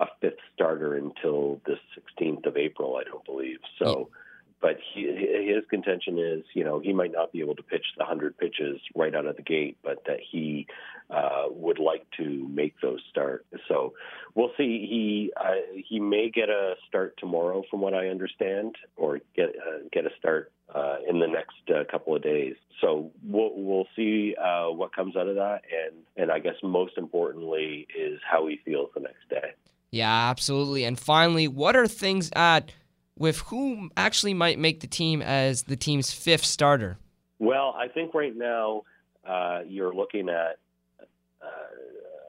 a 0.00 0.06
fifth 0.20 0.40
starter 0.54 0.94
until 0.94 1.60
the 1.64 1.76
16th 2.20 2.44
of 2.46 2.56
April, 2.56 2.96
I 2.96 3.04
don't 3.04 3.24
believe. 3.24 3.58
So. 3.78 4.10
Yeah 4.10 4.16
but 4.60 4.78
he, 4.94 5.02
his 5.02 5.64
contention 5.68 6.18
is, 6.18 6.44
you 6.54 6.64
know, 6.64 6.78
he 6.78 6.92
might 6.92 7.12
not 7.12 7.32
be 7.32 7.40
able 7.40 7.54
to 7.56 7.62
pitch 7.62 7.84
the 7.96 8.04
100 8.04 8.38
pitches 8.38 8.80
right 8.94 9.14
out 9.14 9.26
of 9.26 9.36
the 9.36 9.42
gate, 9.42 9.76
but 9.82 10.02
that 10.06 10.18
he 10.30 10.66
uh, 11.10 11.44
would 11.50 11.78
like 11.78 12.06
to 12.16 12.48
make 12.48 12.74
those 12.80 13.00
start. 13.10 13.46
So 13.68 13.94
we'll 14.34 14.52
see. 14.56 14.86
He 14.88 15.32
uh, 15.36 15.80
he 15.88 16.00
may 16.00 16.30
get 16.30 16.48
a 16.48 16.74
start 16.88 17.14
tomorrow, 17.18 17.62
from 17.70 17.80
what 17.80 17.94
I 17.94 18.08
understand, 18.08 18.76
or 18.96 19.20
get 19.36 19.50
uh, 19.50 19.84
get 19.92 20.06
a 20.06 20.10
start 20.18 20.52
uh, 20.74 20.96
in 21.08 21.20
the 21.20 21.28
next 21.28 21.56
uh, 21.68 21.84
couple 21.90 22.16
of 22.16 22.22
days. 22.22 22.54
So 22.80 23.12
we'll 23.24 23.52
we'll 23.54 23.88
see 23.94 24.34
uh, 24.36 24.70
what 24.70 24.94
comes 24.94 25.16
out 25.16 25.28
of 25.28 25.36
that, 25.36 25.62
and 25.70 25.96
and 26.16 26.32
I 26.32 26.38
guess 26.38 26.56
most 26.62 26.98
importantly 26.98 27.86
is 27.96 28.18
how 28.28 28.46
he 28.48 28.58
feels 28.64 28.90
the 28.94 29.00
next 29.00 29.28
day. 29.30 29.52
Yeah, 29.92 30.30
absolutely. 30.30 30.84
And 30.84 30.98
finally, 30.98 31.46
what 31.46 31.76
are 31.76 31.86
things 31.86 32.30
at 32.34 32.72
with 33.18 33.38
who 33.40 33.90
actually 33.96 34.34
might 34.34 34.58
make 34.58 34.80
the 34.80 34.86
team 34.86 35.22
as 35.22 35.64
the 35.64 35.76
team's 35.76 36.12
fifth 36.12 36.44
starter? 36.44 36.98
Well, 37.38 37.74
I 37.78 37.88
think 37.88 38.14
right 38.14 38.34
now 38.36 38.82
uh, 39.26 39.60
you're 39.66 39.94
looking 39.94 40.28
at 40.28 40.58
uh, 41.00 41.46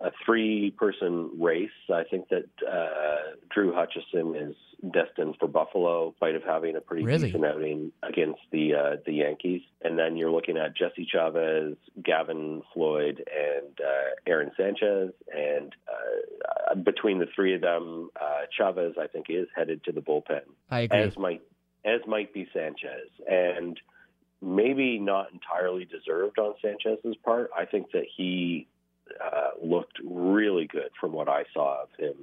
a 0.03 0.11
three 0.25 0.71
person 0.71 1.31
race. 1.39 1.69
I 1.91 2.03
think 2.09 2.29
that 2.29 2.45
uh, 2.67 3.35
Drew 3.53 3.73
Hutchison 3.73 4.35
is 4.35 4.55
destined 4.91 5.35
for 5.39 5.47
Buffalo, 5.47 6.13
spite 6.15 6.35
of 6.35 6.43
having 6.43 6.75
a 6.75 6.81
pretty 6.81 7.03
really? 7.03 7.27
decent 7.27 7.45
outing 7.45 7.91
against 8.03 8.41
the 8.51 8.73
uh, 8.75 8.95
the 9.05 9.13
Yankees. 9.13 9.61
And 9.81 9.97
then 9.97 10.17
you're 10.17 10.31
looking 10.31 10.57
at 10.57 10.75
Jesse 10.75 11.07
Chavez, 11.11 11.75
Gavin 12.03 12.61
Floyd, 12.73 13.23
and 13.27 13.79
uh, 13.79 14.15
Aaron 14.27 14.51
Sanchez. 14.55 15.13
And 15.33 15.73
uh, 15.87 16.75
between 16.75 17.19
the 17.19 17.27
three 17.35 17.55
of 17.55 17.61
them, 17.61 18.09
uh, 18.19 18.45
Chavez, 18.55 18.93
I 19.01 19.07
think, 19.07 19.27
is 19.29 19.47
headed 19.55 19.83
to 19.85 19.91
the 19.91 20.01
bullpen. 20.01 20.41
I 20.69 20.81
agree. 20.81 21.01
As 21.01 21.17
might 21.17 21.41
as 21.85 22.01
might 22.05 22.33
be 22.33 22.47
Sanchez, 22.53 23.09
and 23.27 23.79
maybe 24.41 24.99
not 24.99 25.31
entirely 25.31 25.85
deserved 25.85 26.37
on 26.37 26.53
Sanchez's 26.61 27.15
part. 27.23 27.49
I 27.57 27.65
think 27.65 27.91
that 27.93 28.05
he 28.15 28.67
uh, 29.23 29.49
looked 29.61 29.97
really 30.03 30.67
good 30.67 30.89
from 30.99 31.11
what 31.11 31.29
I 31.29 31.43
saw 31.53 31.83
of 31.83 31.89
him 31.97 32.15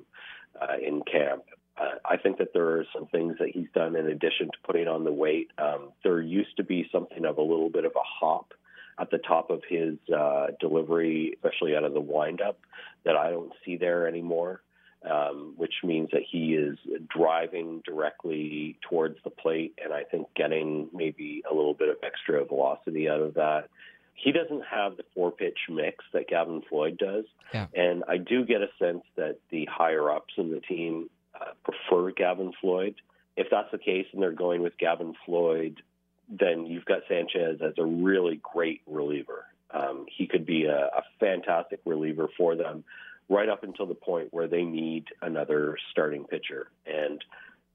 uh, 0.61 0.77
in 0.81 1.03
camp. 1.03 1.45
Uh, 1.77 1.99
I 2.05 2.17
think 2.17 2.39
that 2.39 2.53
there 2.53 2.69
are 2.69 2.87
some 2.95 3.07
things 3.07 3.37
that 3.41 3.51
he's 3.51 3.67
done 3.75 3.97
in 3.97 4.07
addition 4.07 4.47
to 4.47 4.59
putting 4.65 4.87
on 4.87 5.05
the 5.05 5.13
weight. 5.13 5.51
Um, 5.59 5.91
there 6.05 6.21
used 6.21 6.57
to 6.59 6.65
be 6.65 6.89
something 6.93 7.25
of 7.25 7.39
a 7.39 7.43
little 7.43 7.71
bit 7.71 7.85
of 7.85 7.93
a 7.97 8.05
hop 8.21 8.55
at 8.99 9.11
the 9.11 9.19
top 9.19 9.51
of 9.51 9.63
his 9.69 9.97
uh, 10.17 10.49
delivery, 10.61 11.37
especially 11.37 11.75
out 11.75 11.83
of 11.83 11.95
the 11.95 12.01
windup, 12.01 12.61
that 13.05 13.17
I 13.17 13.31
don't 13.31 13.53
see 13.65 13.77
there 13.77 14.07
anymore. 14.07 14.61
Um, 15.05 15.53
which 15.59 15.75
means 15.85 16.09
that 16.13 16.23
he 16.27 16.55
is 16.55 16.79
driving 17.15 17.83
directly 17.85 18.79
towards 18.89 19.19
the 19.23 19.29
plate, 19.29 19.79
and 19.85 19.93
I 19.93 20.03
think 20.03 20.29
getting 20.35 20.89
maybe 20.95 21.43
a 21.51 21.55
little 21.55 21.75
bit 21.75 21.91
of 21.91 21.97
extra 22.03 22.43
velocity 22.47 23.07
out 23.07 23.21
of 23.21 23.35
that. 23.35 23.69
He 24.15 24.33
doesn't 24.33 24.63
have 24.65 24.97
the 24.97 25.05
four 25.15 25.31
pitch 25.33 25.59
mix 25.69 26.05
that 26.13 26.29
Gavin 26.29 26.63
Floyd 26.69 26.99
does, 26.99 27.25
yeah. 27.53 27.67
and 27.75 28.05
I 28.09 28.17
do 28.17 28.45
get 28.45 28.63
a 28.63 28.69
sense 28.79 29.03
that 29.17 29.39
the 29.51 29.67
higher 29.71 30.11
ups 30.11 30.35
in 30.37 30.51
the 30.51 30.61
team 30.61 31.11
uh, 31.39 31.53
prefer 31.65 32.13
Gavin 32.13 32.53
Floyd. 32.61 32.95
If 33.37 33.49
that's 33.51 33.71
the 33.73 33.79
case 33.79 34.07
and 34.13 34.23
they're 34.23 34.33
going 34.33 34.63
with 34.63 34.79
Gavin 34.79 35.15
Floyd, 35.27 35.83
then 36.29 36.67
you've 36.67 36.85
got 36.85 37.01
Sanchez 37.09 37.61
as 37.61 37.75
a 37.79 37.85
really 37.85 38.41
great 38.43 38.83
reliever. 38.87 39.47
Um, 39.73 40.07
he 40.17 40.27
could 40.27 40.47
be 40.47 40.67
a, 40.67 40.87
a 40.87 41.03
fantastic 41.19 41.81
reliever 41.85 42.29
for 42.37 42.55
them 42.55 42.85
right 43.29 43.49
up 43.49 43.65
until 43.65 43.87
the 43.87 43.95
point 43.95 44.29
where 44.33 44.47
they 44.47 44.63
need 44.63 45.07
another 45.23 45.77
starting 45.91 46.25
pitcher. 46.25 46.69
And 46.87 47.25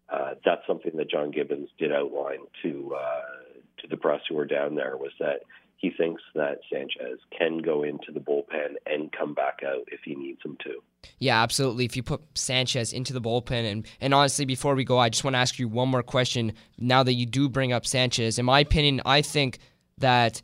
uh, 0.10 0.36
that's 0.46 0.66
something 0.66 0.96
that 0.98 1.10
John 1.10 1.32
Gibbons 1.32 1.70
did 1.78 1.92
outline 1.92 2.40
to 2.64 2.96
uh, 2.96 3.52
to 3.82 3.88
the 3.88 3.98
press 3.98 4.22
who 4.28 4.36
were 4.36 4.46
down 4.46 4.76
there 4.76 4.98
was 4.98 5.12
that 5.20 5.42
he 5.80 5.90
thinks 5.90 6.22
that 6.36 6.60
Sanchez 6.72 7.20
can 7.36 7.60
go 7.60 7.84
into 7.84 8.12
the 8.14 8.20
bullpen 8.20 8.76
and 8.86 9.12
come 9.14 9.34
back 9.34 9.60
out 9.66 9.88
if 9.88 10.02
he 10.04 10.14
needs 10.14 10.40
him 10.44 10.58
to. 10.66 10.82
Yeah, 11.20 11.42
absolutely. 11.42 11.86
If 11.86 11.96
you 11.96 12.04
put 12.04 12.22
Sanchez 12.36 12.92
into 12.92 13.14
the 13.14 13.22
bullpen, 13.22 13.72
and, 13.72 13.88
and 14.02 14.14
honestly, 14.14 14.44
before 14.44 14.76
we 14.76 14.84
go, 14.84 14.98
I 14.98 15.08
just 15.08 15.24
want 15.24 15.36
to 15.36 15.40
ask 15.40 15.58
you 15.58 15.70
one 15.70 15.88
more 15.88 16.04
question. 16.04 16.52
Now 16.78 17.04
that 17.04 17.14
you 17.14 17.26
do 17.26 17.48
bring 17.48 17.72
up 17.72 17.86
Sanchez, 17.86 18.38
in 18.38 18.46
my 18.46 18.60
opinion, 18.60 19.02
I 19.06 19.22
think 19.22 19.60
that 20.00 20.42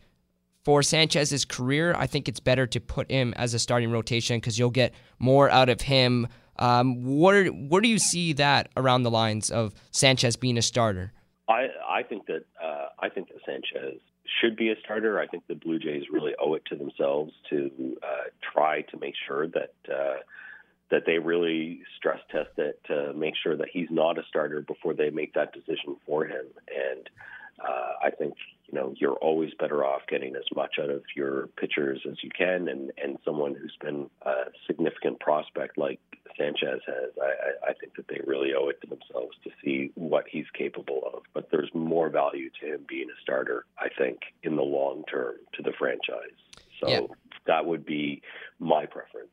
for 0.64 0.82
Sanchez's 0.82 1.44
career, 1.44 1.94
I 1.98 2.08
think 2.08 2.30
it's 2.30 2.40
better 2.40 2.66
to 2.68 2.80
put 2.80 3.12
him 3.12 3.34
as 3.36 3.54
a 3.54 3.60
starting 3.60 3.92
rotation 3.92 4.38
because 4.38 4.58
you'll 4.58 4.70
get 4.70 4.94
more 5.20 5.50
out 5.50 5.68
of 5.68 5.82
him. 5.82 6.30
Um, 6.58 7.04
where 7.04 7.48
where 7.48 7.82
do 7.82 7.90
you 7.90 8.00
see 8.00 8.32
that 8.34 8.70
around 8.78 9.04
the 9.04 9.12
lines 9.12 9.52
of 9.52 9.74
Sanchez 9.92 10.38
being 10.38 10.58
a 10.58 10.62
starter? 10.62 11.12
I 11.50 11.68
I 11.88 12.04
think 12.04 12.26
that 12.28 12.46
uh, 12.64 12.88
I 13.00 13.10
think 13.10 13.28
that 13.28 13.40
Sanchez 13.46 14.00
should 14.42 14.56
be 14.56 14.70
a 14.70 14.76
starter. 14.84 15.20
I 15.20 15.28
think 15.28 15.44
the 15.48 15.56
Blue 15.56 15.80
Jays 15.80 16.04
really 16.12 16.34
owe 16.40 16.54
it 16.56 16.64
to 16.68 16.76
themselves 16.76 17.34
to 17.50 17.98
uh, 18.04 18.30
try 18.54 18.82
to 18.82 18.98
make 18.98 19.16
sure 19.28 19.48
that 19.48 19.74
uh, 19.92 20.18
that 20.92 21.04
they 21.06 21.18
really 21.18 21.82
stress 21.98 22.20
test 22.32 22.58
it 22.58 22.80
to 22.88 23.14
make 23.14 23.34
sure 23.42 23.58
that 23.58 23.68
he's 23.72 23.90
not 23.90 24.20
a 24.20 24.24
starter 24.30 24.62
before 24.62 24.94
they 24.94 25.10
make 25.10 25.34
that 25.34 25.52
decision 25.54 25.96
for 26.06 26.26
him. 26.26 26.46
And 26.68 27.10
uh, 27.60 27.94
I 28.04 28.12
think 28.12 28.36
you 28.68 28.78
know 28.78 28.94
you're 28.98 29.16
always 29.16 29.52
better 29.60 29.84
off 29.84 30.02
getting 30.10 30.36
as 30.36 30.46
much 30.56 30.76
out 30.82 30.90
of 30.90 31.04
your 31.16 31.48
pitchers 31.58 32.02
as 32.10 32.18
you 32.24 32.30
can, 32.36 32.68
and 32.68 32.92
and 33.02 33.18
someone 33.24 33.56
who's 33.56 33.78
been 33.82 34.10
a 34.24 34.46
significant 34.68 35.20
prospect 35.20 35.78
like 35.78 36.00
Sanchez 36.38 36.82
has. 36.86 37.12
I, 37.22 37.70
I 37.70 37.74
think 37.74 37.96
that 37.96 38.08
they 38.08 38.22
really 38.26 38.54
owe 38.54 38.70
it 38.70 38.82
to 38.82 38.88
themselves 38.88 39.38
to 39.44 39.50
see 39.64 39.92
what 39.96 40.26
he's 40.30 40.46
capable 40.58 41.02
of. 41.14 41.24
But 41.34 41.50
there's 41.52 41.70
more 41.74 42.10
value 42.10 42.50
to 42.62 42.74
him 42.74 42.86
being 42.88 43.10
a 43.10 43.22
starter, 43.22 43.66
I 43.80 43.88
think, 43.98 44.20
in 44.44 44.56
the 44.56 44.64
long 44.64 45.04
term 45.12 45.36
to 45.54 45.64
the 45.64 45.72
franchise. 45.78 46.38
So 46.82 46.90
yeah. 46.90 47.02
that 47.48 47.66
would 47.66 47.86
be 47.86 48.22
my 48.60 48.86
preference. 48.86 49.30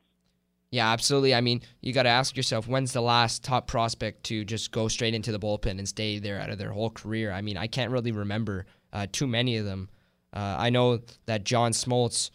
Yeah, 0.71 0.91
absolutely. 0.91 1.35
I 1.35 1.41
mean, 1.41 1.61
you 1.81 1.93
got 1.93 2.03
to 2.03 2.09
ask 2.09 2.35
yourself 2.35 2.67
when's 2.67 2.93
the 2.93 3.01
last 3.01 3.43
top 3.43 3.67
prospect 3.67 4.23
to 4.23 4.43
just 4.43 4.71
go 4.71 4.87
straight 4.87 5.13
into 5.13 5.31
the 5.31 5.37
bullpen 5.39 5.77
and 5.77 5.87
stay 5.87 6.17
there 6.17 6.39
out 6.39 6.49
of 6.49 6.57
their 6.57 6.71
whole 6.71 6.89
career? 6.89 7.31
I 7.31 7.41
mean, 7.41 7.57
I 7.57 7.67
can't 7.67 7.91
really 7.91 8.11
remember 8.11 8.65
uh, 8.93 9.07
too 9.11 9.27
many 9.27 9.57
of 9.57 9.65
them. 9.65 9.89
Uh, 10.31 10.55
I 10.57 10.69
know 10.69 10.99
that 11.25 11.43
John 11.43 11.73
Smoltz 11.73 12.29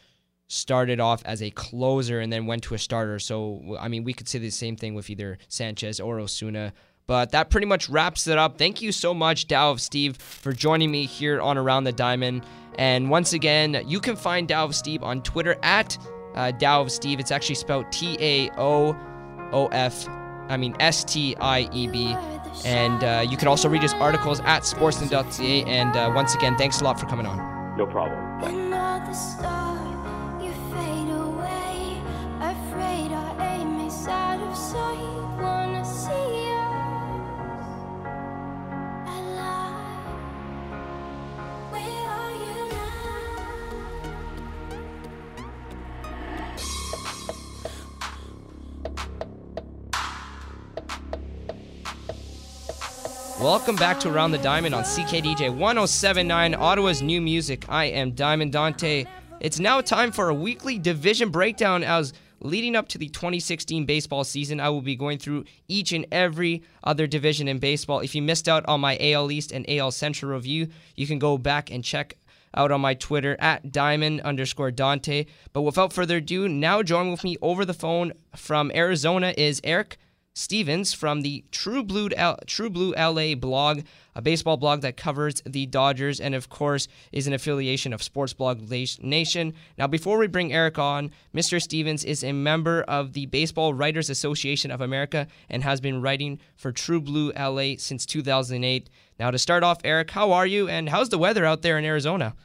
started 0.48 0.98
off 1.00 1.22
as 1.24 1.42
a 1.42 1.50
closer 1.50 2.20
and 2.20 2.32
then 2.32 2.46
went 2.46 2.62
to 2.64 2.74
a 2.74 2.78
starter. 2.78 3.18
So, 3.18 3.76
I 3.80 3.88
mean, 3.88 4.04
we 4.04 4.12
could 4.12 4.28
say 4.28 4.38
the 4.38 4.50
same 4.50 4.76
thing 4.76 4.94
with 4.94 5.08
either 5.10 5.38
Sanchez 5.48 6.00
or 6.00 6.20
Osuna. 6.20 6.72
But 7.06 7.30
that 7.30 7.48
pretty 7.48 7.66
much 7.66 7.88
wraps 7.88 8.26
it 8.26 8.36
up. 8.36 8.58
Thank 8.58 8.82
you 8.82 8.92
so 8.92 9.14
much, 9.14 9.48
Tao 9.48 9.70
of 9.70 9.78
Stieb, 9.78 10.16
for 10.18 10.52
joining 10.52 10.90
me 10.90 11.06
here 11.06 11.40
on 11.40 11.56
Around 11.56 11.84
the 11.84 11.92
Diamond. 11.92 12.44
And 12.78 13.08
once 13.08 13.32
again, 13.32 13.82
you 13.86 13.98
can 13.98 14.14
find 14.14 14.48
Tao 14.48 14.64
of 14.64 14.72
Stieb 14.72 15.02
on 15.02 15.22
Twitter 15.22 15.56
at 15.62 15.96
uh, 16.34 16.52
Tao 16.52 16.82
of 16.82 16.88
Stieb. 16.88 17.18
It's 17.18 17.30
actually 17.30 17.54
spelled 17.54 17.90
T 17.90 18.18
A 18.20 18.50
O 18.58 18.94
O 19.52 19.66
F, 19.68 20.06
I 20.48 20.56
mean 20.58 20.76
S 20.80 21.02
T 21.02 21.34
I 21.40 21.68
E 21.72 21.88
B. 21.88 22.14
And 22.64 23.04
uh, 23.04 23.24
you 23.28 23.36
can 23.36 23.48
also 23.48 23.68
read 23.68 23.82
his 23.82 23.94
articles 23.94 24.40
at 24.40 24.62
sportsnet.ca. 24.62 25.64
And 25.64 25.96
uh, 25.96 26.12
once 26.14 26.34
again, 26.34 26.56
thanks 26.56 26.80
a 26.80 26.84
lot 26.84 26.98
for 26.98 27.06
coming 27.06 27.26
on. 27.26 27.76
No 27.76 27.86
problem. 27.86 28.40
Thanks. 28.40 29.67
Welcome 53.48 53.76
back 53.76 53.98
to 54.00 54.10
Around 54.10 54.32
the 54.32 54.38
Diamond 54.38 54.74
on 54.74 54.84
CKDJ 54.84 55.56
1079, 55.56 56.54
Ottawa's 56.54 57.00
new 57.00 57.18
music. 57.18 57.64
I 57.70 57.86
am 57.86 58.10
Diamond 58.10 58.52
Dante. 58.52 59.06
It's 59.40 59.58
now 59.58 59.80
time 59.80 60.12
for 60.12 60.28
a 60.28 60.34
weekly 60.34 60.78
division 60.78 61.30
breakdown 61.30 61.82
as 61.82 62.12
leading 62.40 62.76
up 62.76 62.88
to 62.88 62.98
the 62.98 63.08
2016 63.08 63.86
baseball 63.86 64.22
season, 64.24 64.60
I 64.60 64.68
will 64.68 64.82
be 64.82 64.96
going 64.96 65.16
through 65.16 65.46
each 65.66 65.92
and 65.92 66.04
every 66.12 66.62
other 66.84 67.06
division 67.06 67.48
in 67.48 67.58
baseball. 67.58 68.00
If 68.00 68.14
you 68.14 68.20
missed 68.20 68.50
out 68.50 68.66
on 68.68 68.82
my 68.82 68.98
AL 69.00 69.32
East 69.32 69.50
and 69.50 69.64
AL 69.66 69.92
Central 69.92 70.32
review, 70.32 70.68
you 70.94 71.06
can 71.06 71.18
go 71.18 71.38
back 71.38 71.70
and 71.70 71.82
check 71.82 72.18
out 72.52 72.70
on 72.70 72.82
my 72.82 72.92
Twitter 72.92 73.34
at 73.40 73.72
diamond 73.72 74.20
underscore 74.20 74.70
Dante. 74.70 75.24
But 75.54 75.62
without 75.62 75.94
further 75.94 76.18
ado, 76.18 76.50
now 76.50 76.82
join 76.82 77.10
with 77.10 77.24
me 77.24 77.38
over 77.40 77.64
the 77.64 77.72
phone 77.72 78.12
from 78.36 78.70
Arizona 78.74 79.32
is 79.38 79.62
Eric 79.64 79.96
Stevens 80.38 80.94
from 80.94 81.22
the 81.22 81.44
True 81.50 81.82
Blue 81.82 82.10
True 82.46 82.70
Blue 82.70 82.94
LA 82.94 83.34
blog, 83.34 83.80
a 84.14 84.22
baseball 84.22 84.56
blog 84.56 84.82
that 84.82 84.96
covers 84.96 85.42
the 85.44 85.66
Dodgers 85.66 86.20
and 86.20 86.32
of 86.32 86.48
course 86.48 86.86
is 87.10 87.26
an 87.26 87.32
affiliation 87.32 87.92
of 87.92 88.04
Sports 88.04 88.34
Blog 88.34 88.70
Nation. 88.70 89.52
Now 89.76 89.88
before 89.88 90.16
we 90.16 90.28
bring 90.28 90.52
Eric 90.52 90.78
on, 90.78 91.10
Mr. 91.34 91.60
Stevens 91.60 92.04
is 92.04 92.22
a 92.22 92.30
member 92.30 92.82
of 92.82 93.14
the 93.14 93.26
Baseball 93.26 93.74
Writers 93.74 94.10
Association 94.10 94.70
of 94.70 94.80
America 94.80 95.26
and 95.50 95.64
has 95.64 95.80
been 95.80 96.00
writing 96.00 96.38
for 96.54 96.70
True 96.70 97.00
Blue 97.00 97.32
LA 97.32 97.74
since 97.76 98.06
2008. 98.06 98.88
Now 99.18 99.32
to 99.32 99.38
start 99.38 99.64
off, 99.64 99.80
Eric, 99.82 100.12
how 100.12 100.30
are 100.30 100.46
you 100.46 100.68
and 100.68 100.88
how's 100.88 101.08
the 101.08 101.18
weather 101.18 101.44
out 101.44 101.62
there 101.62 101.78
in 101.78 101.84
Arizona? 101.84 102.36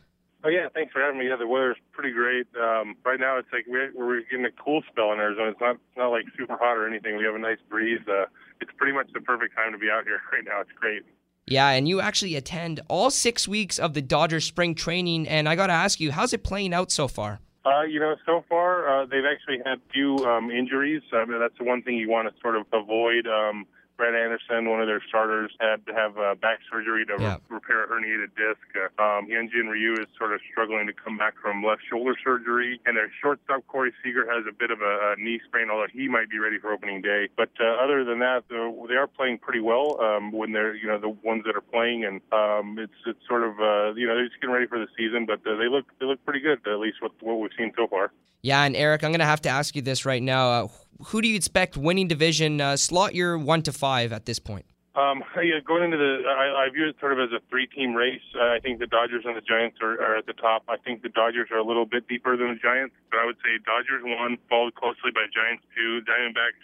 Oh 0.45 0.49
yeah, 0.49 0.67
thanks 0.73 0.91
for 0.91 1.01
having 1.01 1.19
me. 1.19 1.29
Yeah, 1.29 1.37
the 1.37 1.47
weather's 1.47 1.77
pretty 1.93 2.11
great. 2.11 2.47
Um, 2.61 2.95
right 3.05 3.19
now, 3.19 3.37
it's 3.37 3.47
like 3.53 3.65
we're, 3.67 3.91
we're 3.95 4.21
getting 4.29 4.45
a 4.45 4.51
cool 4.51 4.83
spell 4.91 5.13
in 5.13 5.19
Arizona. 5.19 5.51
It's 5.51 5.61
not 5.61 5.75
it's 5.75 5.97
not 5.97 6.09
like 6.09 6.25
super 6.37 6.57
hot 6.57 6.75
or 6.75 6.87
anything. 6.87 7.17
We 7.17 7.23
have 7.23 7.35
a 7.35 7.39
nice 7.39 7.59
breeze. 7.69 8.01
Uh, 8.07 8.25
it's 8.59 8.71
pretty 8.75 8.93
much 8.93 9.07
the 9.13 9.21
perfect 9.21 9.55
time 9.55 9.71
to 9.71 9.77
be 9.77 9.89
out 9.89 10.03
here 10.03 10.19
right 10.33 10.43
now. 10.43 10.59
It's 10.61 10.71
great. 10.79 11.03
Yeah, 11.47 11.69
and 11.69 11.87
you 11.87 12.01
actually 12.01 12.35
attend 12.35 12.81
all 12.87 13.09
six 13.09 13.47
weeks 13.47 13.77
of 13.77 13.93
the 13.93 14.01
Dodgers 14.01 14.45
spring 14.45 14.75
training, 14.75 15.27
and 15.27 15.47
I 15.47 15.55
got 15.55 15.67
to 15.67 15.73
ask 15.73 15.99
you, 15.99 16.11
how's 16.11 16.31
it 16.31 16.43
playing 16.43 16.73
out 16.73 16.89
so 16.91 17.07
far? 17.07 17.39
Uh, 17.65 17.83
you 17.83 17.99
know, 17.99 18.15
so 18.25 18.43
far 18.49 18.87
uh, 18.87 19.05
they've 19.05 19.23
actually 19.25 19.59
had 19.65 19.79
few 19.93 20.17
um, 20.25 20.51
injuries. 20.51 21.01
I 21.13 21.25
mean, 21.25 21.39
that's 21.39 21.57
the 21.57 21.63
one 21.63 21.81
thing 21.81 21.95
you 21.95 22.09
want 22.09 22.33
to 22.33 22.41
sort 22.41 22.55
of 22.57 22.65
avoid. 22.73 23.27
Um, 23.27 23.65
Brett 24.03 24.15
Anderson, 24.21 24.69
one 24.69 24.81
of 24.81 24.87
their 24.87 25.01
starters, 25.07 25.49
had 25.61 25.85
to 25.87 25.93
have 25.93 26.17
uh, 26.17 26.35
back 26.35 26.59
surgery 26.69 27.05
to 27.05 27.15
Yeah. 27.17 27.35
re- 27.47 27.55
repair 27.55 27.85
a 27.85 27.87
herniated 27.87 28.35
disc. 28.35 28.59
Uh, 28.75 29.01
um, 29.01 29.27
Hyunjin 29.29 29.69
Ryu 29.71 29.93
is 29.93 30.07
sort 30.17 30.33
of 30.33 30.41
struggling 30.51 30.87
to 30.87 30.93
come 30.93 31.17
back 31.17 31.35
from 31.41 31.63
left 31.63 31.83
shoulder 31.89 32.13
surgery, 32.21 32.81
and 32.85 32.97
their 32.97 33.09
shortstop 33.21 33.65
Corey 33.69 33.93
Seager 34.03 34.29
has 34.29 34.43
a 34.45 34.51
bit 34.51 34.71
of 34.71 34.81
a, 34.81 35.13
a 35.13 35.15
knee 35.17 35.39
sprain, 35.47 35.69
although 35.69 35.87
he 35.89 36.09
might 36.09 36.29
be 36.29 36.37
ready 36.37 36.59
for 36.59 36.73
opening 36.73 37.01
day. 37.01 37.29
But 37.37 37.51
uh, 37.61 37.81
other 37.81 38.03
than 38.03 38.19
that, 38.19 38.43
they 38.49 38.95
are 38.95 39.07
playing 39.07 39.37
pretty 39.37 39.61
well 39.61 40.01
um, 40.01 40.33
when 40.33 40.51
they're 40.51 40.75
you 40.75 40.87
know 40.87 40.99
the 40.99 41.07
ones 41.23 41.43
that 41.45 41.55
are 41.55 41.61
playing, 41.61 42.03
and 42.03 42.19
um, 42.33 42.77
it's 42.77 42.99
it's 43.07 43.25
sort 43.25 43.43
of 43.43 43.57
uh, 43.61 43.93
you 43.95 44.05
know 44.05 44.15
they're 44.15 44.27
just 44.27 44.41
getting 44.41 44.53
ready 44.53 44.67
for 44.67 44.79
the 44.79 44.87
season, 44.97 45.25
but 45.25 45.39
uh, 45.47 45.55
they 45.55 45.69
look 45.69 45.85
they 46.01 46.05
look 46.05 46.19
pretty 46.25 46.41
good 46.41 46.59
at 46.67 46.77
least 46.79 46.97
what 47.01 47.13
what 47.21 47.35
we've 47.39 47.51
seen 47.57 47.71
so 47.77 47.87
far. 47.87 48.11
Yeah, 48.41 48.63
and 48.63 48.75
Eric, 48.75 49.05
I'm 49.05 49.11
going 49.11 49.19
to 49.21 49.25
have 49.25 49.39
to 49.43 49.49
ask 49.49 49.73
you 49.77 49.81
this 49.81 50.05
right 50.05 50.21
now. 50.21 50.49
Uh, 50.49 50.67
who 51.07 51.21
do 51.21 51.27
you 51.27 51.35
expect 51.35 51.77
winning 51.77 52.07
division? 52.07 52.61
Uh, 52.61 52.77
slot 52.77 53.15
your 53.15 53.37
one 53.37 53.61
to 53.63 53.71
five 53.71 54.11
at 54.11 54.25
this 54.25 54.39
point. 54.39 54.65
Um, 54.95 55.25
yeah, 55.41 55.57
going 55.65 55.81
into 55.81 55.97
the, 55.97 56.21
I, 56.29 56.65
I 56.65 56.69
view 56.69 56.85
it 56.85 56.95
sort 56.99 57.13
of 57.13 57.19
as 57.19 57.33
a 57.33 57.41
three-team 57.49 57.95
race. 57.97 58.21
Uh, 58.37 58.53
I 58.53 58.59
think 58.61 58.77
the 58.77 58.85
Dodgers 58.85 59.25
and 59.25 59.35
the 59.35 59.41
Giants 59.41 59.81
are, 59.81 59.97
are 59.97 60.15
at 60.17 60.27
the 60.27 60.37
top. 60.37 60.69
I 60.69 60.77
think 60.77 61.01
the 61.01 61.09
Dodgers 61.09 61.49
are 61.49 61.57
a 61.57 61.65
little 61.65 61.85
bit 61.85 62.07
deeper 62.07 62.37
than 62.37 62.53
the 62.53 62.61
Giants, 62.61 62.93
but 63.09 63.17
I 63.17 63.25
would 63.25 63.41
say 63.41 63.57
Dodgers 63.65 64.05
one, 64.05 64.37
followed 64.49 64.75
closely 64.75 65.09
by 65.09 65.25
Giants 65.33 65.65
two, 65.73 66.05
Diamondbacks 66.05 66.61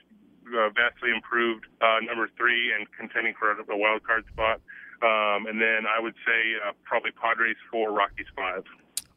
uh, 0.53 0.69
vastly 0.77 1.09
improved, 1.09 1.65
uh, 1.81 2.05
number 2.05 2.29
three, 2.37 2.73
and 2.73 2.85
contending 2.93 3.33
for 3.33 3.49
a, 3.51 3.77
wild 3.77 4.05
card 4.05 4.25
spot. 4.29 4.61
Um, 5.01 5.47
and 5.47 5.61
then 5.61 5.89
I 5.89 5.97
would 5.97 6.15
say 6.21 6.53
uh, 6.61 6.73
probably 6.83 7.11
Padres 7.11 7.57
four, 7.71 7.91
Rockies 7.91 8.29
five. 8.35 8.63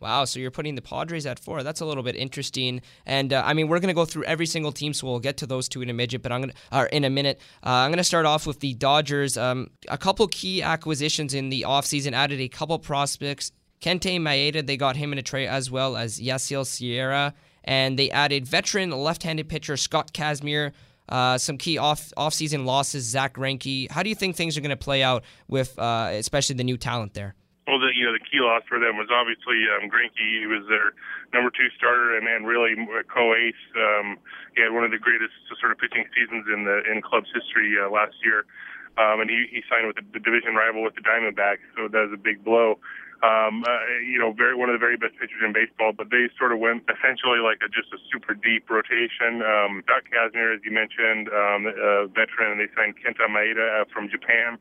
Wow, 0.03 0.25
so 0.25 0.41
you're 0.41 0.51
putting 0.51 0.75
the 0.75 0.83
Padres 0.83 1.27
at 1.27 1.39
four. 1.39 1.63
That's 1.63 1.81
a 1.81 1.87
little 1.87 2.03
bit 2.03 2.17
interesting. 2.17 2.83
And 3.07 3.33
uh, 3.33 3.45
I 3.47 3.55
mean, 3.55 3.69
we're 3.69 3.79
going 3.79 3.87
to 3.87 3.95
go 3.95 4.05
through 4.05 4.25
every 4.25 4.47
single 4.47 4.73
team, 4.73 4.93
so 4.93 5.07
we'll 5.07 5.21
get 5.21 5.37
to 5.37 5.47
those 5.47 5.69
two 5.69 5.81
in 5.81 5.89
a 5.89 5.93
midget. 5.93 6.23
But 6.23 6.33
I'm 6.33 6.41
going 6.41 6.51
to, 6.51 6.77
or 6.77 6.87
in 6.87 7.05
a 7.05 7.11
minute. 7.11 7.39
Uh, 7.65 7.71
I'm 7.71 7.91
going 7.91 7.99
to 7.99 8.05
start 8.05 8.27
off 8.27 8.45
with 8.45 8.59
the 8.59 8.75
Dodgers. 8.75 9.39
Um, 9.39 9.71
a 9.87 9.97
couple 9.97 10.27
key 10.27 10.61
acquisitions 10.61 11.35
in 11.35 11.51
the 11.51 11.65
offseason 11.69 12.15
added 12.15 12.41
a 12.41 12.49
couple 12.49 12.81
prospects. 12.81 13.53
Kenta 13.81 14.19
Maeda, 14.19 14.67
they 14.67 14.77
got 14.77 14.97
him 14.97 15.13
in 15.13 15.19
a 15.19 15.23
trade 15.23 15.47
as 15.47 15.71
well 15.71 15.97
as 15.97 16.21
Yaisel 16.21 16.67
Sierra, 16.67 17.33
and 17.63 17.97
they 17.97 18.11
added 18.11 18.45
veteran 18.45 18.91
left-handed 18.91 19.49
pitcher 19.49 19.77
Scott 19.77 20.13
Kazmir. 20.13 20.73
Uh, 21.09 21.39
some 21.39 21.59
key 21.59 21.79
off 21.79 22.13
off-season 22.17 22.65
losses, 22.65 23.05
Zack 23.05 23.35
Greinke. 23.35 23.89
How 23.89 24.03
do 24.03 24.09
you 24.09 24.17
think 24.17 24.35
things 24.35 24.59
are 24.59 24.61
going 24.61 24.71
to 24.71 24.77
play 24.77 25.05
out 25.05 25.23
with, 25.47 25.79
uh, 25.79 26.11
especially 26.13 26.57
the 26.57 26.65
new 26.65 26.77
talent 26.77 27.15
there? 27.15 27.37
Well, 27.67 27.79
the 27.79 27.95
you 27.95 28.03
know 28.03 28.13
the 28.13 28.23
key 28.23 28.43
loss 28.43 28.67
for 28.67 28.83
them 28.83 28.99
was 28.99 29.07
obviously 29.07 29.71
um, 29.71 29.87
Greinke. 29.87 30.19
He 30.19 30.51
was 30.51 30.67
their 30.67 30.99
number 31.31 31.47
two 31.55 31.71
starter 31.79 32.19
and, 32.19 32.27
and 32.27 32.43
really 32.43 32.75
co-ace. 33.07 33.63
Um, 33.79 34.19
he 34.59 34.67
had 34.67 34.75
one 34.75 34.83
of 34.83 34.91
the 34.91 34.99
greatest 34.99 35.35
sort 35.63 35.71
of 35.71 35.79
pitching 35.79 36.03
seasons 36.11 36.51
in 36.51 36.67
the 36.67 36.83
in 36.91 37.07
club's 37.07 37.31
history 37.31 37.79
uh, 37.79 37.87
last 37.87 38.19
year, 38.27 38.51
um, 38.99 39.23
and 39.23 39.31
he, 39.31 39.47
he 39.47 39.63
signed 39.71 39.87
with 39.87 39.95
the, 39.95 40.03
the 40.11 40.19
division 40.19 40.59
rival 40.59 40.83
with 40.83 40.99
the 40.99 41.07
Diamondbacks, 41.07 41.63
so 41.79 41.87
that 41.87 42.11
was 42.11 42.15
a 42.15 42.19
big 42.19 42.43
blow. 42.43 42.83
Um, 43.23 43.63
uh, 43.63 43.79
you 44.03 44.19
know, 44.19 44.35
very 44.35 44.59
one 44.59 44.67
of 44.67 44.75
the 44.75 44.83
very 44.83 44.99
best 44.99 45.15
pitchers 45.15 45.39
in 45.47 45.55
baseball, 45.55 45.95
but 45.95 46.11
they 46.11 46.27
sort 46.35 46.51
of 46.51 46.59
went 46.59 46.83
essentially 46.91 47.39
like 47.39 47.63
a, 47.63 47.71
just 47.71 47.95
a 47.95 48.01
super 48.11 48.35
deep 48.35 48.67
rotation. 48.67 49.39
Um, 49.39 49.87
Scott 49.87 50.03
Kazmir, 50.11 50.51
as 50.51 50.59
you 50.67 50.75
mentioned, 50.75 51.31
um, 51.31 51.71
a 51.71 52.11
veteran, 52.11 52.59
and 52.59 52.59
they 52.59 52.67
signed 52.75 52.99
Kenta 52.99 53.31
Maeda 53.31 53.63
uh, 53.63 53.85
from 53.95 54.11
Japan 54.11 54.59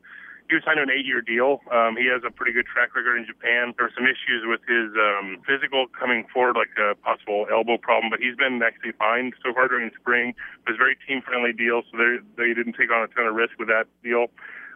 he 0.51 0.59
was 0.59 0.67
signed 0.67 0.75
to 0.75 0.83
an 0.83 0.91
eight-year 0.91 1.23
deal. 1.23 1.63
Um, 1.71 1.95
he 1.95 2.11
has 2.11 2.27
a 2.27 2.29
pretty 2.29 2.51
good 2.51 2.67
track 2.67 2.91
record 2.91 3.15
in 3.15 3.23
Japan. 3.23 3.71
There 3.79 3.87
were 3.87 3.95
some 3.95 4.03
issues 4.03 4.43
with 4.43 4.59
his 4.67 4.91
um, 4.99 5.39
physical 5.47 5.87
coming 5.95 6.27
forward, 6.27 6.59
like 6.59 6.75
a 6.75 6.91
possible 6.99 7.47
elbow 7.47 7.79
problem, 7.79 8.11
but 8.11 8.19
he's 8.19 8.35
been 8.35 8.59
actually 8.59 8.91
fine 8.99 9.31
so 9.39 9.55
far 9.55 9.71
during 9.71 9.95
spring. 9.95 10.35
It 10.35 10.67
was 10.67 10.75
a 10.75 10.83
very 10.83 10.99
team-friendly 11.07 11.55
deal, 11.55 11.87
so 11.87 11.95
they 11.95 12.19
they 12.35 12.51
didn't 12.51 12.75
take 12.75 12.91
on 12.91 12.99
a 12.99 13.07
ton 13.15 13.31
of 13.31 13.33
risk 13.39 13.55
with 13.55 13.71
that 13.71 13.87
deal. 14.03 14.27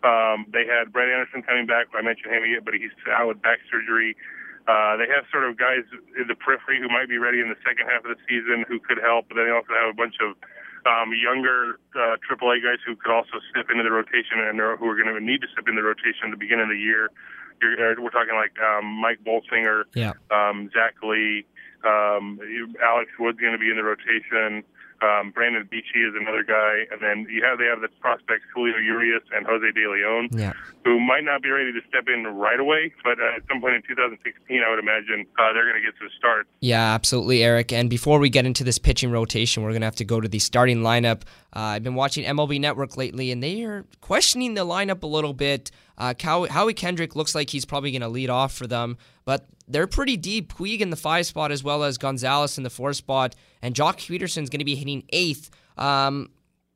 Um, 0.08 0.48
they 0.48 0.64
had 0.64 0.96
Brett 0.96 1.12
Anderson 1.12 1.44
coming 1.44 1.68
back. 1.68 1.92
I 1.92 2.00
mentioned 2.00 2.32
him, 2.32 2.48
yet, 2.48 2.64
but 2.64 2.80
he's 2.80 2.96
out 3.12 3.28
with 3.28 3.44
back 3.44 3.60
surgery. 3.68 4.16
Uh, 4.72 4.96
they 4.96 5.12
have 5.12 5.28
sort 5.28 5.44
of 5.44 5.60
guys 5.60 5.84
in 6.16 6.32
the 6.32 6.40
periphery 6.40 6.80
who 6.80 6.88
might 6.88 7.12
be 7.12 7.20
ready 7.20 7.44
in 7.44 7.52
the 7.52 7.60
second 7.68 7.92
half 7.92 8.08
of 8.08 8.16
the 8.16 8.22
season 8.32 8.64
who 8.64 8.80
could 8.80 8.98
help, 9.04 9.28
but 9.28 9.36
then 9.36 9.46
they 9.46 9.52
also 9.52 9.76
have 9.76 9.92
a 9.92 9.98
bunch 9.98 10.24
of 10.24 10.40
um, 10.86 11.12
younger 11.14 11.80
uh, 11.96 12.16
AAA 12.30 12.62
guys 12.64 12.80
who 12.86 12.96
could 12.96 13.12
also 13.14 13.40
step 13.50 13.68
into 13.72 13.84
the 13.84 13.92
rotation 13.92 14.40
and 14.40 14.60
are- 14.62 14.78
who 14.78 14.88
are 14.88 14.96
going 14.96 15.14
to 15.14 15.20
need 15.20 15.42
to 15.42 15.48
step 15.52 15.68
into 15.68 15.82
the 15.82 15.88
rotation 15.88 16.26
at 16.26 16.32
the 16.32 16.38
beginning 16.38 16.64
of 16.64 16.70
the 16.70 16.78
year. 16.80 17.10
You're, 17.62 17.74
uh, 17.92 17.96
we're 18.02 18.10
talking 18.12 18.36
like 18.36 18.54
um, 18.62 18.86
Mike 18.86 19.20
Bolsinger, 19.26 19.84
Yeah. 19.96 20.14
um, 20.30 20.70
Zach 20.74 20.96
Lee, 21.02 21.46
um, 21.84 22.40
Alex 22.84 23.12
Wood's 23.20 23.40
going 23.40 23.54
to 23.54 23.58
be 23.60 23.70
in 23.70 23.78
the 23.78 23.84
rotation. 23.84 24.64
Um, 25.02 25.32
Brandon 25.32 25.68
Beachy 25.70 26.02
is 26.02 26.14
another 26.20 26.44
guy, 26.44 26.86
and 26.92 27.02
then 27.02 27.28
you 27.30 27.44
have 27.44 27.60
they 27.60 27.66
have 27.66 27.82
the 27.82 27.90
prospects 28.00 28.44
Julio 28.54 28.78
Urias 28.78 29.24
and 29.36 29.46
Jose 29.46 29.66
De 29.72 29.88
Leon, 29.90 30.30
Yeah. 30.32 30.54
who 30.84 31.00
might 31.00 31.24
not 31.24 31.42
be 31.44 31.50
ready 31.50 31.72
to 31.74 31.80
step 31.90 32.06
in 32.08 32.24
right 32.26 32.60
away, 32.60 32.94
but 33.04 33.20
uh, 33.20 33.36
at 33.36 33.44
some 33.50 33.62
point 33.62 33.76
in 33.76 33.82
2016, 33.88 34.62
I 34.66 34.70
would 34.70 34.80
imagine 34.80 35.26
uh, 35.38 35.54
they're 35.54 35.68
going 35.70 35.82
to 35.82 35.86
get 35.86 35.94
some 36.00 36.10
starts. 36.18 36.50
Yeah, 36.62 36.94
absolutely, 36.94 37.44
Eric. 37.44 37.72
And 37.74 37.90
before 37.90 38.20
we 38.20 38.30
get 38.30 38.46
into 38.46 38.64
this 38.64 38.78
pitching 38.78 39.12
rotation, 39.12 39.64
we're 39.64 39.72
going 39.72 39.82
to 39.82 39.88
have 39.88 39.96
to 39.98 40.06
go 40.06 40.22
to 40.22 40.28
the 40.28 40.40
starting 40.40 40.80
lineup. 40.80 41.22
Uh, 41.56 41.76
I've 41.76 41.84
been 41.84 41.96
watching 41.96 42.24
MLB 42.26 42.60
Network 42.60 42.98
lately, 42.98 43.32
and 43.32 43.42
they 43.44 43.64
are 43.64 43.86
questioning 44.02 44.54
the 44.56 44.66
lineup 44.66 45.04
a 45.04 45.08
little 45.08 45.34
bit. 45.34 45.72
Uh, 45.98 46.14
Cow- 46.14 46.46
Howie 46.48 46.74
Kendrick 46.74 47.16
looks 47.16 47.34
like 47.36 47.50
he's 47.50 47.66
probably 47.66 47.92
going 47.92 48.02
to 48.02 48.10
lead 48.10 48.30
off 48.30 48.54
for 48.54 48.68
them, 48.68 48.98
but 49.24 49.46
they're 49.68 49.88
pretty 49.88 50.18
deep. 50.18 50.54
Puig 50.54 50.80
in 50.80 50.90
the 50.90 50.96
five 50.96 51.26
spot, 51.26 51.52
as 51.52 51.64
well 51.64 51.84
as 51.84 51.98
Gonzalez 51.98 52.58
in 52.58 52.64
the 52.64 52.70
four 52.70 52.94
spot, 52.94 53.36
and 53.62 53.74
Joc 53.74 53.98
Pederson's 53.98 54.50
going 54.50 54.60
to 54.60 54.66
be 54.66 54.76
hitting 54.76 55.04
eighth. 55.10 55.50
Um, 55.78 56.30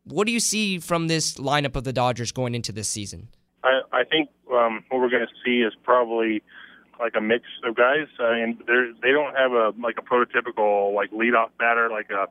what 0.03 0.25
do 0.25 0.33
you 0.33 0.39
see 0.39 0.79
from 0.79 1.07
this 1.07 1.35
lineup 1.35 1.75
of 1.75 1.83
the 1.83 1.93
Dodgers 1.93 2.31
going 2.31 2.55
into 2.55 2.71
this 2.71 2.87
season? 2.87 3.29
I, 3.63 3.81
I 3.91 4.03
think 4.03 4.29
um, 4.51 4.83
what 4.89 5.01
we're 5.01 5.09
going 5.09 5.25
to 5.25 5.33
see 5.45 5.61
is 5.61 5.73
probably 5.83 6.41
like 6.99 7.13
a 7.15 7.21
mix 7.21 7.45
of 7.63 7.75
guys, 7.75 8.07
and 8.19 8.61
they're, 8.65 8.91
they 9.01 9.11
don't 9.11 9.35
have 9.35 9.51
a 9.51 9.73
like 9.81 9.97
a 9.97 10.01
prototypical 10.01 10.93
like 10.93 11.11
leadoff 11.11 11.49
batter, 11.57 11.89
like 11.89 12.09
a 12.09 12.27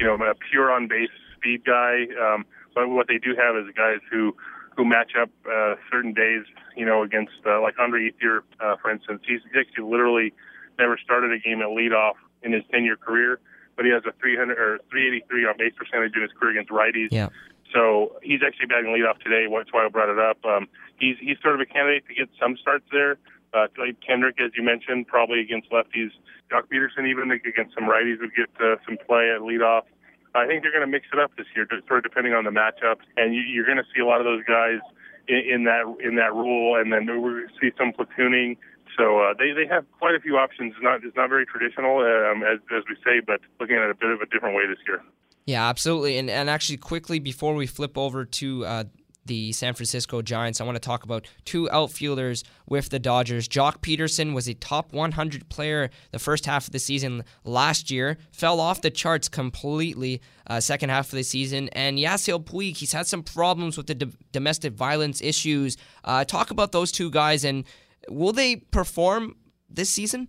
you 0.00 0.06
know 0.06 0.14
a 0.14 0.34
pure 0.50 0.72
on 0.72 0.88
base 0.88 1.10
speed 1.36 1.64
guy. 1.64 2.06
Um, 2.20 2.44
but 2.74 2.88
what 2.88 3.08
they 3.08 3.18
do 3.18 3.34
have 3.36 3.56
is 3.56 3.72
guys 3.76 4.00
who 4.10 4.34
who 4.78 4.84
match 4.84 5.10
up 5.20 5.28
uh, 5.50 5.74
certain 5.90 6.14
days, 6.14 6.44
you 6.76 6.86
know, 6.86 7.02
against 7.02 7.34
uh, 7.44 7.60
like 7.60 7.74
Andre 7.80 8.12
Ethier, 8.12 8.42
uh, 8.60 8.76
for 8.80 8.92
instance. 8.92 9.20
He's 9.26 9.40
actually 9.58 9.90
literally 9.90 10.32
never 10.78 10.96
started 10.96 11.32
a 11.32 11.38
game 11.40 11.60
at 11.60 11.66
leadoff 11.66 12.14
in 12.44 12.52
his 12.52 12.62
10 12.70 12.84
year 12.84 12.96
career, 12.96 13.40
but 13.74 13.84
he 13.84 13.90
has 13.90 14.04
a 14.06 14.12
300 14.20 14.56
or 14.56 14.78
383 14.88 15.46
on 15.46 15.58
base 15.58 15.74
percentage 15.76 16.14
in 16.14 16.22
his 16.22 16.30
career 16.38 16.52
against 16.52 16.70
righties. 16.70 17.08
Yeah. 17.10 17.28
So 17.74 18.22
he's 18.22 18.38
actually 18.46 18.66
batting 18.66 18.94
leadoff 18.94 19.18
today. 19.18 19.50
That's 19.50 19.72
why 19.74 19.84
I 19.84 19.88
brought 19.88 20.14
it 20.14 20.18
up. 20.22 20.38
Um, 20.46 20.68
he's 20.96 21.16
he's 21.18 21.36
sort 21.42 21.58
of 21.58 21.60
a 21.60 21.66
candidate 21.66 22.06
to 22.06 22.14
get 22.14 22.30
some 22.40 22.56
starts 22.56 22.86
there. 22.92 23.18
Uh, 23.52 23.66
like 23.76 23.98
Kendrick, 24.00 24.38
as 24.40 24.52
you 24.54 24.62
mentioned, 24.62 25.08
probably 25.08 25.40
against 25.40 25.70
lefties. 25.74 26.14
Joc 26.54 26.70
Pederson, 26.70 27.10
even 27.10 27.32
against 27.32 27.74
some 27.74 27.90
righties, 27.90 28.20
would 28.20 28.30
get 28.32 28.48
uh, 28.62 28.76
some 28.86 28.96
play 29.04 29.34
at 29.34 29.42
leadoff. 29.42 29.90
I 30.34 30.46
think 30.46 30.62
they're 30.62 30.72
going 30.72 30.84
to 30.84 30.90
mix 30.90 31.06
it 31.12 31.18
up 31.18 31.32
this 31.36 31.46
year, 31.56 31.66
sort 31.86 31.98
of 31.98 32.02
depending 32.04 32.34
on 32.34 32.44
the 32.44 32.50
matchup, 32.50 32.98
and 33.16 33.34
you, 33.34 33.40
you're 33.40 33.64
going 33.64 33.78
to 33.78 33.88
see 33.94 34.00
a 34.00 34.06
lot 34.06 34.20
of 34.20 34.24
those 34.24 34.44
guys 34.44 34.80
in, 35.28 35.42
in 35.48 35.64
that 35.64 35.84
in 36.00 36.16
that 36.16 36.34
role, 36.34 36.76
and 36.78 36.92
then 36.92 37.06
we're 37.06 37.40
going 37.40 37.48
to 37.48 37.54
see 37.60 37.70
some 37.78 37.92
platooning, 37.92 38.56
So 38.96 39.20
uh, 39.20 39.34
they 39.38 39.52
they 39.52 39.66
have 39.66 39.84
quite 39.98 40.14
a 40.14 40.20
few 40.20 40.36
options. 40.36 40.74
It's 40.74 40.82
not 40.82 41.04
it's 41.04 41.16
not 41.16 41.28
very 41.28 41.46
traditional 41.46 41.98
um, 41.98 42.42
as 42.42 42.58
as 42.76 42.84
we 42.88 42.96
say, 43.04 43.20
but 43.24 43.40
looking 43.60 43.76
at 43.76 43.82
it 43.82 43.90
a 43.90 43.94
bit 43.94 44.10
of 44.10 44.20
a 44.20 44.26
different 44.26 44.56
way 44.56 44.66
this 44.66 44.78
year. 44.86 45.02
Yeah, 45.46 45.68
absolutely. 45.68 46.18
And 46.18 46.28
and 46.28 46.50
actually, 46.50 46.78
quickly 46.78 47.18
before 47.18 47.54
we 47.54 47.66
flip 47.66 47.96
over 47.96 48.24
to 48.24 48.64
uh, 48.66 48.84
the 49.28 49.52
San 49.52 49.74
Francisco 49.74 50.20
Giants, 50.20 50.60
I 50.60 50.64
want 50.64 50.74
to 50.76 50.80
talk 50.80 51.04
about 51.04 51.26
two 51.44 51.70
outfielders 51.70 52.42
with 52.66 52.88
the 52.88 52.98
Dodgers. 52.98 53.48
Joc 53.48 53.78
Pederson 53.78 54.34
was 54.34 54.48
a 54.48 54.54
top 54.54 54.92
100 54.92 55.48
player 55.48 55.90
the 56.10 56.18
first 56.18 56.46
half 56.46 56.66
of 56.66 56.72
the 56.72 56.78
season 56.78 57.24
last 57.44 57.90
year, 57.90 58.18
fell 58.32 58.58
off 58.58 58.82
the 58.82 58.90
charts 58.90 59.28
completely 59.28 60.20
uh, 60.48 60.58
second 60.60 60.90
half 60.90 61.06
of 61.06 61.16
the 61.16 61.22
season. 61.22 61.68
And 61.70 61.98
Yasiel 61.98 62.44
Puig, 62.44 62.76
he's 62.76 62.92
had 62.92 63.06
some 63.06 63.22
problems 63.22 63.76
with 63.76 63.86
the 63.86 63.94
d- 63.94 64.12
domestic 64.32 64.72
violence 64.72 65.22
issues. 65.22 65.76
Uh, 66.04 66.24
talk 66.24 66.50
about 66.50 66.72
those 66.72 66.90
two 66.90 67.10
guys, 67.10 67.44
and 67.44 67.64
will 68.08 68.32
they 68.32 68.56
perform 68.56 69.36
this 69.70 69.90
season? 69.90 70.28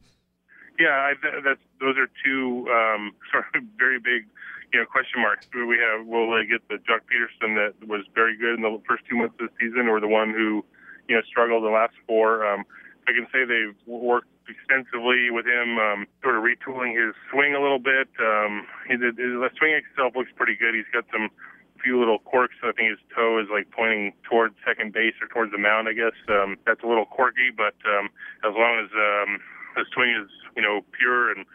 Yeah, 0.79 0.89
I, 0.89 1.13
that's 1.43 1.59
those 1.79 1.95
are 1.97 2.09
two 2.23 2.67
um, 2.69 3.13
sort 3.31 3.45
of 3.55 3.63
very 3.77 3.99
big 3.99 4.25
you 4.73 4.79
know, 4.79 4.85
question 4.85 5.21
marks. 5.21 5.47
We 5.53 5.77
have 5.79 6.05
will 6.05 6.29
they 6.31 6.45
get 6.45 6.67
the 6.69 6.75
Joc 6.75 7.05
Pederson 7.09 7.55
that 7.55 7.87
was 7.87 8.05
very 8.13 8.37
good 8.37 8.55
in 8.55 8.61
the 8.61 8.81
first 8.87 9.03
two 9.09 9.17
months 9.17 9.35
of 9.39 9.49
the 9.49 9.53
season, 9.59 9.87
or 9.87 9.99
the 9.99 10.07
one 10.07 10.29
who, 10.31 10.63
you 11.07 11.15
know, 11.15 11.21
struggled 11.27 11.63
the 11.63 11.73
last 11.73 11.93
four? 12.07 12.45
Um, 12.45 12.65
I 13.07 13.11
can 13.11 13.25
say 13.33 13.45
they've 13.45 13.75
worked 13.87 14.29
extensively 14.45 15.29
with 15.31 15.45
him, 15.45 15.77
um, 15.77 16.05
sort 16.21 16.37
of 16.37 16.43
retooling 16.43 16.93
his 16.93 17.15
swing 17.31 17.55
a 17.55 17.61
little 17.61 17.79
bit. 17.79 18.09
Um, 18.21 18.65
his, 18.85 18.99
the 18.99 19.49
swing 19.57 19.73
itself 19.73 20.13
looks 20.15 20.29
pretty 20.35 20.55
good. 20.55 20.75
He's 20.75 20.89
got 20.93 21.05
some 21.11 21.29
few 21.81 21.97
little 21.97 22.19
quirks. 22.19 22.55
I 22.61 22.71
think 22.73 22.89
his 22.89 22.99
toe 23.15 23.39
is 23.39 23.47
like 23.49 23.71
pointing 23.71 24.13
towards 24.29 24.55
second 24.67 24.93
base 24.93 25.15
or 25.21 25.27
towards 25.27 25.51
the 25.51 25.57
mound. 25.57 25.87
I 25.87 25.93
guess 25.93 26.17
um, 26.27 26.57
that's 26.65 26.83
a 26.83 26.87
little 26.87 27.05
quirky, 27.05 27.49
but 27.55 27.75
um, 27.87 28.09
as 28.43 28.53
long 28.53 28.83
as 28.83 28.89
um, 28.93 29.39
the 29.75 29.85
swing 29.93 30.11
is 30.11 30.29
you 30.55 30.61
know 30.61 30.81
pure 30.91 31.31
and 31.31 31.45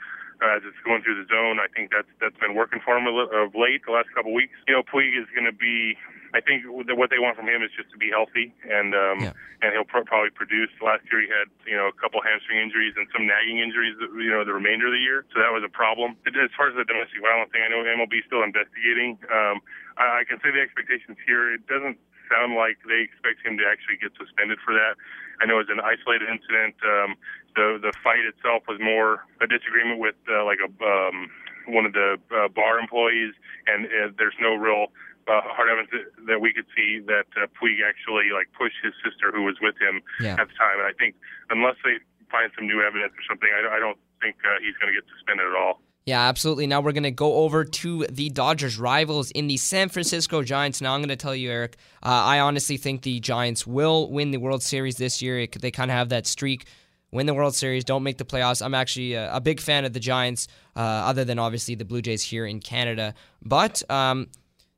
uh, 0.42 0.56
as 0.56 0.62
it's 0.66 0.78
going 0.82 1.02
through 1.02 1.18
the 1.20 1.28
zone. 1.28 1.60
I 1.60 1.68
think 1.70 1.90
that's 1.90 2.10
that's 2.20 2.38
been 2.38 2.54
working 2.54 2.80
for 2.82 2.96
him 2.96 3.06
of 3.06 3.54
late 3.54 3.84
the 3.86 3.92
last 3.92 4.10
couple 4.14 4.32
of 4.32 4.36
weeks. 4.38 4.54
You 4.66 4.74
know, 4.74 4.82
Puig 4.82 5.14
is 5.14 5.28
going 5.34 5.46
to 5.46 5.54
be. 5.54 5.98
I 6.34 6.42
think 6.42 6.66
what 6.66 7.14
they 7.14 7.22
want 7.22 7.38
from 7.38 7.46
him 7.46 7.62
is 7.62 7.70
just 7.78 7.94
to 7.94 7.98
be 7.98 8.10
healthy, 8.10 8.50
and 8.66 8.90
um, 8.90 9.22
yeah. 9.22 9.62
and 9.62 9.70
he'll 9.70 9.86
pro- 9.86 10.02
probably 10.02 10.34
produce. 10.34 10.70
Last 10.82 11.06
year 11.06 11.22
he 11.22 11.30
had 11.30 11.46
you 11.62 11.78
know 11.78 11.86
a 11.86 11.94
couple 11.94 12.18
hamstring 12.18 12.58
injuries 12.58 12.98
and 12.98 13.06
some 13.14 13.22
nagging 13.30 13.62
injuries. 13.62 13.94
You 14.00 14.34
know 14.34 14.42
the 14.42 14.56
remainder 14.56 14.90
of 14.90 14.94
the 14.98 15.02
year, 15.02 15.22
so 15.30 15.38
that 15.38 15.54
was 15.54 15.62
a 15.62 15.70
problem. 15.70 16.18
As 16.26 16.50
far 16.58 16.70
as 16.70 16.74
the 16.74 16.82
domestic 16.82 17.22
violence 17.22 17.54
thing, 17.54 17.62
I 17.62 17.70
know 17.70 17.86
MLB 17.86 18.18
is 18.18 18.26
still 18.26 18.42
investigating. 18.42 19.14
Um, 19.30 19.62
I, 19.94 20.22
I 20.22 20.22
can 20.26 20.42
say 20.42 20.50
the 20.50 20.58
expectations 20.58 21.22
here. 21.22 21.54
It 21.54 21.70
doesn't 21.70 22.02
sound 22.30 22.54
like 22.54 22.78
they 22.86 23.04
expect 23.04 23.44
him 23.44 23.56
to 23.58 23.64
actually 23.64 24.00
get 24.00 24.12
suspended 24.16 24.58
for 24.64 24.74
that. 24.74 24.96
I 25.40 25.46
know 25.46 25.58
it 25.58 25.66
was 25.68 25.74
an 25.74 25.82
isolated 25.82 26.30
incident. 26.30 26.74
Um, 26.84 27.10
the 27.54 27.78
the 27.82 27.92
fight 28.02 28.22
itself 28.26 28.64
was 28.66 28.78
more 28.78 29.26
a 29.40 29.46
disagreement 29.46 29.98
with 29.98 30.18
uh, 30.30 30.44
like 30.44 30.58
a 30.62 30.70
um, 30.84 31.30
one 31.66 31.86
of 31.86 31.92
the 31.92 32.20
uh, 32.30 32.48
bar 32.48 32.78
employees, 32.78 33.34
and 33.66 33.86
uh, 33.86 34.12
there's 34.18 34.36
no 34.40 34.54
real 34.54 34.92
uh, 35.28 35.40
hard 35.44 35.72
evidence 35.72 35.90
that 36.28 36.40
we 36.40 36.52
could 36.52 36.68
see 36.76 37.00
that 37.08 37.28
uh, 37.36 37.48
Puig 37.56 37.80
actually 37.80 38.28
like 38.32 38.52
pushed 38.52 38.76
his 38.84 38.92
sister 39.00 39.32
who 39.32 39.42
was 39.44 39.56
with 39.60 39.74
him 39.80 40.04
yeah. 40.20 40.36
at 40.36 40.48
the 40.52 40.56
time. 40.56 40.76
And 40.80 40.88
I 40.88 40.92
think 40.92 41.16
unless 41.48 41.76
they 41.84 41.96
find 42.28 42.52
some 42.52 42.66
new 42.66 42.84
evidence 42.84 43.16
or 43.16 43.24
something, 43.24 43.48
I, 43.48 43.76
I 43.76 43.78
don't 43.80 43.98
think 44.20 44.36
uh, 44.44 44.60
he's 44.60 44.76
going 44.76 44.92
to 44.92 44.96
get 44.96 45.08
suspended 45.08 45.48
at 45.48 45.56
all. 45.56 45.80
Yeah, 46.06 46.28
absolutely. 46.28 46.66
Now 46.66 46.82
we're 46.82 46.92
going 46.92 47.04
to 47.04 47.10
go 47.10 47.36
over 47.36 47.64
to 47.64 48.06
the 48.10 48.28
Dodgers' 48.28 48.78
rivals 48.78 49.30
in 49.30 49.46
the 49.46 49.56
San 49.56 49.88
Francisco 49.88 50.42
Giants. 50.42 50.82
Now 50.82 50.94
I'm 50.94 51.00
going 51.00 51.08
to 51.08 51.16
tell 51.16 51.34
you, 51.34 51.50
Eric, 51.50 51.76
uh, 52.02 52.08
I 52.08 52.40
honestly 52.40 52.76
think 52.76 53.02
the 53.02 53.20
Giants 53.20 53.66
will 53.66 54.10
win 54.10 54.30
the 54.30 54.36
World 54.36 54.62
Series 54.62 54.96
this 54.96 55.22
year. 55.22 55.40
It, 55.40 55.60
they 55.62 55.70
kind 55.70 55.90
of 55.90 55.96
have 55.96 56.10
that 56.10 56.26
streak 56.26 56.66
win 57.14 57.26
the 57.26 57.32
World 57.32 57.54
Series, 57.54 57.84
don't 57.84 58.02
make 58.02 58.18
the 58.18 58.24
playoffs. 58.24 58.60
I'm 58.60 58.74
actually 58.74 59.14
a, 59.14 59.36
a 59.36 59.40
big 59.40 59.60
fan 59.60 59.84
of 59.84 59.92
the 59.92 60.00
Giants, 60.00 60.48
uh, 60.76 60.80
other 60.80 61.24
than 61.24 61.38
obviously 61.38 61.76
the 61.76 61.84
Blue 61.84 62.02
Jays 62.02 62.22
here 62.22 62.44
in 62.44 62.58
Canada. 62.58 63.14
But 63.40 63.88
um, 63.88 64.26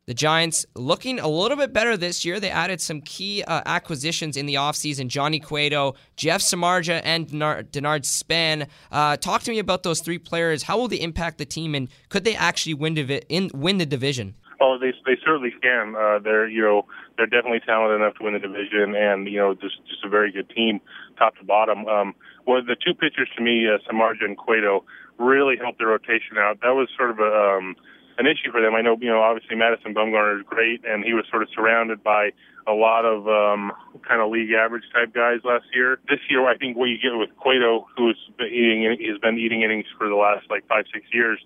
the 0.07 0.15
Giants 0.15 0.65
looking 0.75 1.19
a 1.19 1.29
little 1.29 1.57
bit 1.57 1.73
better 1.73 1.97
this 1.97 2.25
year. 2.25 2.39
They 2.39 2.51
added 2.51 2.81
some 2.81 3.01
key 3.01 3.43
uh, 3.43 3.63
acquisitions 3.67 4.37
in 4.37 4.47
the 4.47 4.55
offseason 4.55 5.09
Johnny 5.09 5.41
Cueto, 5.41 5.95
Jeff 6.17 6.41
Samardzija, 6.41 7.01
and 7.05 7.29
Denard 7.29 8.05
Span. 8.05 8.69
Uh, 8.93 9.17
talk 9.17 9.43
to 9.43 9.51
me 9.51 9.59
about 9.59 9.83
those 9.83 10.01
three 10.01 10.19
players. 10.19 10.63
How 10.63 10.79
will 10.79 10.89
they 10.89 11.01
impact 11.01 11.39
the 11.39 11.45
team, 11.45 11.75
and 11.75 11.89
could 12.09 12.25
they 12.25 12.37
actually 12.37 12.75
win, 12.75 12.95
divi- 12.95 13.23
in, 13.29 13.51
win 13.53 13.79
the 13.79 13.87
division? 13.87 14.35
Oh, 14.61 14.79
they 14.81 14.93
they 15.05 15.19
certainly 15.23 15.53
can. 15.61 15.95
Uh, 15.95 16.19
they're 16.19 16.49
you 16.49 16.63
know 16.63 16.87
they're 17.17 17.27
definitely 17.27 17.61
talented 17.67 18.01
enough 18.01 18.15
to 18.17 18.25
win 18.25 18.33
the 18.33 18.39
division, 18.39 18.95
and 18.95 19.29
you 19.29 19.39
know 19.39 19.55
just 19.55 19.77
just 19.87 20.03
a 20.03 20.09
very 20.09 20.33
good 20.33 20.49
team, 20.49 20.81
top 21.19 21.37
to 21.37 21.45
bottom. 21.45 21.87
Um, 21.87 22.15
well, 22.47 22.63
the 22.63 22.77
two 22.77 22.95
pitchers 22.95 23.29
to 23.37 23.43
me, 23.43 23.67
uh, 23.69 23.77
Samardzija 23.91 24.25
and 24.25 24.39
Cueto, 24.39 24.85
really 25.19 25.57
helped 25.61 25.79
the 25.79 25.87
rotation 25.87 26.39
out. 26.39 26.61
That 26.63 26.71
was 26.71 26.89
sort 26.97 27.11
of 27.11 27.19
a 27.19 27.59
um, 27.59 27.77
an 28.19 28.27
issue 28.27 28.51
for 28.51 28.61
them. 28.61 28.75
I 28.75 28.83
know 28.83 28.97
you 29.01 29.09
know 29.09 29.21
obviously 29.23 29.57
Madison 29.57 29.95
Bumgarner 29.95 30.41
is 30.41 30.47
great, 30.47 30.85
and 30.85 31.05
he 31.05 31.15
was 31.15 31.25
sort 31.31 31.43
of 31.43 31.49
surrounded 31.55 32.03
by 32.03 32.31
a 32.67 32.73
lot 32.73 33.05
of 33.05 33.29
um, 33.29 33.73
kind 34.07 34.21
of 34.21 34.31
league 34.31 34.53
average 34.53 34.85
type 34.93 35.15
guys 35.15 35.41
last 35.45 35.67
year. 35.73 35.99
This 36.09 36.21
year, 36.29 36.47
I 36.49 36.57
think 36.57 36.77
what 36.77 36.87
you 36.87 36.99
get 36.99 37.17
with 37.17 37.31
Cueto, 37.37 37.87
who's 37.97 38.19
been 38.39 38.49
eating 38.49 38.85
has 39.11 39.19
been 39.19 39.39
eating 39.39 39.63
innings 39.63 39.87
for 39.99 40.09
the 40.09 40.17
last 40.17 40.51
like 40.51 40.67
five 40.67 40.85
six 40.93 41.07
years 41.13 41.39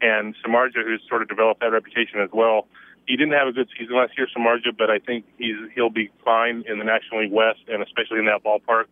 and 0.00 0.34
Samardzija, 0.44 0.84
who's 0.84 1.02
sort 1.08 1.22
of 1.22 1.28
developed 1.28 1.60
that 1.60 1.72
reputation 1.72 2.20
as 2.20 2.30
well. 2.32 2.68
He 3.06 3.16
didn't 3.16 3.32
have 3.32 3.48
a 3.48 3.52
good 3.52 3.68
season 3.76 3.96
last 3.96 4.12
year, 4.16 4.28
Samardzija, 4.36 4.76
but 4.76 4.90
I 4.90 4.98
think 4.98 5.24
he's 5.38 5.56
he'll 5.74 5.90
be 5.90 6.10
fine 6.24 6.64
in 6.68 6.78
the 6.78 6.84
National 6.84 7.22
League 7.22 7.32
West 7.32 7.60
and 7.68 7.82
especially 7.82 8.18
in 8.18 8.26
that 8.26 8.44
ballpark. 8.44 8.84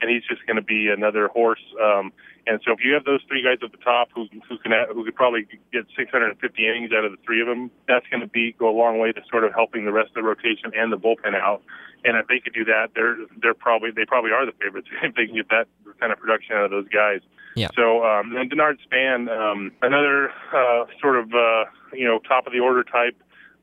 And 0.00 0.10
he's 0.10 0.24
just 0.28 0.46
going 0.46 0.56
to 0.56 0.62
be 0.62 0.88
another 0.88 1.28
horse. 1.28 1.62
Um, 1.82 2.12
and 2.46 2.60
so 2.64 2.72
if 2.72 2.78
you 2.84 2.94
have 2.94 3.04
those 3.04 3.20
three 3.26 3.42
guys 3.42 3.58
at 3.62 3.72
the 3.72 3.82
top 3.82 4.08
who 4.14 4.26
who 4.48 4.58
can 4.58 4.70
who 4.94 5.04
could 5.04 5.16
probably 5.16 5.48
get 5.72 5.86
650 5.96 6.38
innings 6.62 6.92
out 6.92 7.04
of 7.04 7.10
the 7.10 7.18
three 7.26 7.40
of 7.40 7.48
them, 7.48 7.70
that's 7.88 8.06
going 8.06 8.20
to 8.20 8.28
be 8.28 8.54
go 8.58 8.70
a 8.70 8.76
long 8.76 8.98
way 8.98 9.10
to 9.10 9.20
sort 9.28 9.42
of 9.44 9.52
helping 9.52 9.84
the 9.84 9.92
rest 9.92 10.10
of 10.10 10.14
the 10.14 10.22
rotation 10.22 10.70
and 10.76 10.92
the 10.92 10.98
bullpen 10.98 11.34
out. 11.34 11.62
And 12.04 12.16
if 12.16 12.28
they 12.28 12.38
could 12.38 12.54
do 12.54 12.64
that, 12.66 12.94
they're 12.94 13.16
they're 13.42 13.54
probably 13.54 13.90
they 13.90 14.04
probably 14.04 14.30
are 14.30 14.46
the 14.46 14.52
favorites 14.62 14.86
if 15.02 15.14
they 15.16 15.26
can 15.26 15.34
get 15.34 15.48
that 15.48 15.66
kind 15.98 16.12
of 16.12 16.18
production 16.18 16.54
out 16.56 16.64
of 16.66 16.70
those 16.70 16.88
guys. 16.88 17.20
Yeah. 17.56 17.68
So 17.74 18.04
um, 18.04 18.34
then 18.34 18.48
Denard 18.48 18.78
Span, 18.84 19.28
um, 19.28 19.72
another 19.82 20.30
uh, 20.54 20.84
sort 21.00 21.18
of 21.18 21.34
uh, 21.34 21.64
you 21.92 22.06
know 22.06 22.20
top 22.20 22.46
of 22.46 22.52
the 22.52 22.60
order 22.60 22.84
type 22.84 23.16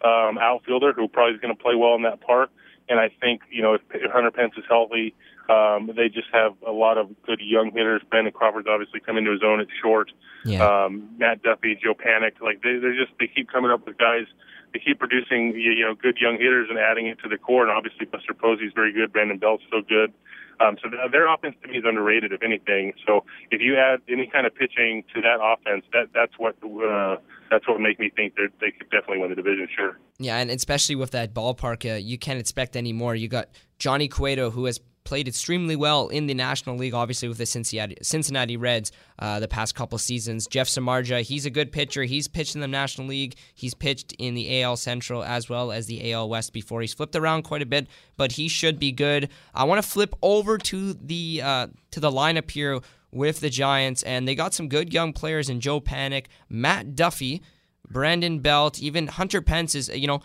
um, 0.04 0.38
outfielder 0.38 0.92
who 0.92 1.08
probably 1.08 1.36
is 1.36 1.42
going 1.42 1.56
to 1.56 1.62
play 1.62 1.76
well 1.76 1.96
in 1.96 2.04
that 2.04 2.20
park. 2.20 2.50
And 2.90 3.00
I 3.00 3.10
think 3.22 3.42
you 3.50 3.62
know 3.62 3.76
if, 3.76 3.82
if 3.94 4.12
Hunter 4.12 4.32
Pence 4.32 4.54
is 4.58 4.66
healthy, 4.68 5.16
um, 5.50 5.92
they 5.96 6.08
just 6.08 6.28
have 6.32 6.56
a 6.66 6.72
lot 6.72 6.98
of 6.98 7.10
good 7.24 7.40
young 7.42 7.72
hitters. 7.72 8.02
Brandon 8.10 8.32
Crawford's 8.32 8.68
obviously 8.70 9.00
come 9.00 9.18
into 9.18 9.32
his 9.32 9.42
own 9.44 9.60
at 9.60 9.68
short. 9.82 10.12
Yeah. 10.46 10.64
Um, 10.64 11.10
Matt 11.18 11.44
Duffy, 11.44 11.78
Joe 11.82 11.94
Panik, 11.94 12.40
like 12.42 12.62
they, 12.64 12.80
they're 12.80 12.96
just 12.96 13.12
they 13.20 13.28
keep 13.28 13.52
coming 13.52 13.72
up 13.72 13.86
with 13.86 13.98
guys. 13.98 14.26
They 14.74 14.80
keep 14.80 15.00
producing 15.00 15.54
you 15.56 15.84
know 15.86 15.96
good 15.96 16.18
young 16.20 16.38
hitters 16.40 16.68
and 16.70 16.80
adding 16.80 17.08
it 17.08 17.20
to 17.24 17.30
the 17.30 17.38
core. 17.38 17.64
And 17.64 17.72
obviously 17.72 18.06
Buster 18.06 18.34
Posey's 18.34 18.72
very 18.74 18.94
good. 18.94 19.12
Brandon 19.12 19.38
Belt's 19.38 19.64
so 19.70 19.82
good. 19.82 20.14
Um, 20.60 20.78
so 20.82 20.90
their 21.12 21.34
offense 21.34 21.56
to 21.64 21.68
me 21.68 21.78
is 21.78 21.84
underrated, 21.86 22.32
if 22.32 22.44
anything. 22.44 22.94
So 23.06 23.26
if 23.52 23.60
you 23.60 23.76
add 23.76 24.00
any 24.08 24.28
kind 24.28 24.46
of 24.46 24.56
pitching 24.56 25.04
to 25.14 25.22
that 25.22 25.40
offense, 25.42 25.84
that 25.94 26.08
that's 26.14 26.34
what 26.38 26.56
uh, 26.64 27.18
that's 27.50 27.68
what 27.68 27.80
make 27.82 28.00
me 28.00 28.12
think 28.16 28.36
that 28.36 28.50
they 28.62 28.72
could 28.72 28.90
definitely 28.90 29.20
win 29.20 29.30
the 29.30 29.36
division. 29.36 29.68
Sure. 29.76 29.98
Yeah, 30.20 30.38
and 30.38 30.50
especially 30.52 30.96
with 30.96 31.12
that 31.12 31.34
ballpark, 31.34 31.92
uh, 31.92 31.98
you 31.98 32.18
can't 32.18 32.40
expect 32.40 32.76
any 32.76 32.94
more. 32.94 33.16
You 33.16 33.28
got 33.28 33.50
Johnny 33.80 34.08
Cueto, 34.08 34.52
who 34.52 34.66
has 34.66 34.80
played 35.04 35.28
extremely 35.28 35.76
well 35.76 36.08
in 36.08 36.28
the 36.28 36.34
National 36.34 36.76
League, 36.76 36.94
obviously 36.94 37.28
with 37.28 37.38
the 37.38 37.46
Cincinnati, 37.46 38.58
Reds 38.58 38.92
uh, 39.20 39.40
the 39.40 39.48
past 39.48 39.76
couple 39.76 39.98
seasons. 39.98 40.48
Jeff 40.48 40.68
Samardzija, 40.68 41.22
he's 41.22 41.46
a 41.46 41.50
good 41.50 41.72
pitcher. 41.72 42.04
He's 42.04 42.28
pitched 42.28 42.56
in 42.56 42.62
the 42.62 42.68
National 42.68 43.08
League. 43.08 43.36
He's 43.54 43.74
pitched 43.74 44.14
in 44.14 44.34
the 44.34 44.62
AL 44.62 44.78
Central 44.78 45.24
as 45.24 45.50
well 45.50 45.72
as 45.72 45.88
the 45.88 46.12
AL 46.12 46.30
West 46.30 46.54
before. 46.54 46.82
He's 46.82 46.94
flipped 46.94 47.16
around 47.16 47.44
quite 47.44 47.62
a 47.62 47.66
bit, 47.66 47.88
but 48.18 48.34
he 48.34 48.48
should 48.48 48.80
be 48.80 48.92
good. 48.92 49.30
I 49.54 49.64
want 49.66 49.84
to 49.84 49.88
flip 49.88 50.14
over 50.22 50.58
to 50.58 50.94
the 50.94 51.42
uh, 51.44 51.68
to 51.92 52.00
the 52.00 52.12
lineup 52.12 52.50
here 52.50 52.80
with 53.12 53.40
the 53.40 53.50
Giants, 53.50 54.04
and 54.04 54.28
they 54.28 54.36
got 54.36 54.54
some 54.54 54.68
good 54.68 54.94
young 54.94 55.14
players 55.14 55.50
in 55.50 55.60
Joe 55.60 55.80
Panik, 55.80 56.26
Matt 56.50 56.96
Duffy, 56.96 57.42
Brandon 57.90 58.40
Belt, 58.40 58.80
even 58.80 59.08
Hunter 59.08 59.42
Pence 59.42 59.76
is 59.76 59.90
you 59.90 60.08
know 60.08 60.22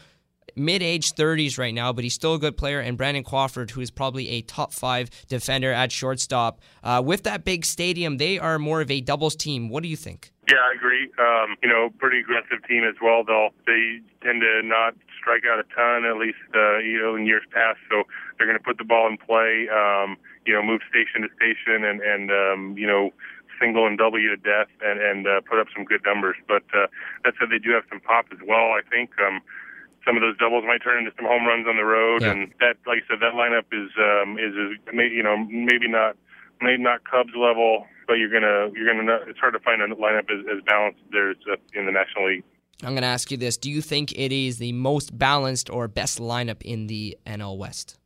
mid-age 0.57 1.15
30s 1.15 1.59
right 1.59 1.75
now, 1.75 1.93
but 1.93 2.05
he's 2.05 2.15
still 2.15 2.35
a 2.35 2.39
good 2.39 2.57
player. 2.57 2.81
And 2.81 2.97
Brandon 2.97 3.25
Crawford, 3.25 3.71
who 3.71 3.81
is 3.81 3.91
probably 3.91 4.29
a 4.31 4.43
top 4.43 4.73
five 4.73 5.11
defender 5.29 5.73
at 5.73 5.93
shortstop. 5.93 6.61
Uh, 6.83 7.03
with 7.05 7.25
that 7.25 7.45
big 7.45 7.65
stadium, 7.65 8.19
they 8.19 8.39
are 8.39 8.59
more 8.59 8.81
of 8.81 8.91
a 8.91 9.01
doubles 9.01 9.37
team. 9.37 9.69
What 9.69 9.83
do 9.83 9.89
you 9.89 9.97
think? 9.97 10.33
Yeah, 10.49 10.57
I 10.65 10.73
agree. 10.75 11.11
Um, 11.19 11.57
you 11.63 11.69
know, 11.69 11.91
pretty 11.99 12.21
aggressive 12.21 12.65
team 12.67 12.83
as 12.83 12.95
well. 13.03 13.23
Though 13.23 13.51
they 13.67 14.01
tend 14.25 14.41
to 14.41 14.63
not 14.65 14.95
strike 15.21 15.43
out 15.45 15.59
a 15.59 15.65
ton, 15.77 16.07
at 16.09 16.17
least 16.17 16.41
uh, 16.55 16.79
you 16.79 16.99
know 17.03 17.17
in 17.17 17.27
years 17.27 17.43
past. 17.53 17.79
So 17.91 18.05
they're 18.37 18.47
going 18.47 18.57
to 18.57 18.65
put 18.65 18.79
the 18.79 18.85
ball 18.85 19.07
in 19.09 19.19
play. 19.19 19.69
Um, 19.69 20.17
you 20.47 20.55
know, 20.55 20.63
move 20.63 20.81
station 20.89 21.21
to 21.21 21.29
station, 21.37 21.85
and 21.85 22.01
and 22.01 22.31
um, 22.31 22.79
you 22.79 22.87
know 22.87 23.13
single 23.61 23.87
and 23.87 23.99
double 23.99 24.19
you 24.19 24.31
to 24.31 24.37
death 24.37 24.69
and, 24.81 25.01
and 25.01 25.27
uh, 25.27 25.41
put 25.43 25.59
up 25.59 25.67
some 25.75 25.85
good 25.85 26.01
numbers. 26.07 26.37
But 26.47 26.65
uh, 26.73 26.87
that 27.25 27.35
said, 27.39 27.51
they 27.51 27.59
do 27.59 27.71
have 27.73 27.85
some 27.91 28.01
pop 28.01 28.27
as 28.33 28.39
well. 28.47 28.73
I 28.73 28.81
think 28.89 29.11
um, 29.21 29.43
some 30.05 30.17
of 30.17 30.23
those 30.23 30.37
doubles 30.39 30.65
might 30.67 30.83
turn 30.83 30.99
into 30.99 31.13
some 31.17 31.27
home 31.27 31.47
runs 31.47 31.67
on 31.69 31.77
the 31.77 31.85
road. 31.85 32.23
Yeah. 32.23 32.33
And 32.33 32.53
that, 32.61 32.77
like 32.87 33.05
I 33.05 33.15
said, 33.15 33.21
that 33.21 33.35
lineup 33.35 33.69
is 33.73 33.91
um, 33.99 34.39
is, 34.39 34.55
you 35.13 35.23
know 35.23 35.37
maybe 35.37 35.89
not 35.89 36.17
maybe 36.61 36.83
not 36.83 37.05
Cubs 37.05 37.35
level, 37.37 37.87
but 38.07 38.15
you're 38.15 38.33
gonna 38.33 38.71
you're 38.75 38.87
gonna. 38.87 39.21
It's 39.27 39.39
hard 39.39 39.55
to 39.55 39.61
find 39.61 39.83
a 39.83 39.87
lineup 39.95 40.31
as, 40.31 40.45
as 40.47 40.63
balanced 40.65 41.01
there 41.13 41.31
in 41.75 41.87
the 41.87 41.93
National 41.93 42.27
League. 42.29 42.45
I'm 42.83 42.93
going 42.93 43.03
to 43.03 43.09
ask 43.09 43.31
you 43.31 43.37
this: 43.37 43.57
Do 43.57 43.71
you 43.71 43.83
think 43.83 44.13
it 44.13 44.31
is 44.33 44.59
the 44.59 44.73
most 44.73 45.17
balanced 45.17 45.69
or 45.69 45.89
best 45.89 46.21
lineup 46.21 46.63
in 46.63 46.87
the 46.87 47.19
NL 47.27 47.59
West? 47.59 47.99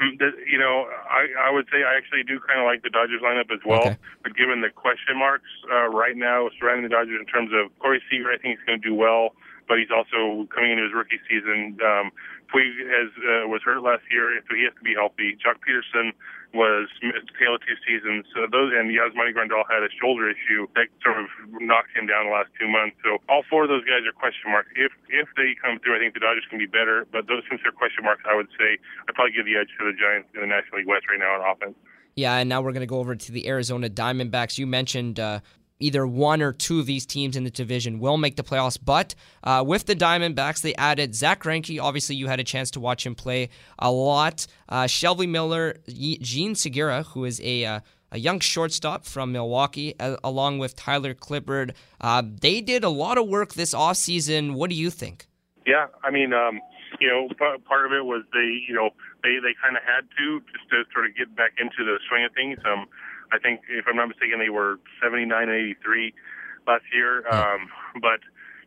Mm, 0.00 0.18
you 0.50 0.58
know, 0.58 0.88
I, 1.08 1.48
I 1.48 1.52
would 1.52 1.66
say 1.70 1.84
I 1.84 1.96
actually 1.96 2.24
do 2.24 2.40
kind 2.40 2.58
of 2.58 2.66
like 2.66 2.82
the 2.82 2.90
Dodgers 2.90 3.20
lineup 3.22 3.52
as 3.52 3.60
well. 3.64 3.80
Okay. 3.80 3.96
But 4.22 4.34
given 4.36 4.60
the 4.60 4.70
question 4.70 5.18
marks 5.18 5.48
uh, 5.70 5.88
right 5.88 6.16
now 6.16 6.48
surrounding 6.58 6.84
the 6.84 6.88
Dodgers 6.88 7.20
in 7.20 7.26
terms 7.26 7.50
of 7.52 7.70
Corey 7.78 8.02
Seager, 8.10 8.32
I 8.32 8.38
think 8.38 8.58
he's 8.58 8.66
going 8.66 8.80
to 8.80 8.88
do 8.88 8.94
well, 8.94 9.34
but 9.68 9.78
he's 9.78 9.90
also 9.90 10.46
coming 10.52 10.72
into 10.72 10.84
his 10.84 10.94
rookie 10.94 11.20
season. 11.28 11.78
Um, 11.80 12.12
Puig 12.52 12.70
has 12.86 13.10
uh, 13.18 13.48
was 13.48 13.62
hurt 13.64 13.82
last 13.82 14.04
year, 14.10 14.30
so 14.46 14.54
he 14.54 14.64
has 14.64 14.74
to 14.76 14.84
be 14.84 14.94
healthy. 14.94 15.34
Joc 15.40 15.58
Pederson 15.64 16.12
was 16.54 16.86
tail 17.02 17.58
of 17.58 17.62
two 17.66 17.74
seasons. 17.82 18.30
So 18.30 18.46
those 18.46 18.70
and 18.70 18.86
Yasmani 18.88 19.34
Grandal 19.34 19.66
had 19.66 19.82
a 19.82 19.90
shoulder 19.90 20.30
issue 20.30 20.70
that 20.78 20.86
sort 21.02 21.18
of 21.18 21.26
knocked 21.58 21.90
him 21.96 22.06
down 22.06 22.30
the 22.30 22.34
last 22.34 22.54
two 22.54 22.70
months. 22.70 22.94
So 23.02 23.18
all 23.26 23.42
four 23.50 23.66
of 23.66 23.70
those 23.74 23.82
guys 23.82 24.06
are 24.06 24.14
question 24.14 24.54
marks. 24.54 24.70
If 24.78 24.94
if 25.10 25.26
they 25.34 25.58
come 25.58 25.82
through, 25.82 25.96
I 25.96 26.00
think 26.00 26.14
the 26.14 26.22
Dodgers 26.22 26.46
can 26.46 26.62
be 26.62 26.70
better. 26.70 27.10
But 27.10 27.26
those 27.26 27.42
since 27.50 27.60
they're 27.66 27.74
question 27.74 28.06
marks, 28.06 28.22
I 28.22 28.38
would 28.38 28.48
say 28.54 28.78
I'd 29.08 29.14
probably 29.18 29.34
give 29.34 29.50
the 29.50 29.58
edge 29.58 29.74
to 29.80 29.82
the 29.82 29.96
Giants 29.98 30.30
in 30.32 30.46
the 30.46 30.50
National 30.50 30.78
League 30.78 30.88
West 30.88 31.10
right 31.10 31.18
now 31.18 31.34
on 31.34 31.42
offense. 31.42 31.74
Yeah, 32.14 32.38
and 32.38 32.48
now 32.48 32.62
we're 32.62 32.70
going 32.70 32.86
to 32.86 32.94
go 32.94 33.02
over 33.02 33.16
to 33.16 33.32
the 33.32 33.48
Arizona 33.48 33.90
Diamondbacks. 33.90 34.56
You 34.56 34.68
mentioned 34.68 35.18
uh, 35.18 35.40
either 35.80 36.06
one 36.06 36.40
or 36.40 36.52
two 36.52 36.80
of 36.80 36.86
these 36.86 37.04
teams 37.06 37.36
in 37.36 37.44
the 37.44 37.50
division 37.50 37.98
will 37.98 38.16
make 38.16 38.36
the 38.36 38.42
playoffs. 38.42 38.78
But 38.82 39.14
uh, 39.42 39.64
with 39.66 39.86
the 39.86 39.96
Diamondbacks, 39.96 40.62
they 40.62 40.74
added 40.74 41.14
Zack 41.14 41.42
Greinke. 41.42 41.80
Obviously, 41.80 42.16
you 42.16 42.28
had 42.28 42.40
a 42.40 42.44
chance 42.44 42.70
to 42.72 42.80
watch 42.80 43.04
him 43.04 43.14
play 43.14 43.50
a 43.78 43.90
lot. 43.90 44.46
Uh, 44.68 44.86
Shelby 44.86 45.26
Miller, 45.26 45.76
Jean 45.88 46.54
Segura, 46.54 47.02
who 47.02 47.24
is 47.24 47.40
a 47.42 47.64
uh, 47.64 47.80
a 48.12 48.18
young 48.18 48.38
shortstop 48.38 49.04
from 49.04 49.32
Milwaukee, 49.32 49.94
along 50.22 50.58
with 50.58 50.76
Tyler 50.76 51.14
Clippard. 51.14 51.72
Uh, 52.00 52.22
they 52.24 52.60
did 52.60 52.84
a 52.84 52.88
lot 52.88 53.18
of 53.18 53.26
work 53.26 53.54
this 53.54 53.74
offseason. 53.74 54.54
What 54.54 54.70
do 54.70 54.76
you 54.76 54.88
think? 54.88 55.26
Yeah, 55.66 55.86
I 56.04 56.12
mean, 56.12 56.32
um, 56.32 56.60
you 57.00 57.08
know, 57.08 57.28
part 57.36 57.86
of 57.86 57.92
it 57.92 58.04
was 58.04 58.22
they, 58.32 58.62
you 58.68 58.74
know, 58.74 58.90
they 59.24 59.38
they 59.42 59.54
kind 59.60 59.76
of 59.76 59.82
had 59.82 60.06
to 60.16 60.40
just 60.52 60.70
to 60.70 60.84
sort 60.92 61.06
of 61.06 61.16
get 61.16 61.34
back 61.34 61.54
into 61.58 61.84
the 61.84 61.98
swing 62.08 62.24
of 62.24 62.32
things. 62.32 62.58
Um, 62.64 62.86
I 63.32 63.38
think, 63.38 63.60
if 63.68 63.86
I'm 63.88 63.96
not 63.96 64.08
mistaken, 64.08 64.38
they 64.38 64.50
were 64.50 64.78
79 65.02 65.48
and 65.48 65.50
83 65.50 66.14
last 66.66 66.84
year. 66.92 67.26
Um, 67.28 67.68
but 68.00 68.20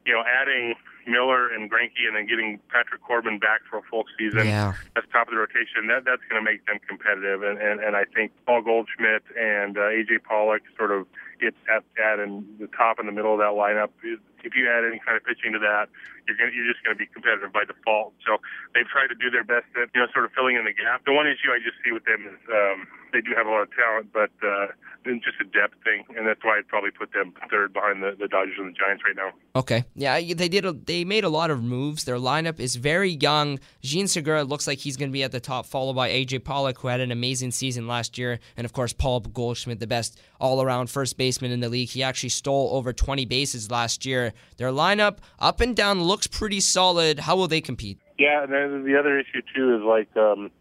you 0.05 0.13
know, 0.13 0.23
adding 0.23 0.75
Miller 1.07 1.51
and 1.51 1.71
Greinke 1.71 2.03
and 2.07 2.15
then 2.15 2.27
getting 2.27 2.59
Patrick 2.71 3.01
Corbin 3.01 3.39
back 3.39 3.63
for 3.69 3.79
a 3.79 3.85
full 3.91 4.03
season 4.19 4.47
yeah. 4.47 4.73
that's 4.93 5.07
top 5.11 5.27
of 5.27 5.33
the 5.35 5.39
rotation, 5.39 5.87
that 5.87 6.03
that's 6.03 6.21
going 6.31 6.39
to 6.39 6.45
make 6.45 6.67
them 6.67 6.79
competitive. 6.83 7.43
And, 7.43 7.57
and 7.57 7.79
and 7.79 7.95
I 7.95 8.03
think 8.03 8.31
Paul 8.45 8.61
Goldschmidt 8.61 9.23
and 9.35 9.77
uh, 9.77 9.91
AJ 9.91 10.23
Pollock 10.23 10.63
sort 10.75 10.91
of 10.91 11.07
get 11.39 11.55
at 11.71 11.83
at 11.95 12.19
in 12.19 12.43
the 12.59 12.67
top 12.75 12.99
and 12.99 13.07
the 13.07 13.15
middle 13.15 13.31
of 13.31 13.39
that 13.39 13.55
lineup. 13.55 13.95
If 14.03 14.55
you 14.55 14.67
add 14.67 14.83
any 14.83 14.99
kind 15.03 15.15
of 15.15 15.23
pitching 15.23 15.55
to 15.55 15.59
that, 15.59 15.87
you're 16.27 16.35
gonna, 16.35 16.51
you're 16.51 16.67
just 16.67 16.83
going 16.83 16.95
to 16.95 16.99
be 16.99 17.07
competitive 17.07 17.51
by 17.51 17.63
default. 17.63 18.15
So 18.27 18.39
they've 18.75 18.87
tried 18.87 19.07
to 19.07 19.17
do 19.17 19.31
their 19.31 19.47
best 19.47 19.71
at 19.79 19.91
you 19.95 20.03
know 20.03 20.07
sort 20.11 20.27
of 20.27 20.35
filling 20.35 20.59
in 20.59 20.67
the 20.67 20.75
gap. 20.75 21.07
The 21.07 21.15
one 21.15 21.27
issue 21.27 21.51
I 21.51 21.63
just 21.63 21.79
see 21.83 21.95
with 21.95 22.03
them 22.03 22.27
is 22.27 22.39
um, 22.51 22.87
they 23.11 23.21
do 23.21 23.31
have 23.35 23.47
a 23.47 23.49
lot 23.49 23.63
of 23.63 23.69
talent, 23.75 24.09
but 24.13 24.31
uh, 24.45 24.67
it's 25.05 25.25
just 25.25 25.39
a 25.39 25.45
depth 25.45 25.75
thing, 25.83 26.03
and 26.17 26.27
that's 26.27 26.43
why 26.43 26.57
I'd 26.57 26.67
probably 26.67 26.91
put 26.91 27.13
them 27.13 27.33
third 27.49 27.73
behind 27.73 28.03
the, 28.03 28.15
the 28.19 28.27
Dodgers 28.27 28.55
and 28.57 28.67
the 28.67 28.77
Giants 28.77 29.03
right 29.05 29.15
now. 29.15 29.31
Okay, 29.55 29.85
yeah, 29.95 30.19
they 30.19 30.49
did. 30.49 30.65
A, 30.65 30.73
they 30.73 31.05
made 31.05 31.23
a 31.23 31.29
lot 31.29 31.49
of 31.49 31.63
moves. 31.63 32.03
Their 32.03 32.17
lineup 32.17 32.59
is 32.59 32.75
very 32.75 33.11
young. 33.11 33.59
Jean 33.81 34.07
Segura 34.07 34.43
looks 34.43 34.67
like 34.67 34.79
he's 34.79 34.97
going 34.97 35.09
to 35.09 35.13
be 35.13 35.23
at 35.23 35.31
the 35.31 35.39
top, 35.39 35.65
followed 35.65 35.93
by 35.93 36.09
AJ 36.09 36.43
Pollock, 36.43 36.79
who 36.79 36.87
had 36.87 36.99
an 36.99 37.11
amazing 37.11 37.51
season 37.51 37.87
last 37.87 38.17
year, 38.17 38.39
and 38.55 38.65
of 38.65 38.73
course 38.73 38.93
Paul 38.93 39.21
Goldschmidt, 39.21 39.79
the 39.79 39.87
best 39.87 40.19
all-around 40.39 40.89
first 40.89 41.17
baseman 41.17 41.51
in 41.51 41.59
the 41.59 41.69
league. 41.69 41.89
He 41.89 42.03
actually 42.03 42.29
stole 42.29 42.69
over 42.73 42.93
20 42.93 43.25
bases 43.25 43.71
last 43.71 44.05
year. 44.05 44.33
Their 44.57 44.71
lineup, 44.71 45.17
up 45.39 45.61
and 45.61 45.75
down, 45.75 46.03
looks 46.03 46.27
pretty 46.27 46.59
solid. 46.59 47.19
How 47.19 47.35
will 47.35 47.47
they 47.47 47.61
compete? 47.61 47.99
Yeah, 48.19 48.43
and 48.43 48.51
then 48.51 48.83
the 48.83 48.97
other 48.97 49.19
issue 49.19 49.41
too 49.55 49.75
is 49.75 49.83
like. 49.83 50.15
Um, 50.17 50.51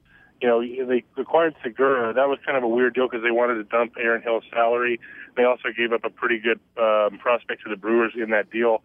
you 0.41 0.49
know, 0.49 0.61
they 0.61 1.05
acquired 1.16 1.55
Segura. 1.62 2.12
That 2.12 2.28
was 2.28 2.39
kind 2.45 2.59
of 2.59 2.64
a 2.64 2.68
weird 2.68 2.95
deal 2.95 3.09
because 3.09 3.24
they 3.24 3.30
wanted 3.30 3.55
to 3.55 3.64
dump 3.64 3.95
Aaron 3.99 4.22
Hill's 4.22 4.45
salary. 4.53 5.01
They 5.37 5.45
also 5.45 5.68
gave 5.76 5.93
up 5.93 6.05
a 6.05 6.11
pretty 6.11 6.39
good 6.39 6.61
um, 6.76 7.18
prospect 7.18 7.62
to 7.64 7.70
the 7.70 7.76
Brewers 7.76 8.12
in 8.16 8.30
that 8.30 8.51
deal. 8.51 8.82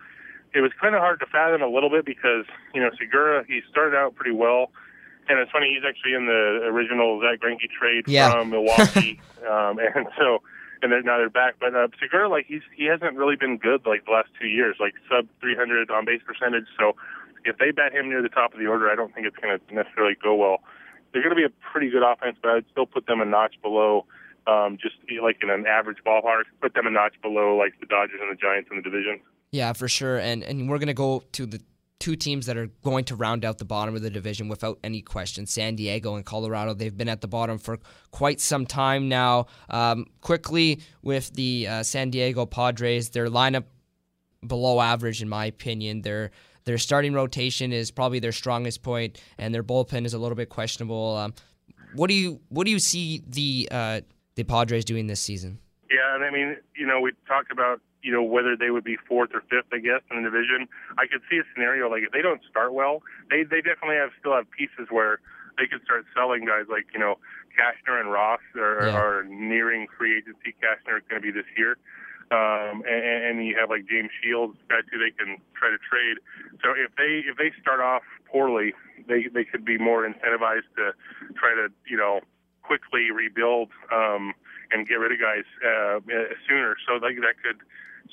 It 0.53 0.61
was 0.61 0.71
kind 0.79 0.95
of 0.95 1.01
hard 1.01 1.19
to 1.21 1.25
fathom 1.25 1.61
a 1.61 1.67
little 1.67 1.89
bit 1.89 2.05
because, 2.05 2.45
you 2.73 2.81
know, 2.81 2.89
Segura, 2.99 3.43
he 3.47 3.61
started 3.69 3.95
out 3.95 4.15
pretty 4.15 4.35
well. 4.35 4.71
And 5.29 5.39
it's 5.39 5.51
funny, 5.51 5.75
he's 5.75 5.87
actually 5.87 6.13
in 6.13 6.25
the 6.25 6.67
original 6.67 7.21
Zack 7.21 7.39
Greinke 7.39 7.69
trade 7.69 8.03
yeah. 8.07 8.31
from 8.31 8.49
Milwaukee. 8.49 9.21
um, 9.49 9.79
and 9.79 10.07
so, 10.17 10.41
and 10.81 10.91
they're, 10.91 11.03
now 11.03 11.17
they're 11.17 11.29
back. 11.29 11.55
But 11.59 11.75
uh, 11.75 11.87
Segura, 11.99 12.27
like, 12.27 12.47
he's, 12.47 12.63
he 12.75 12.85
hasn't 12.85 13.15
really 13.15 13.35
been 13.35 13.57
good 13.57 13.85
like 13.85 14.05
the 14.05 14.11
last 14.11 14.29
two 14.39 14.47
years, 14.47 14.75
like 14.79 14.93
sub 15.07 15.27
300 15.39 15.89
on 15.91 16.05
base 16.05 16.21
percentage. 16.25 16.65
So 16.77 16.95
if 17.45 17.57
they 17.57 17.71
bat 17.71 17.93
him 17.93 18.09
near 18.09 18.21
the 18.21 18.29
top 18.29 18.53
of 18.53 18.59
the 18.59 18.67
order, 18.67 18.89
I 18.89 18.95
don't 18.95 19.13
think 19.13 19.27
it's 19.27 19.37
going 19.37 19.57
to 19.57 19.73
necessarily 19.73 20.15
go 20.21 20.35
well 20.35 20.61
they're 21.13 21.21
going 21.21 21.35
to 21.35 21.39
be 21.39 21.45
a 21.45 21.71
pretty 21.71 21.89
good 21.89 22.03
offense, 22.03 22.37
but 22.41 22.51
I'd 22.51 22.65
still 22.71 22.85
put 22.85 23.05
them 23.07 23.21
a 23.21 23.25
notch 23.25 23.55
below, 23.61 24.05
um, 24.47 24.77
just 24.81 24.95
like 25.21 25.37
in 25.41 25.49
an 25.49 25.65
average 25.67 25.97
ballpark, 26.05 26.43
put 26.61 26.73
them 26.73 26.87
a 26.87 26.91
notch 26.91 27.15
below 27.21 27.55
like 27.55 27.73
the 27.79 27.85
Dodgers 27.85 28.19
and 28.21 28.31
the 28.31 28.39
Giants 28.39 28.69
in 28.71 28.77
the 28.77 28.83
division. 28.83 29.19
Yeah, 29.51 29.73
for 29.73 29.87
sure. 29.87 30.17
And 30.17 30.43
and 30.43 30.69
we're 30.69 30.77
going 30.77 30.87
to 30.87 30.93
go 30.93 31.23
to 31.33 31.45
the 31.45 31.61
two 31.99 32.15
teams 32.15 32.47
that 32.47 32.57
are 32.57 32.67
going 32.83 33.05
to 33.05 33.15
round 33.15 33.45
out 33.45 33.59
the 33.59 33.65
bottom 33.65 33.95
of 33.95 34.01
the 34.01 34.09
division 34.09 34.47
without 34.47 34.79
any 34.83 35.01
question 35.01 35.45
San 35.45 35.75
Diego 35.75 36.15
and 36.15 36.25
Colorado. 36.25 36.73
They've 36.73 36.95
been 36.95 37.09
at 37.09 37.21
the 37.21 37.27
bottom 37.27 37.59
for 37.59 37.79
quite 38.09 38.39
some 38.41 38.65
time 38.65 39.07
now. 39.07 39.45
Um, 39.69 40.07
quickly, 40.21 40.81
with 41.03 41.31
the 41.33 41.67
uh, 41.67 41.83
San 41.83 42.09
Diego 42.09 42.45
Padres, 42.45 43.09
their 43.09 43.27
lineup 43.27 43.65
below 44.45 44.81
average, 44.81 45.21
in 45.21 45.29
my 45.29 45.45
opinion. 45.45 46.01
They're 46.01 46.31
their 46.65 46.77
starting 46.77 47.13
rotation 47.13 47.73
is 47.73 47.91
probably 47.91 48.19
their 48.19 48.31
strongest 48.31 48.83
point, 48.83 49.21
and 49.37 49.53
their 49.53 49.63
bullpen 49.63 50.05
is 50.05 50.13
a 50.13 50.19
little 50.19 50.35
bit 50.35 50.49
questionable. 50.49 51.15
Um, 51.17 51.33
what 51.93 52.07
do 52.07 52.13
you 52.13 52.39
what 52.49 52.65
do 52.65 52.71
you 52.71 52.79
see 52.79 53.23
the 53.27 53.67
uh, 53.71 54.01
the 54.35 54.43
Padres 54.43 54.85
doing 54.85 55.07
this 55.07 55.19
season? 55.19 55.59
Yeah, 55.89 56.15
and 56.15 56.23
I 56.23 56.31
mean, 56.31 56.57
you 56.75 56.85
know, 56.85 57.01
we 57.01 57.11
talked 57.27 57.51
about 57.51 57.81
you 58.01 58.11
know 58.11 58.23
whether 58.23 58.55
they 58.55 58.69
would 58.69 58.83
be 58.83 58.97
fourth 59.07 59.31
or 59.33 59.41
fifth, 59.41 59.71
I 59.73 59.79
guess, 59.79 60.01
in 60.09 60.23
the 60.23 60.29
division. 60.29 60.67
I 60.97 61.07
could 61.07 61.21
see 61.29 61.37
a 61.37 61.43
scenario 61.53 61.89
like 61.89 62.03
if 62.03 62.11
they 62.11 62.21
don't 62.21 62.41
start 62.49 62.73
well, 62.73 63.03
they 63.29 63.43
they 63.43 63.61
definitely 63.61 63.97
have 63.97 64.11
still 64.19 64.33
have 64.33 64.49
pieces 64.51 64.87
where 64.89 65.19
they 65.57 65.67
could 65.67 65.83
start 65.83 66.05
selling 66.15 66.45
guys 66.45 66.65
like 66.69 66.85
you 66.93 66.99
know 66.99 67.15
Cashner 67.51 67.99
and 67.99 68.11
Ross 68.11 68.39
are, 68.55 68.87
yeah. 68.87 68.95
are 68.95 69.23
nearing 69.23 69.87
free 69.97 70.17
agency. 70.17 70.55
Cashner 70.63 70.97
is 70.97 71.03
going 71.09 71.21
to 71.21 71.25
be 71.25 71.31
this 71.31 71.47
year. 71.57 71.77
Um, 72.31 72.83
and, 72.87 73.39
and 73.39 73.45
you 73.45 73.59
have 73.59 73.69
like 73.69 73.83
James 73.91 74.09
Shields, 74.23 74.55
guys 74.69 74.87
who 74.87 74.97
they 74.97 75.11
can 75.11 75.35
try 75.51 75.69
to 75.69 75.79
trade. 75.83 76.17
So 76.63 76.71
if 76.71 76.95
they 76.95 77.27
if 77.27 77.35
they 77.35 77.51
start 77.59 77.81
off 77.83 78.03
poorly, 78.31 78.73
they 79.07 79.27
they 79.27 79.43
could 79.43 79.65
be 79.65 79.77
more 79.77 80.07
incentivized 80.07 80.71
to 80.79 80.95
try 81.35 81.51
to 81.55 81.67
you 81.85 81.97
know 81.97 82.21
quickly 82.63 83.11
rebuild 83.11 83.69
um, 83.91 84.31
and 84.71 84.87
get 84.87 84.95
rid 84.95 85.11
of 85.11 85.19
guys 85.19 85.43
uh, 85.59 85.99
sooner. 86.47 86.75
So 86.87 87.03
like 87.03 87.19
that 87.19 87.35
could 87.43 87.59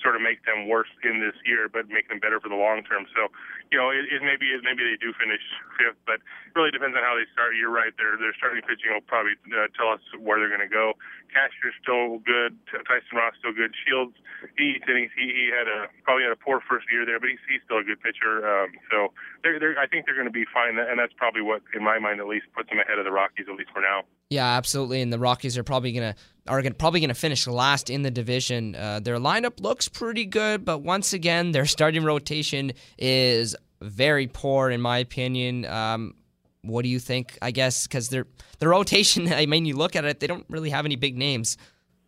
sort 0.02 0.14
of 0.14 0.22
make 0.22 0.44
them 0.46 0.68
worse 0.68 0.90
in 1.02 1.20
this 1.20 1.34
year, 1.46 1.68
but 1.68 1.88
make 1.88 2.08
them 2.08 2.20
better 2.20 2.40
for 2.40 2.48
the 2.48 2.58
long 2.58 2.82
term. 2.84 3.06
So, 3.14 3.28
you 3.70 3.78
know, 3.78 3.90
it, 3.90 4.06
it 4.10 4.22
maybe 4.22 4.50
it, 4.50 4.62
maybe 4.62 4.84
they 4.86 4.98
do 4.98 5.12
finish 5.16 5.42
fifth, 5.78 5.98
but 6.06 6.22
it 6.22 6.54
really 6.54 6.70
depends 6.70 6.94
on 6.94 7.02
how 7.02 7.18
they 7.18 7.26
start. 7.32 7.58
You're 7.58 7.72
right; 7.72 7.94
their 7.96 8.16
their 8.18 8.34
starting 8.36 8.62
pitching 8.62 8.94
will 8.94 9.04
probably 9.04 9.34
uh, 9.50 9.70
tell 9.74 9.90
us 9.90 10.02
where 10.18 10.38
they're 10.38 10.52
going 10.52 10.64
to 10.64 10.70
go. 10.70 10.94
Cashner's 11.28 11.76
still 11.82 12.18
good. 12.24 12.58
Tyson 12.88 13.14
Ross 13.14 13.34
still 13.38 13.52
good. 13.52 13.72
Shields, 13.86 14.16
he 14.56 14.80
he 14.86 15.08
he 15.14 15.50
had 15.52 15.68
a 15.68 15.86
probably 16.04 16.24
had 16.24 16.32
a 16.32 16.40
poor 16.40 16.60
first 16.68 16.86
year 16.90 17.04
there, 17.04 17.20
but 17.20 17.28
he's 17.28 17.42
he's 17.48 17.60
still 17.64 17.78
a 17.78 17.84
good 17.84 18.00
pitcher. 18.00 18.44
Um, 18.44 18.72
so 18.90 19.12
they're 19.42 19.60
they're 19.60 19.78
I 19.78 19.86
think 19.86 20.06
they're 20.06 20.16
going 20.16 20.28
to 20.28 20.34
be 20.34 20.46
fine, 20.52 20.78
and 20.78 20.98
that's 20.98 21.12
probably 21.16 21.42
what, 21.42 21.62
in 21.74 21.84
my 21.84 21.98
mind 21.98 22.20
at 22.20 22.26
least, 22.26 22.46
puts 22.56 22.68
them 22.68 22.78
ahead 22.78 22.98
of 22.98 23.04
the 23.04 23.12
Rockies 23.12 23.46
at 23.48 23.54
least 23.54 23.70
for 23.72 23.80
now. 23.80 24.02
Yeah, 24.30 24.46
absolutely. 24.46 25.00
And 25.00 25.12
the 25.12 25.18
Rockies 25.18 25.56
are 25.56 25.64
probably 25.64 25.92
gonna 25.92 26.14
are 26.46 26.62
gonna, 26.62 26.74
probably 26.74 27.00
gonna 27.00 27.14
finish 27.14 27.46
last 27.46 27.90
in 27.90 28.02
the 28.02 28.10
division. 28.10 28.74
Uh, 28.74 29.00
their 29.00 29.18
lineup 29.18 29.60
looks 29.60 29.88
pretty 29.88 30.24
good, 30.24 30.64
but 30.64 30.78
once 30.78 31.12
again, 31.12 31.52
their 31.52 31.66
starting 31.66 32.04
rotation 32.04 32.72
is 32.98 33.56
very 33.80 34.26
poor 34.26 34.70
in 34.70 34.80
my 34.80 34.98
opinion. 34.98 35.64
Um, 35.64 36.14
what 36.62 36.82
do 36.82 36.88
you 36.88 36.98
think? 36.98 37.38
I 37.42 37.50
guess 37.50 37.86
because 37.86 38.08
their 38.08 38.26
the 38.58 38.68
rotation. 38.68 39.32
I 39.32 39.46
mean, 39.46 39.64
you 39.64 39.76
look 39.76 39.96
at 39.96 40.04
it, 40.04 40.20
they 40.20 40.26
don't 40.26 40.46
really 40.48 40.70
have 40.70 40.84
any 40.84 40.96
big 40.96 41.16
names. 41.16 41.56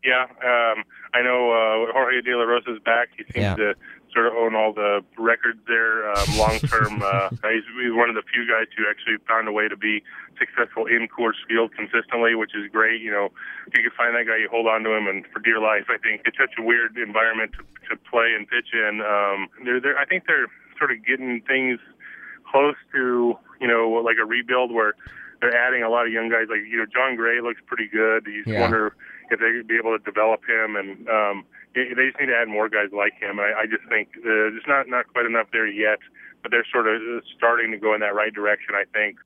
Yeah, 0.03 0.25
um, 0.25 0.85
I 1.13 1.21
know 1.21 1.53
uh, 1.53 1.93
Jorge 1.93 2.23
De 2.23 2.35
La 2.35 2.45
Rosa 2.45 2.75
is 2.75 2.81
back. 2.81 3.09
He 3.17 3.25
seems 3.25 3.37
yeah. 3.37 3.55
to 3.57 3.75
sort 4.15 4.27
of 4.27 4.33
own 4.35 4.55
all 4.55 4.73
the 4.73 5.05
records 5.19 5.61
there. 5.69 6.11
Um, 6.11 6.39
long 6.39 6.59
term, 6.61 7.03
uh, 7.05 7.29
he's, 7.31 7.69
he's 7.77 7.93
one 7.93 8.09
of 8.09 8.17
the 8.17 8.25
few 8.33 8.49
guys 8.49 8.67
who 8.77 8.89
actually 8.89 9.17
found 9.29 9.47
a 9.47 9.53
way 9.53 9.69
to 9.69 9.77
be 9.77 10.03
successful 10.39 10.87
in 10.87 11.07
Coors 11.07 11.39
Field 11.49 11.73
consistently, 11.77 12.35
which 12.35 12.55
is 12.55 12.71
great. 12.73 13.01
You 13.01 13.11
know, 13.11 13.29
if 13.67 13.77
you 13.77 13.83
can 13.83 13.93
find 13.97 14.17
that 14.17 14.27
guy, 14.27 14.39
you 14.39 14.49
hold 14.51 14.67
on 14.67 14.83
to 14.85 14.91
him, 14.97 15.07
and 15.07 15.25
for 15.33 15.41
dear 15.41 15.61
life. 15.61 15.87
I 15.89 15.99
think 15.99 16.23
it's 16.25 16.39
such 16.39 16.57
a 16.59 16.63
weird 16.63 16.97
environment 16.97 17.53
to, 17.59 17.63
to 17.91 18.01
play 18.11 18.33
and 18.37 18.49
pitch 18.49 18.73
in. 18.73 19.05
Um, 19.05 19.49
they're, 19.65 19.81
they're, 19.81 19.99
I 19.99 20.07
think 20.07 20.25
they're 20.27 20.49
sort 20.79 20.93
of 20.93 21.05
getting 21.05 21.43
things 21.47 21.79
close 22.51 22.77
to 22.95 23.37
you 23.61 23.69
know 23.69 23.89
like 24.05 24.17
a 24.21 24.27
rebuild 24.27 24.73
where 24.73 24.95
they're 25.41 25.57
adding 25.57 25.83
a 25.83 25.89
lot 25.89 26.07
of 26.07 26.13
young 26.13 26.29
guys. 26.29 26.47
Like 26.49 26.61
you 26.69 26.77
know, 26.77 26.87
Jon 26.87 27.17
Gray 27.17 27.41
looks 27.41 27.61
pretty 27.67 27.89
good. 27.89 28.27
He's 28.27 28.47
yeah. 28.47 28.61
wonder 28.61 28.97
if 29.31 29.41
they 29.41 29.53
could 29.57 29.69
be 29.69 29.77
able 29.77 29.97
to 29.97 30.05
develop 30.05 30.41
him, 30.49 30.77
and 30.77 31.09
um, 31.09 31.45
they 31.75 31.87
just 31.95 32.21
need 32.21 32.27
to 32.27 32.37
add 32.37 32.49
more 32.49 32.69
guys 32.69 32.91
like 32.93 33.15
him. 33.21 33.41
I, 33.41 33.63
I 33.63 33.67
just 33.67 33.85
think 33.89 34.09
uh, 34.19 34.53
there's 34.53 34.69
not 34.69 34.89
not 34.89 35.13
quite 35.13 35.27
enough 35.27 35.49
there 35.53 35.67
yet, 35.67 35.99
but 36.43 36.51
they're 36.51 36.67
sort 36.73 36.87
of 36.87 37.01
starting 37.37 37.71
to 37.73 37.79
go 37.79 37.95
in 37.95 38.01
that 38.01 38.15
right 38.15 38.33
direction. 38.33 38.75
I 38.75 38.85
think 38.93 39.17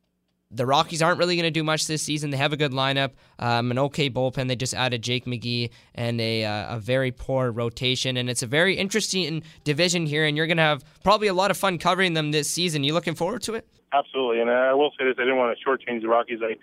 the 0.54 0.66
Rockies 0.66 1.02
aren't 1.02 1.18
really 1.18 1.36
going 1.36 1.44
to 1.44 1.50
do 1.50 1.64
much 1.64 1.86
this 1.86 2.02
season. 2.02 2.30
They 2.30 2.36
have 2.36 2.52
a 2.52 2.56
good 2.56 2.72
lineup, 2.72 3.10
um, 3.38 3.70
an 3.70 3.78
okay 3.78 4.08
bullpen. 4.08 4.48
They 4.48 4.56
just 4.56 4.74
added 4.74 5.02
Jake 5.02 5.24
McGee 5.24 5.70
and 5.94 6.20
a, 6.20 6.44
uh, 6.44 6.76
a 6.76 6.78
very 6.78 7.10
poor 7.10 7.50
rotation. 7.50 8.16
And 8.16 8.30
it's 8.30 8.42
a 8.42 8.46
very 8.46 8.76
interesting 8.76 9.42
division 9.64 10.06
here, 10.06 10.24
and 10.24 10.36
you're 10.36 10.46
going 10.46 10.58
to 10.58 10.62
have 10.62 10.84
probably 11.02 11.28
a 11.28 11.34
lot 11.34 11.50
of 11.50 11.56
fun 11.56 11.78
covering 11.78 12.14
them 12.14 12.30
this 12.30 12.48
season. 12.48 12.84
You 12.84 12.94
looking 12.94 13.14
forward 13.14 13.42
to 13.42 13.54
it? 13.54 13.66
Absolutely. 13.94 14.40
And 14.40 14.50
I 14.50 14.74
will 14.74 14.90
say 14.98 15.04
this 15.04 15.14
I 15.18 15.22
didn't 15.22 15.36
want 15.36 15.56
to 15.56 15.64
shortchange 15.64 16.02
the 16.02 16.08
Rockies. 16.08 16.40
I 16.42 16.56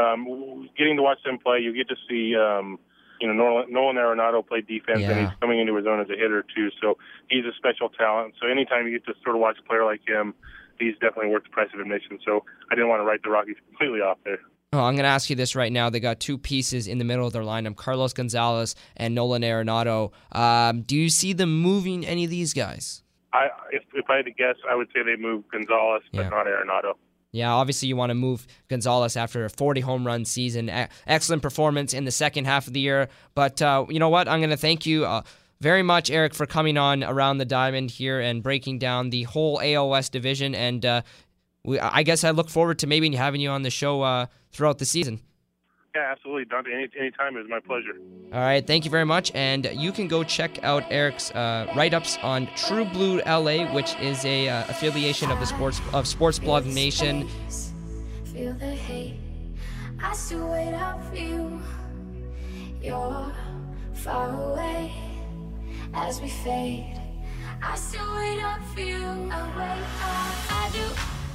um, 0.00 0.70
Getting 0.76 0.96
to 0.96 1.02
watch 1.02 1.18
them 1.24 1.38
play, 1.38 1.58
you 1.58 1.74
get 1.74 1.88
to 1.88 1.96
see. 2.08 2.34
Um, 2.36 2.78
you 3.20 3.26
know, 3.26 3.34
Nolan, 3.34 3.72
Nolan 3.72 3.96
Arenado 3.96 4.46
played 4.46 4.68
defense, 4.68 5.00
yeah. 5.00 5.10
and 5.10 5.20
he's 5.26 5.38
coming 5.40 5.58
into 5.58 5.74
his 5.74 5.88
own 5.88 6.00
as 6.00 6.08
a 6.08 6.14
hitter 6.14 6.44
too. 6.54 6.68
So 6.80 6.98
he's 7.28 7.44
a 7.44 7.52
special 7.56 7.88
talent. 7.88 8.34
So 8.40 8.46
anytime 8.46 8.86
you 8.86 8.92
get 8.92 9.04
to 9.06 9.14
sort 9.24 9.34
of 9.34 9.40
watch 9.40 9.56
a 9.58 9.66
player 9.66 9.84
like 9.84 10.00
him, 10.06 10.34
he's 10.78 10.94
definitely 10.94 11.30
worth 11.30 11.42
the 11.42 11.50
price 11.50 11.68
of 11.74 11.80
admission. 11.80 12.20
So 12.24 12.44
I 12.70 12.76
didn't 12.76 12.88
want 12.88 13.00
to 13.00 13.04
write 13.04 13.24
the 13.24 13.30
Rockies 13.30 13.56
completely 13.68 14.00
off 14.00 14.18
there. 14.24 14.38
Oh, 14.72 14.80
I'm 14.80 14.94
going 14.94 15.04
to 15.04 15.08
ask 15.08 15.30
you 15.30 15.36
this 15.36 15.56
right 15.56 15.72
now. 15.72 15.90
They 15.90 15.98
got 15.98 16.20
two 16.20 16.36
pieces 16.36 16.86
in 16.86 16.98
the 16.98 17.04
middle 17.04 17.26
of 17.26 17.32
their 17.32 17.42
lineup 17.42 17.74
Carlos 17.74 18.12
Gonzalez 18.12 18.76
and 18.96 19.14
Nolan 19.14 19.42
Arenado. 19.42 20.12
Um, 20.30 20.82
do 20.82 20.94
you 20.94 21.08
see 21.08 21.32
them 21.32 21.60
moving 21.60 22.06
any 22.06 22.24
of 22.24 22.30
these 22.30 22.52
guys? 22.52 23.02
I, 23.32 23.48
if, 23.72 23.82
if 23.94 24.08
I 24.08 24.16
had 24.16 24.24
to 24.24 24.30
guess, 24.30 24.56
I 24.70 24.74
would 24.74 24.88
say 24.94 25.02
they 25.04 25.20
move 25.20 25.44
Gonzalez, 25.52 26.02
but 26.12 26.22
Yeah. 26.22 26.28
not 26.30 26.46
Arenado. 26.46 26.94
Yeah, 27.30 27.52
obviously 27.52 27.88
you 27.88 27.96
want 27.96 28.08
to 28.10 28.14
move 28.14 28.46
Gonzalez 28.68 29.14
after 29.16 29.44
a 29.44 29.50
40 29.50 29.82
home 29.82 30.06
run 30.06 30.24
season. 30.24 30.70
E- 30.70 30.86
excellent 31.06 31.42
performance 31.42 31.92
in 31.92 32.04
the 32.04 32.10
second 32.10 32.46
half 32.46 32.66
of 32.66 32.72
the 32.72 32.80
year. 32.80 33.08
But 33.34 33.60
uh, 33.60 33.84
you 33.90 33.98
know 33.98 34.08
what? 34.08 34.28
I'm 34.28 34.40
going 34.40 34.48
to 34.50 34.56
thank 34.56 34.86
you 34.86 35.04
uh, 35.04 35.22
very 35.60 35.82
much, 35.82 36.10
Eric, 36.10 36.34
for 36.34 36.46
coming 36.46 36.78
on 36.78 37.04
around 37.04 37.36
the 37.36 37.44
diamond 37.44 37.90
here 37.90 38.18
and 38.18 38.42
breaking 38.42 38.78
down 38.78 39.10
the 39.10 39.24
whole 39.24 39.58
AOS 39.58 40.10
division. 40.10 40.54
And 40.54 40.86
uh, 40.86 41.02
we, 41.64 41.78
I 41.78 42.02
guess 42.02 42.24
I 42.24 42.30
look 42.30 42.48
forward 42.48 42.78
to 42.78 42.86
maybe 42.86 43.14
having 43.14 43.42
you 43.42 43.50
on 43.50 43.60
the 43.60 43.70
show 43.70 44.00
uh, 44.00 44.26
throughout 44.52 44.78
the 44.78 44.86
season. 44.86 45.20
Yeah, 45.98 46.12
absolutely. 46.12 46.44
Dante, 46.44 46.72
any 46.72 46.88
anytime 46.96 47.36
it 47.36 47.40
was 47.40 47.48
my 47.50 47.58
pleasure. 47.58 47.98
All 48.32 48.40
right, 48.40 48.64
thank 48.64 48.84
you 48.84 48.90
very 48.90 49.04
much. 49.04 49.32
And 49.34 49.68
you 49.74 49.90
can 49.90 50.06
go 50.06 50.22
check 50.22 50.62
out 50.62 50.84
Eric's 50.90 51.32
uh, 51.32 51.66
write-ups 51.74 52.18
on 52.22 52.48
True 52.54 52.84
Blue 52.84 53.20
LA, 53.26 53.72
which 53.74 53.96
is 53.96 54.24
a 54.24 54.48
uh, 54.48 54.64
affiliation 54.68 55.32
of 55.32 55.40
the 55.40 55.46
sports 55.46 55.80
of 55.92 56.06
Sports 56.06 56.38
Blog 56.38 56.66
Nation. 56.66 57.28
Feel 58.32 58.52
the 58.54 58.70
hate. 58.70 59.16
I 60.00 60.12
still 60.14 60.48
wait 60.52 60.72
up 60.72 61.02
for 61.08 61.16
you. 61.16 61.60
You're 62.80 63.32
far 63.94 64.52
away 64.52 64.92
as 65.94 66.20
we 66.20 66.28
fade. 66.28 66.94
I 67.60 67.74
still 67.74 68.14
wait 68.14 68.40
up 68.40 68.62
for 68.72 68.82
you. 68.82 69.02
I 69.02 69.40
wait 69.58 69.82
up. 70.06 70.52
I 70.62 70.70
do. 70.72 70.84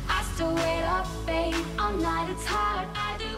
I 0.07 0.23
still 0.33 0.55
wait 0.55 0.83
up, 0.83 1.07
babe. 1.25 1.65
All 1.77 1.91
night 1.91 2.29
it's 2.29 2.45
hard. 2.45 2.87
I 2.95 3.17
do. 3.17 3.32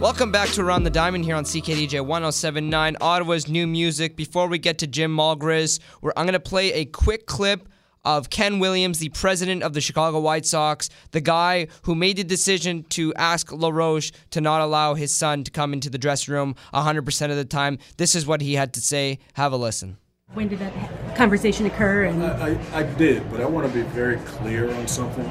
Welcome 0.00 0.32
back 0.32 0.48
to 0.50 0.62
Around 0.62 0.82
the 0.82 0.90
Diamond 0.90 1.24
here 1.24 1.36
on 1.36 1.44
CKDJ 1.44 2.04
1079, 2.04 2.96
Ottawa's 3.00 3.48
new 3.48 3.68
music. 3.68 4.16
Before 4.16 4.48
we 4.48 4.58
get 4.58 4.78
to 4.78 4.88
Jim 4.88 5.16
Margalus, 5.16 5.78
we're, 6.02 6.12
I'm 6.16 6.26
going 6.26 6.32
to 6.32 6.40
play 6.40 6.72
a 6.72 6.84
quick 6.84 7.26
clip 7.26 7.68
of 8.04 8.30
Ken 8.30 8.58
Williams, 8.58 8.98
the 8.98 9.08
president 9.10 9.62
of 9.62 9.72
the 9.72 9.80
Chicago 9.80 10.20
White 10.20 10.46
Sox, 10.46 10.90
the 11.12 11.20
guy 11.20 11.68
who 11.82 11.94
made 11.94 12.16
the 12.16 12.24
decision 12.24 12.84
to 12.90 13.14
ask 13.14 13.50
LaRoche 13.52 14.12
to 14.30 14.40
not 14.40 14.60
allow 14.60 14.94
his 14.94 15.14
son 15.14 15.44
to 15.44 15.50
come 15.50 15.72
into 15.72 15.90
the 15.90 15.98
dressing 15.98 16.34
room 16.34 16.54
100% 16.72 17.30
of 17.30 17.36
the 17.36 17.44
time. 17.44 17.78
This 17.96 18.14
is 18.14 18.26
what 18.26 18.40
he 18.40 18.54
had 18.54 18.72
to 18.74 18.80
say. 18.80 19.18
Have 19.34 19.52
a 19.52 19.56
listen. 19.56 19.96
When 20.32 20.48
did 20.48 20.58
that 20.58 21.16
conversation 21.16 21.66
occur? 21.66 22.04
And 22.04 22.24
I, 22.24 22.58
I, 22.72 22.80
I 22.80 22.82
did, 22.82 23.30
but 23.30 23.40
I 23.40 23.46
want 23.46 23.66
to 23.66 23.72
be 23.72 23.82
very 23.82 24.16
clear 24.18 24.72
on 24.74 24.88
something 24.88 25.30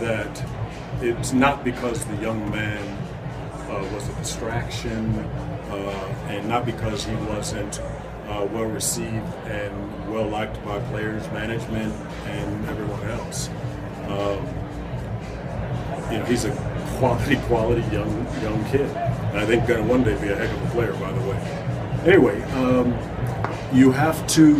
that 0.00 0.44
it's 1.00 1.32
not 1.32 1.64
because 1.64 2.04
the 2.04 2.16
young 2.16 2.50
man 2.50 2.82
uh, 3.70 3.88
was 3.94 4.08
a 4.08 4.12
distraction 4.14 5.14
uh, 5.70 6.14
and 6.28 6.48
not 6.48 6.66
because 6.66 7.04
he 7.04 7.14
wasn't 7.14 7.80
uh, 8.28 8.46
well 8.52 8.64
received 8.64 9.24
and 9.46 10.12
well 10.12 10.28
liked 10.28 10.62
by 10.64 10.78
players, 10.90 11.26
management, 11.32 11.92
and 12.26 12.68
everyone 12.68 13.02
else. 13.08 13.48
Um, 14.08 14.46
you 16.12 16.18
know, 16.18 16.24
he's 16.26 16.44
a 16.44 16.52
quality, 16.98 17.36
quality 17.46 17.82
young 17.94 18.10
young 18.42 18.64
kid. 18.66 18.88
And 18.90 19.38
I 19.38 19.46
think 19.46 19.66
going 19.66 19.82
to 19.82 19.88
one 19.88 20.04
day 20.04 20.20
be 20.20 20.28
a 20.28 20.36
heck 20.36 20.50
of 20.50 20.62
a 20.62 20.70
player, 20.70 20.92
by 20.94 21.12
the 21.12 21.20
way. 21.28 21.36
Anyway, 22.06 22.42
um, 22.52 22.96
you 23.72 23.90
have 23.92 24.26
to, 24.28 24.56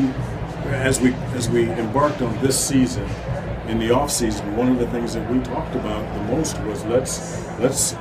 as 0.67 1.01
we 1.01 1.13
as 1.35 1.49
we 1.49 1.71
embarked 1.71 2.23
on 2.23 2.37
this 2.43 2.59
season, 2.59 3.09
in 3.69 3.79
the 3.79 3.91
off 3.91 4.11
season, 4.11 4.57
one 4.57 4.69
of 4.69 4.79
the 4.79 4.87
things 4.89 5.15
that 5.15 5.31
we 5.31 5.41
talked 5.41 5.75
about 5.75 6.03
the 6.15 6.35
most 6.35 6.59
was 6.63 6.85
let's 6.87 7.47
let's 7.59 7.95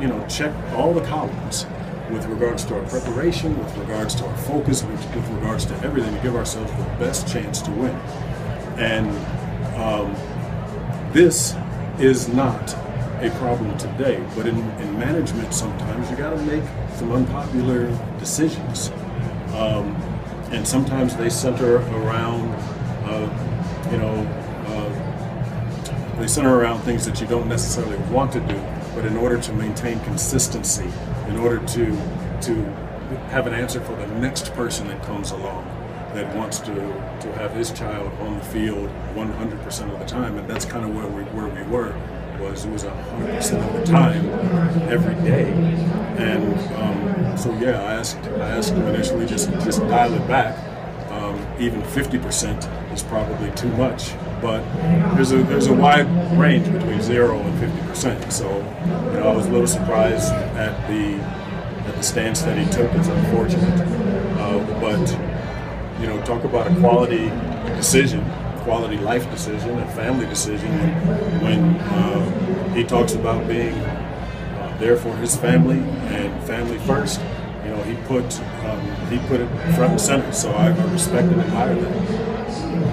you 0.00 0.08
know 0.08 0.24
check 0.28 0.52
all 0.74 0.92
the 0.92 1.04
columns 1.06 1.64
with 2.10 2.24
regards 2.26 2.64
to 2.66 2.74
our 2.74 2.86
preparation, 2.88 3.58
with 3.58 3.76
regards 3.76 4.14
to 4.16 4.26
our 4.26 4.36
focus, 4.38 4.82
with, 4.82 5.14
with 5.14 5.28
regards 5.30 5.64
to 5.66 5.74
everything 5.82 6.14
to 6.14 6.22
give 6.22 6.36
ourselves 6.36 6.70
the 6.72 6.84
best 6.98 7.26
chance 7.28 7.62
to 7.62 7.70
win. 7.70 7.94
And 8.78 9.08
um, 9.76 10.14
this 11.12 11.54
is 11.98 12.28
not 12.28 12.74
a 13.20 13.30
problem 13.38 13.76
today, 13.78 14.24
but 14.34 14.46
in, 14.46 14.56
in 14.56 14.98
management, 14.98 15.54
sometimes 15.54 16.10
you 16.10 16.16
got 16.16 16.30
to 16.30 16.42
make 16.42 16.64
some 16.94 17.12
unpopular 17.12 17.86
decisions. 18.18 18.90
Um, 19.54 19.94
and 20.50 20.66
sometimes 20.66 21.16
they 21.16 21.30
center 21.30 21.76
around, 21.76 22.50
uh, 23.04 23.88
you 23.90 23.98
know, 23.98 24.14
uh, 24.66 26.18
they 26.18 26.26
center 26.26 26.56
around 26.56 26.80
things 26.80 27.06
that 27.06 27.20
you 27.20 27.26
don't 27.26 27.48
necessarily 27.48 27.96
want 28.10 28.32
to 28.32 28.40
do, 28.40 28.56
but 28.94 29.04
in 29.06 29.16
order 29.16 29.40
to 29.40 29.52
maintain 29.52 30.00
consistency, 30.00 30.90
in 31.32 31.40
order 31.40 31.58
to 31.66 31.86
to 32.42 32.54
have 33.30 33.46
an 33.46 33.54
answer 33.54 33.80
for 33.80 33.96
the 33.96 34.06
next 34.18 34.52
person 34.54 34.86
that 34.88 35.02
comes 35.04 35.30
along 35.30 35.64
that 36.14 36.34
wants 36.36 36.58
to 36.60 36.74
to 36.74 37.32
have 37.34 37.52
his 37.52 37.70
child 37.70 38.12
on 38.20 38.36
the 38.38 38.44
field 38.44 38.90
100% 39.14 39.92
of 39.92 39.98
the 39.98 40.04
time, 40.04 40.36
and 40.36 40.48
that's 40.48 40.64
kind 40.64 40.84
of 40.84 40.94
where 40.94 41.06
we 41.06 41.22
where 41.32 41.48
we 41.48 41.62
were. 41.70 41.94
Was 42.38 42.64
it 42.64 42.70
was 42.70 42.84
100% 42.84 43.66
of 43.66 43.72
the 43.80 43.86
time, 43.86 44.26
every 44.90 45.14
day, 45.26 45.52
and 46.18 46.54
um, 46.76 47.36
so 47.38 47.52
yeah, 47.58 47.82
I 47.82 47.94
asked 47.94 48.18
I 48.18 48.48
asked 48.56 48.72
him 48.72 48.82
initially 48.88 49.26
just 49.26 49.50
just 49.64 49.80
dial 49.82 50.12
it 50.12 50.26
back. 50.28 50.58
Um, 51.12 51.46
even 51.60 51.82
50% 51.82 52.92
is 52.92 53.02
probably 53.02 53.50
too 53.52 53.68
much, 53.76 54.12
but 54.42 54.62
there's 55.14 55.30
a 55.30 55.42
there's 55.44 55.68
a 55.68 55.72
wide 55.72 56.06
range 56.36 56.70
between 56.70 57.00
zero 57.00 57.38
and 57.38 57.72
50%. 57.72 58.32
So 58.32 58.48
you 58.56 59.20
know, 59.20 59.28
I 59.28 59.34
was 59.34 59.46
a 59.46 59.50
little 59.50 59.68
surprised 59.68 60.32
at 60.32 60.88
the 60.88 61.14
at 61.88 61.96
the 61.96 62.02
stance 62.02 62.42
that 62.42 62.58
he 62.58 62.70
took. 62.70 62.92
It's 62.94 63.08
unfortunate, 63.08 63.80
uh, 64.38 64.58
but 64.80 65.00
you 66.00 66.08
know, 66.08 66.20
talk 66.24 66.42
about 66.42 66.66
a 66.66 66.74
quality 66.80 67.28
decision, 67.76 68.24
quality 68.64 68.98
life 68.98 69.30
decision, 69.30 69.78
a 69.78 69.86
family 69.92 70.26
decision. 70.26 70.70
When, 71.40 71.76
uh, 71.76 72.74
he 72.74 72.84
talks 72.84 73.12
about 73.12 73.46
being 73.46 73.74
uh, 73.74 74.76
there 74.80 74.96
for 74.96 75.14
his 75.16 75.36
family 75.36 75.78
and 76.08 76.42
family 76.44 76.78
first, 76.78 77.20
you 77.64 77.70
know, 77.70 77.82
he 77.82 77.94
put 78.06 78.40
um, 78.64 78.80
he 79.06 79.18
put 79.28 79.40
it 79.40 79.48
front 79.74 79.92
and 79.92 80.00
center. 80.00 80.32
So 80.32 80.50
I, 80.52 80.68
I 80.70 80.92
respect 80.92 81.30
and 81.30 81.40
admire 81.40 81.74
that. 81.74 82.91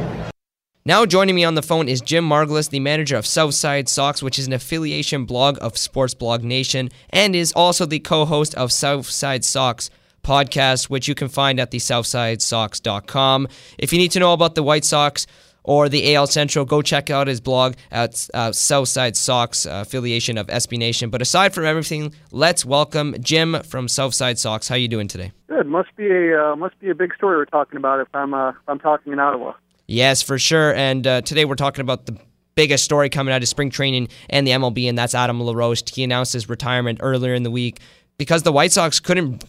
Now 0.86 1.06
joining 1.06 1.36
me 1.36 1.44
on 1.44 1.56
the 1.56 1.62
phone 1.62 1.90
is 1.90 2.00
Jim 2.00 2.28
Margalus, 2.28 2.70
the 2.70 2.80
manager 2.80 3.18
of 3.18 3.26
Southside 3.26 3.90
Sox, 3.90 4.24
which 4.24 4.40
is 4.40 4.48
an 4.48 4.54
affiliation 4.54 5.26
blog 5.26 5.58
of 5.60 5.78
Sports 5.78 6.14
Blog 6.14 6.42
Nation, 6.42 6.90
and 7.10 7.36
is 7.36 7.52
also 7.52 7.86
the 7.86 8.00
co-host 8.00 8.56
of 8.56 8.72
Southside 8.72 9.44
Sox 9.44 9.90
podcast, 10.24 10.90
which 10.90 11.06
you 11.06 11.16
can 11.16 11.28
find 11.28 11.60
at 11.60 11.72
the 11.72 11.80
southsidesox.com. 11.80 13.50
If 13.78 13.92
you 13.92 14.00
need 14.00 14.12
to 14.12 14.20
know 14.20 14.32
about 14.32 14.56
the 14.56 14.64
White 14.64 14.86
Sox 14.86 15.28
or 15.66 15.90
the 15.90 16.16
AL 16.16 16.28
Central, 16.28 16.64
go 16.64 16.82
check 16.82 17.10
out 17.10 17.28
his 17.28 17.42
blog 17.42 17.74
at 17.92 18.30
uh, 18.34 18.54
Southside 18.54 19.18
Sox, 19.18 19.66
uh, 19.66 19.84
affiliation 19.86 20.38
of 20.38 20.48
SB 20.48 20.78
Nation. 20.78 21.10
But 21.10 21.22
aside 21.22 21.54
from 21.54 21.66
everything, 21.66 22.14
let's 22.32 22.64
welcome 22.64 23.16
Jim 23.20 23.62
from 23.64 23.90
Southside 23.90 24.40
Sox. 24.40 24.70
How 24.70 24.76
are 24.76 24.80
you 24.80 24.88
doing 24.88 25.10
today? 25.10 25.34
Good. 25.50 25.68
Must 25.68 25.94
be 25.98 26.10
a 26.10 26.52
uh, 26.52 26.56
must 26.56 26.80
be 26.80 26.90
a 26.90 26.96
big 26.96 27.14
story 27.16 27.36
we're 27.36 27.46
talking 27.46 27.76
about 27.76 28.00
if 28.00 28.08
I'm 28.14 28.34
uh, 28.34 28.54
I'm 28.70 28.80
talking 28.80 29.12
in 29.12 29.20
Ottawa. 29.20 29.56
Yes, 29.90 30.22
for 30.22 30.38
sure. 30.38 30.76
And 30.76 31.08
uh, 31.08 31.22
today 31.22 31.46
we're 31.46 31.56
talking 31.56 31.82
about 31.82 32.06
the 32.06 32.16
biggest 32.54 32.84
story 32.84 33.10
coming 33.10 33.34
out 33.34 33.42
of 33.42 33.48
spring 33.48 33.72
training 33.72 34.10
and 34.30 34.46
the 34.46 34.52
MLB, 34.52 34.88
and 34.88 34.96
that's 34.96 35.16
Adam 35.16 35.42
LaRoche. 35.42 35.90
He 35.90 36.04
announced 36.04 36.32
his 36.32 36.48
retirement 36.48 37.00
earlier 37.02 37.34
in 37.34 37.42
the 37.42 37.50
week 37.50 37.80
because 38.20 38.44
the 38.44 38.52
White 38.52 38.72
Sox 38.72 39.00
couldn't 39.00 39.44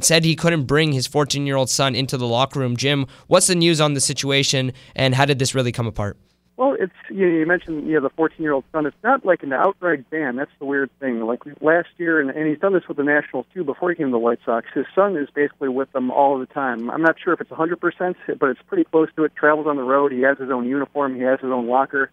said 0.00 0.24
he 0.24 0.34
couldn't 0.34 0.64
bring 0.64 0.90
his 0.92 1.06
14 1.06 1.46
year 1.46 1.54
old 1.54 1.70
son 1.70 1.94
into 1.94 2.16
the 2.16 2.26
locker 2.26 2.58
room. 2.58 2.76
Jim, 2.76 3.06
what's 3.28 3.46
the 3.46 3.54
news 3.54 3.80
on 3.80 3.94
the 3.94 4.00
situation, 4.00 4.72
and 4.96 5.14
how 5.14 5.26
did 5.26 5.38
this 5.38 5.54
really 5.54 5.70
come 5.70 5.86
apart? 5.86 6.18
Well, 6.56 6.76
it's 6.78 6.92
you, 7.10 7.28
know, 7.28 7.38
you 7.38 7.46
mentioned 7.46 7.86
you 7.86 7.94
know 7.94 8.00
the 8.00 8.10
14 8.10 8.40
year 8.40 8.52
old 8.52 8.64
son. 8.70 8.86
It's 8.86 8.96
not 9.02 9.24
like 9.24 9.42
an 9.42 9.52
outright 9.52 10.08
ban. 10.08 10.36
That's 10.36 10.50
the 10.60 10.66
weird 10.66 10.88
thing. 11.00 11.20
Like 11.20 11.42
last 11.60 11.88
year, 11.96 12.20
and, 12.20 12.30
and 12.30 12.46
he's 12.46 12.60
done 12.60 12.72
this 12.72 12.86
with 12.86 12.96
the 12.96 13.02
Nationals 13.02 13.46
too. 13.52 13.64
Before 13.64 13.90
he 13.90 13.96
came 13.96 14.06
to 14.06 14.12
the 14.12 14.18
White 14.18 14.38
Sox, 14.44 14.66
his 14.72 14.86
son 14.94 15.16
is 15.16 15.28
basically 15.34 15.68
with 15.68 15.90
them 15.92 16.12
all 16.12 16.38
the 16.38 16.46
time. 16.46 16.90
I'm 16.90 17.02
not 17.02 17.16
sure 17.22 17.32
if 17.32 17.40
it's 17.40 17.50
100 17.50 17.80
percent, 17.80 18.16
but 18.38 18.50
it's 18.50 18.62
pretty 18.68 18.84
close 18.84 19.08
to 19.16 19.24
it. 19.24 19.34
Travels 19.34 19.66
on 19.66 19.76
the 19.76 19.82
road. 19.82 20.12
He 20.12 20.20
has 20.20 20.38
his 20.38 20.50
own 20.50 20.66
uniform. 20.66 21.16
He 21.16 21.22
has 21.22 21.40
his 21.40 21.50
own 21.50 21.66
locker. 21.66 22.10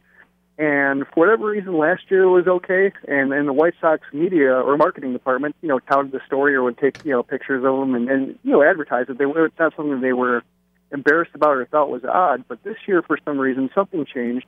And 0.58 1.06
for 1.08 1.22
whatever 1.22 1.46
reason, 1.48 1.78
last 1.78 2.04
year 2.10 2.24
it 2.24 2.30
was 2.30 2.48
okay, 2.48 2.92
and 3.08 3.32
and 3.34 3.48
the 3.48 3.54
White 3.54 3.76
Sox 3.80 4.02
media 4.12 4.54
or 4.54 4.76
marketing 4.76 5.14
department, 5.14 5.56
you 5.62 5.68
know, 5.68 5.80
touted 5.80 6.12
the 6.12 6.20
story 6.26 6.56
or 6.56 6.64
would 6.64 6.78
take 6.80 7.04
you 7.06 7.12
know 7.12 7.22
pictures 7.22 7.64
of 7.64 7.80
him 7.80 7.94
and, 7.96 8.10
and 8.10 8.40
you 8.44 8.52
know 8.52 8.64
advertise 8.64 9.06
it. 9.08 9.18
They 9.18 9.26
it's 9.26 9.60
not 9.60 9.76
something 9.76 10.02
they 10.02 10.14
were 10.14 10.44
embarrassed 10.92 11.32
about 11.34 11.58
or 11.58 11.66
thought 11.66 11.90
was 11.90 12.04
odd. 12.04 12.46
But 12.48 12.64
this 12.64 12.78
year, 12.88 13.02
for 13.02 13.18
some 13.26 13.38
reason, 13.38 13.70
something 13.74 14.06
changed, 14.06 14.46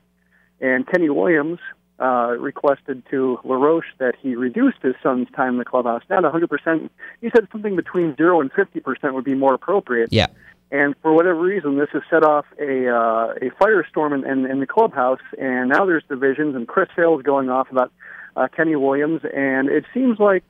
and 0.59 0.87
Kenny 0.87 1.09
Williams 1.09 1.59
uh, 1.99 2.35
requested 2.39 3.03
to 3.11 3.39
LaRoche 3.43 3.85
that 3.99 4.15
he 4.21 4.35
reduced 4.35 4.81
his 4.81 4.95
son's 5.01 5.29
time 5.35 5.53
in 5.53 5.57
the 5.59 5.65
clubhouse. 5.65 6.01
Not 6.09 6.23
100%. 6.23 6.89
He 7.21 7.29
said 7.29 7.47
something 7.51 7.75
between 7.75 8.15
0 8.15 8.41
and 8.41 8.51
50% 8.51 9.13
would 9.13 9.23
be 9.23 9.35
more 9.35 9.53
appropriate. 9.53 10.11
Yeah. 10.11 10.27
And 10.71 10.95
for 11.03 11.13
whatever 11.13 11.39
reason, 11.39 11.77
this 11.77 11.89
has 11.93 12.01
set 12.09 12.23
off 12.23 12.45
a 12.59 12.87
uh, 12.89 13.35
a 13.41 13.51
firestorm 13.61 14.15
in, 14.15 14.27
in, 14.27 14.49
in 14.49 14.59
the 14.59 14.65
clubhouse, 14.65 15.21
and 15.39 15.69
now 15.69 15.85
there's 15.85 16.03
divisions, 16.09 16.55
and 16.55 16.67
Chris 16.67 16.89
Sale 16.95 17.19
is 17.19 17.23
going 17.23 17.51
off 17.51 17.69
about 17.69 17.91
uh, 18.35 18.47
Kenny 18.47 18.75
Williams, 18.75 19.21
and 19.35 19.69
it 19.69 19.85
seems 19.93 20.17
like 20.17 20.43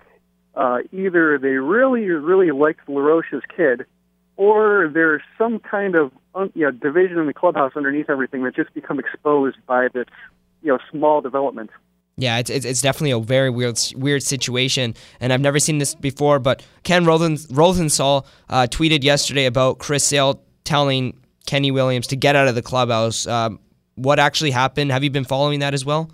uh, 0.56 0.78
either 0.94 1.38
they 1.38 1.58
really, 1.58 2.06
really 2.06 2.52
liked 2.52 2.88
LaRoche's 2.88 3.44
kid, 3.56 3.86
or 4.38 4.90
there's 4.94 5.22
some 5.38 5.60
kind 5.60 5.96
of 5.96 6.12
um, 6.36 6.52
you 6.56 6.64
know, 6.64 6.72
division 6.72 7.18
in 7.18 7.28
the 7.28 7.34
clubhouse 7.34 7.74
underneath 7.76 8.10
everything 8.10 8.44
that 8.44 8.56
just 8.56 8.74
become 8.74 9.00
exposed 9.00 9.58
by 9.68 9.88
this 9.94 10.06
you 10.62 10.70
know 10.70 10.80
small 10.92 11.22
development. 11.22 11.70
Yeah, 12.16 12.38
it's, 12.38 12.50
it's, 12.52 12.66
it's 12.66 12.82
definitely 12.82 13.12
a 13.12 13.20
very 13.20 13.50
weird 13.50 13.80
weird 13.96 14.24
situation, 14.24 14.96
and 15.20 15.34
I've 15.34 15.42
never 15.42 15.60
seen 15.60 15.80
this 15.80 15.96
before. 15.96 16.40
But 16.40 16.66
Ken 16.84 17.06
Rosenthal 17.06 18.26
uh, 18.50 18.68
tweeted 18.70 19.04
yesterday 19.04 19.46
about 19.46 19.80
Chris 19.80 20.06
Sale 20.06 20.42
telling 20.64 21.20
Kenny 21.46 21.72
Williams 21.72 22.08
to 22.08 22.16
get 22.16 22.36
out 22.36 22.48
of 22.48 22.56
the 22.56 22.62
clubhouse. 22.62 23.28
Um, 23.28 23.60
what 23.96 24.20
actually 24.20 24.52
happened? 24.52 24.92
Have 24.92 25.04
you 25.04 25.10
been 25.10 25.26
following 25.26 25.60
that 25.60 25.74
as 25.74 25.86
well? 25.86 26.12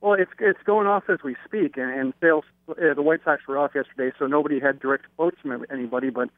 Well, 0.00 0.14
it's 0.14 0.30
it's 0.38 0.62
going 0.64 0.86
off 0.86 1.04
as 1.08 1.18
we 1.24 1.36
speak, 1.44 1.76
and, 1.76 1.90
and 1.90 2.14
Sales, 2.20 2.44
uh, 2.68 2.94
the 2.94 3.02
White 3.02 3.20
Sox 3.24 3.46
were 3.48 3.58
off 3.58 3.72
yesterday, 3.74 4.14
so 4.18 4.26
nobody 4.26 4.60
had 4.60 4.78
direct 4.78 5.06
quotes 5.16 5.40
from 5.40 5.64
anybody. 5.72 6.10
But 6.10 6.28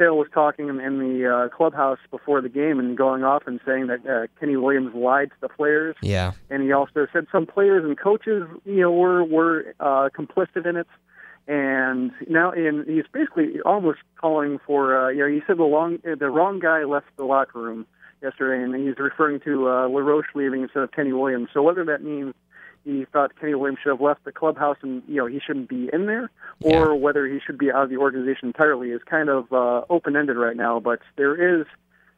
Sale 0.00 0.16
was 0.16 0.28
talking 0.32 0.68
in, 0.68 0.80
in 0.80 0.98
the 0.98 1.30
uh, 1.30 1.48
clubhouse 1.54 1.98
before 2.10 2.40
the 2.40 2.48
game 2.48 2.78
and 2.78 2.96
going 2.96 3.22
off 3.22 3.42
and 3.46 3.60
saying 3.66 3.88
that 3.88 4.06
uh, 4.06 4.26
Kenny 4.40 4.56
Williams 4.56 4.94
lied 4.94 5.28
to 5.28 5.36
the 5.42 5.48
players. 5.48 5.94
Yeah, 6.02 6.32
and 6.48 6.62
he 6.62 6.72
also 6.72 7.06
said 7.12 7.26
some 7.30 7.46
players 7.46 7.84
and 7.84 7.98
coaches, 7.98 8.48
you 8.64 8.80
know, 8.80 8.90
were 8.90 9.22
were 9.22 9.74
uh, 9.78 10.08
complicit 10.18 10.66
in 10.66 10.76
it. 10.76 10.86
And 11.46 12.12
now, 12.28 12.52
and 12.52 12.86
he's 12.86 13.06
basically 13.12 13.60
almost 13.64 13.98
calling 14.20 14.60
for, 14.64 14.96
uh, 14.96 15.08
you 15.08 15.18
know, 15.18 15.26
he 15.26 15.40
said 15.46 15.58
the 15.58 15.64
long, 15.64 15.98
the 16.04 16.30
wrong 16.30 16.60
guy 16.60 16.84
left 16.84 17.06
the 17.16 17.24
locker 17.24 17.58
room 17.60 17.86
yesterday, 18.22 18.62
and 18.62 18.74
he's 18.74 18.98
referring 18.98 19.40
to 19.40 19.68
uh, 19.68 19.88
LaRoche 19.88 20.32
leaving 20.34 20.62
instead 20.62 20.82
of 20.84 20.92
Kenny 20.92 21.12
Williams. 21.12 21.48
So 21.52 21.62
whether 21.62 21.84
that 21.86 22.02
means 22.02 22.34
he 22.84 23.06
thought 23.12 23.38
Kenny 23.38 23.54
Williams 23.54 23.78
should 23.82 23.90
have 23.90 24.00
left 24.00 24.24
the 24.24 24.32
clubhouse 24.32 24.76
and 24.82 25.02
you 25.06 25.16
know 25.16 25.26
he 25.26 25.40
shouldn't 25.44 25.68
be 25.68 25.90
in 25.92 26.06
there, 26.06 26.30
or 26.62 26.86
yeah. 26.86 26.92
whether 26.92 27.26
he 27.26 27.38
should 27.44 27.58
be 27.58 27.70
out 27.70 27.84
of 27.84 27.90
the 27.90 27.96
organization 27.96 28.48
entirely 28.48 28.90
is 28.90 29.02
kind 29.08 29.28
of 29.28 29.52
uh, 29.52 29.82
open 29.90 30.16
ended 30.16 30.36
right 30.36 30.56
now. 30.56 30.80
But 30.80 31.00
there 31.16 31.60
is 31.60 31.66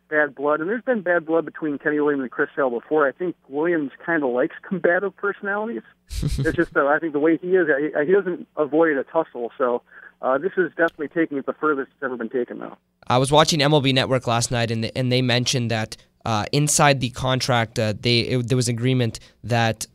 bad 0.09 0.35
blood, 0.35 0.61
and 0.61 0.69
there's 0.69 0.83
been 0.83 1.01
bad 1.01 1.27
blood 1.27 1.45
between 1.45 1.79
Kenny 1.79 1.99
Williams 1.99 2.23
and 2.23 2.31
Chris 2.31 2.51
Sale 2.55 2.71
before. 2.71 3.09
I 3.09 3.13
think 3.13 3.35
Williams 3.49 3.91
kind 4.05 4.23
of 4.23 4.31
likes 4.31 4.55
combative 4.67 5.17
personalities. 5.17 5.83
it's 6.09 6.57
just 6.57 6.77
uh, 6.77 6.87
I 6.87 6.99
think 6.99 7.13
the 7.15 7.19
way 7.19 7.39
he 7.39 7.57
is, 7.57 7.67
he 8.07 8.13
doesn't 8.13 8.47
avoid 8.57 8.97
a 8.97 9.05
tussle. 9.05 9.51
So 9.59 9.83
uh, 10.21 10.39
this 10.39 10.53
is 10.57 10.71
definitely 10.71 11.09
taking 11.09 11.39
it 11.39 11.47
the 11.47 11.55
furthest 11.55 11.91
it's 11.95 12.03
ever 12.03 12.17
been 12.17 12.29
taken, 12.29 12.59
though. 12.59 12.77
I 13.09 13.19
was 13.19 13.33
watching 13.33 13.61
MLB 13.61 13.93
Network 13.95 14.27
last 14.27 14.51
night, 14.51 14.71
and 14.71 14.91
and 14.95 15.11
they 15.11 15.23
mentioned 15.23 15.71
that 15.71 15.97
uh, 16.25 16.45
inside 16.53 17.01
the 17.01 17.11
contract, 17.11 17.79
uh, 17.79 17.95
they 17.99 18.21
it, 18.21 18.49
there 18.49 18.57
was 18.57 18.69
agreement 18.69 19.19
that 19.43 19.87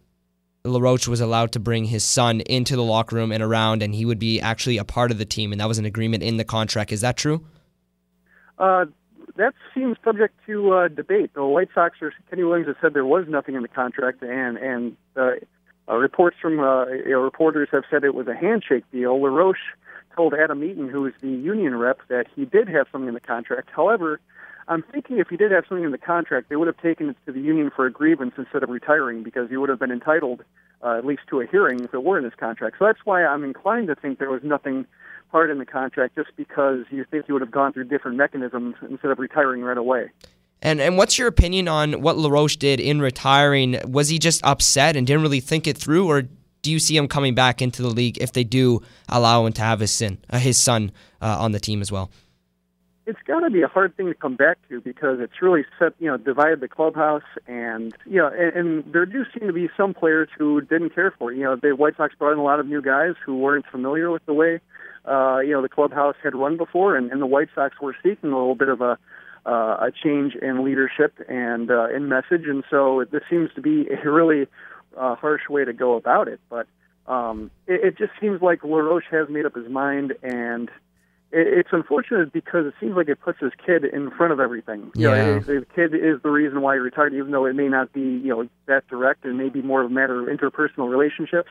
LaRoche 0.70 1.08
was 1.08 1.22
allowed 1.22 1.52
to 1.54 1.60
bring 1.60 1.86
his 1.86 2.04
son 2.04 2.42
into 2.42 2.76
the 2.76 2.84
locker 2.84 3.16
room 3.16 3.32
and 3.32 3.44
around, 3.44 3.82
and 3.82 3.94
he 3.94 4.06
would 4.06 4.20
be 4.20 4.40
actually 4.42 4.78
a 4.78 4.84
part 4.84 5.12
of 5.12 5.18
the 5.18 5.26
team, 5.26 5.52
and 5.52 5.62
that 5.62 5.68
was 5.68 5.78
an 5.78 5.86
agreement 5.86 6.24
in 6.24 6.38
the 6.38 6.44
contract. 6.44 6.92
Is 6.92 7.02
that 7.02 7.18
true? 7.18 7.44
Uh, 8.58 8.86
that 9.36 9.54
seems 9.74 9.98
subject 10.04 10.34
to 10.46 10.74
uh, 10.74 10.88
debate. 10.88 11.34
The 11.34 11.46
White 11.46 11.70
Sox 11.74 11.98
or 12.02 12.14
Kenny 12.30 12.44
Williams 12.44 12.68
has 12.68 12.76
said 12.82 12.94
there 12.94 13.06
was 13.06 13.26
nothing 13.28 13.56
in 13.56 13.62
the 13.62 13.68
contract, 13.68 14.22
and 14.24 14.58
and 14.58 14.98
uh, 15.16 15.32
uh, 15.90 15.96
reports 15.96 16.38
from 16.42 16.60
uh, 16.60 16.86
you 16.88 17.12
know, 17.12 17.22
reporters 17.22 17.70
have 17.72 17.84
said 17.90 18.04
it 18.04 18.16
was 18.16 18.28
a 18.28 18.36
handshake 18.36 18.84
deal. 18.92 19.22
LaRoche 19.22 19.58
told 20.16 20.34
Adam 20.34 20.64
Eaton, 20.64 20.90
who 20.90 21.06
is 21.06 21.14
the 21.22 21.30
union 21.30 21.76
rep, 21.76 22.00
that 22.10 22.26
he 22.36 22.46
did 22.46 22.68
have 22.68 22.88
something 22.92 23.08
in 23.08 23.14
the 23.14 23.20
contract. 23.20 23.70
However, 23.74 24.20
I'm 24.70 24.84
thinking 24.84 25.20
if 25.20 25.30
he 25.30 25.38
did 25.38 25.52
have 25.52 25.64
something 25.68 25.86
in 25.86 25.92
the 25.92 25.98
contract, 25.98 26.50
they 26.50 26.56
would 26.58 26.68
have 26.68 26.78
taken 26.78 27.10
it 27.10 27.16
to 27.26 27.32
the 27.32 27.40
union 27.40 27.72
for 27.74 27.86
a 27.86 27.92
grievance 27.92 28.34
instead 28.38 28.64
of 28.64 28.70
retiring 28.70 29.24
because 29.24 29.50
he 29.50 29.58
would 29.58 29.70
have 29.70 29.80
been 29.80 29.92
entitled 29.92 30.44
uh, 30.84 30.98
at 30.98 31.06
least 31.06 31.22
to 31.30 31.40
a 31.40 31.48
hearing 31.48 31.80
if 31.84 31.94
it 31.94 32.04
were 32.04 32.18
in 32.18 32.24
his 32.24 32.34
contract. 32.36 32.78
So 32.80 32.86
that's 32.86 33.00
why 33.06 33.26
I'm 33.26 33.44
inclined 33.44 33.88
to 33.88 33.96
think 33.96 34.20
there 34.20 34.30
was 34.30 34.44
nothing 34.44 34.86
hard 35.30 35.50
in 35.50 35.58
the 35.58 35.66
contract 35.66 36.16
just 36.16 36.30
because 36.36 36.86
you 36.90 37.06
think 37.10 37.26
he 37.26 37.32
would 37.32 37.42
have 37.42 37.52
gone 37.52 37.74
through 37.74 37.86
different 37.86 38.18
mechanisms 38.18 38.76
instead 38.90 39.12
of 39.12 39.20
retiring 39.20 39.62
right 39.62 39.78
away. 39.78 40.10
And 40.62 40.82
and 40.82 40.98
what's 40.98 41.20
your 41.20 41.28
opinion 41.28 41.68
on 41.68 42.02
what 42.02 42.18
LaRoche 42.18 42.56
did 42.56 42.80
in 42.80 43.00
retiring? 43.00 43.80
Was 43.86 44.10
he 44.10 44.18
just 44.18 44.44
upset 44.44 44.96
and 44.96 45.06
didn't 45.06 45.22
really 45.22 45.40
think 45.40 45.68
it 45.68 45.78
through, 45.78 46.08
or 46.08 46.24
do 46.64 46.72
you 46.72 46.80
see 46.80 46.98
him 46.98 47.08
coming 47.08 47.36
back 47.36 47.62
into 47.62 47.84
the 47.84 47.90
league 47.90 48.18
if 48.20 48.34
they 48.34 48.44
do 48.44 48.82
allow 49.08 49.46
him 49.46 49.54
to 49.54 49.62
have 49.62 49.80
his 49.80 49.92
son, 49.92 50.18
uh, 50.30 50.40
his 50.40 50.58
son 50.58 50.92
uh, 51.22 51.38
on 51.40 51.52
the 51.52 51.60
team 51.60 51.82
as 51.82 51.92
well? 51.92 52.10
It's 53.08 53.20
got 53.26 53.40
to 53.40 53.50
be 53.50 53.62
a 53.62 53.68
hard 53.68 53.96
thing 53.96 54.08
to 54.08 54.14
come 54.14 54.36
back 54.36 54.58
to 54.68 54.82
because 54.82 55.20
it's 55.22 55.42
really 55.42 55.64
set, 55.80 55.94
you 55.98 56.08
know, 56.08 56.18
divided 56.18 56.60
the 56.60 56.68
clubhouse, 56.68 57.24
and 57.48 57.96
you 58.06 58.18
know, 58.18 58.28
and, 58.28 58.54
and 58.54 58.94
there 58.94 59.06
do 59.06 59.24
seem 59.34 59.48
to 59.48 59.54
be 59.54 59.70
some 59.78 59.94
players 59.94 60.28
who 60.38 60.60
didn't 60.60 60.94
care 60.94 61.14
for 61.18 61.32
it. 61.32 61.38
You 61.38 61.46
know, 61.46 61.56
the 61.56 61.74
White 61.74 61.96
Sox 61.96 62.14
brought 62.20 62.34
in 62.34 62.38
a 62.38 62.44
lot 62.44 62.60
of 62.60 62.68
new 62.68 62.82
guys 62.82 63.14
who 63.26 63.38
weren't 63.38 63.66
familiar 63.72 64.12
with 64.12 64.26
the 64.26 64.34
way, 64.34 64.60
uh, 65.06 65.40
you 65.40 65.54
know, 65.54 65.62
the 65.62 65.70
clubhouse 65.70 66.16
had 66.22 66.36
run 66.36 66.58
before, 66.58 66.98
and, 66.98 67.10
and 67.10 67.22
the 67.22 67.26
White 67.26 67.48
Sox 67.56 67.80
were 67.82 67.96
seeking 68.04 68.32
a 68.32 68.38
little 68.38 68.56
bit 68.56 68.70
of 68.70 68.82
a 68.82 69.00
uh, 69.46 69.88
a 69.88 69.92
change 70.04 70.36
in 70.36 70.66
leadership 70.66 71.14
and 71.30 71.72
uh, 71.72 71.88
in 71.88 72.10
message, 72.10 72.44
and 72.46 72.66
so 72.70 73.06
this 73.10 73.22
seems 73.30 73.50
to 73.56 73.62
be 73.62 73.88
a 74.06 74.12
really 74.12 74.48
uh, 74.98 75.16
harsh 75.16 75.48
way 75.50 75.64
to 75.64 75.74
go 75.74 75.96
about 75.96 76.28
it, 76.28 76.40
but. 76.50 76.68
Um, 77.08 77.52
it, 77.68 77.86
it 77.86 77.98
just 77.98 78.12
seems 78.20 78.42
like 78.42 78.66
LaRoche 78.66 79.10
has 79.12 79.30
made 79.30 79.46
up 79.46 79.56
his 79.56 79.70
mind, 79.70 80.12
and 80.24 80.70
it's 81.32 81.70
unfortunate 81.72 82.32
because 82.32 82.66
it 82.66 82.74
seems 82.80 82.96
like 82.96 83.10
it 83.10 83.20
puts 83.20 83.40
his 83.40 83.52
kid 83.66 83.84
in 83.84 84.12
front 84.12 84.32
of 84.32 84.40
everything. 84.40 84.92
You 84.96 85.10
yeah. 85.10 85.26
know, 85.26 85.40
the 85.40 85.66
kid 85.76 85.94
is 85.94 86.22
the 86.24 86.30
reason 86.30 86.62
why 86.62 86.76
he 86.76 86.80
retired, 86.80 87.14
even 87.14 87.32
though 87.32 87.46
it 87.46 87.54
may 87.54 87.68
not 87.68 87.92
be, 87.92 88.02
you 88.02 88.30
know, 88.30 88.48
that 88.68 88.88
direct 88.88 89.26
and 89.26 89.38
may 89.38 89.50
be 89.50 89.62
more 89.62 89.82
of 89.82 89.92
a 89.92 89.94
matter 89.94 90.22
of 90.22 90.28
interpersonal 90.28 90.90
relationships. 90.90 91.50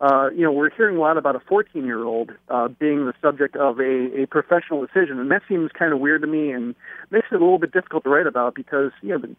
Uh, 0.00 0.28
you 0.30 0.42
know, 0.42 0.52
we're 0.52 0.70
hearing 0.70 0.96
a 0.96 1.00
lot 1.00 1.16
about 1.16 1.34
a 1.34 1.40
14 1.40 1.84
year 1.84 2.04
old 2.04 2.30
uh, 2.50 2.68
being 2.68 3.06
the 3.06 3.14
subject 3.20 3.56
of 3.56 3.80
a, 3.80 4.22
a 4.22 4.26
professional 4.26 4.84
decision, 4.84 5.18
and 5.18 5.30
that 5.30 5.42
seems 5.48 5.70
kind 5.76 5.92
of 5.92 5.98
weird 5.98 6.20
to 6.20 6.28
me 6.28 6.52
and 6.52 6.74
makes 7.10 7.26
it 7.32 7.34
a 7.34 7.38
little 7.38 7.58
bit 7.58 7.72
difficult 7.72 8.04
to 8.04 8.10
write 8.10 8.26
about 8.26 8.54
because, 8.54 8.92
you 9.02 9.18
know, 9.18 9.34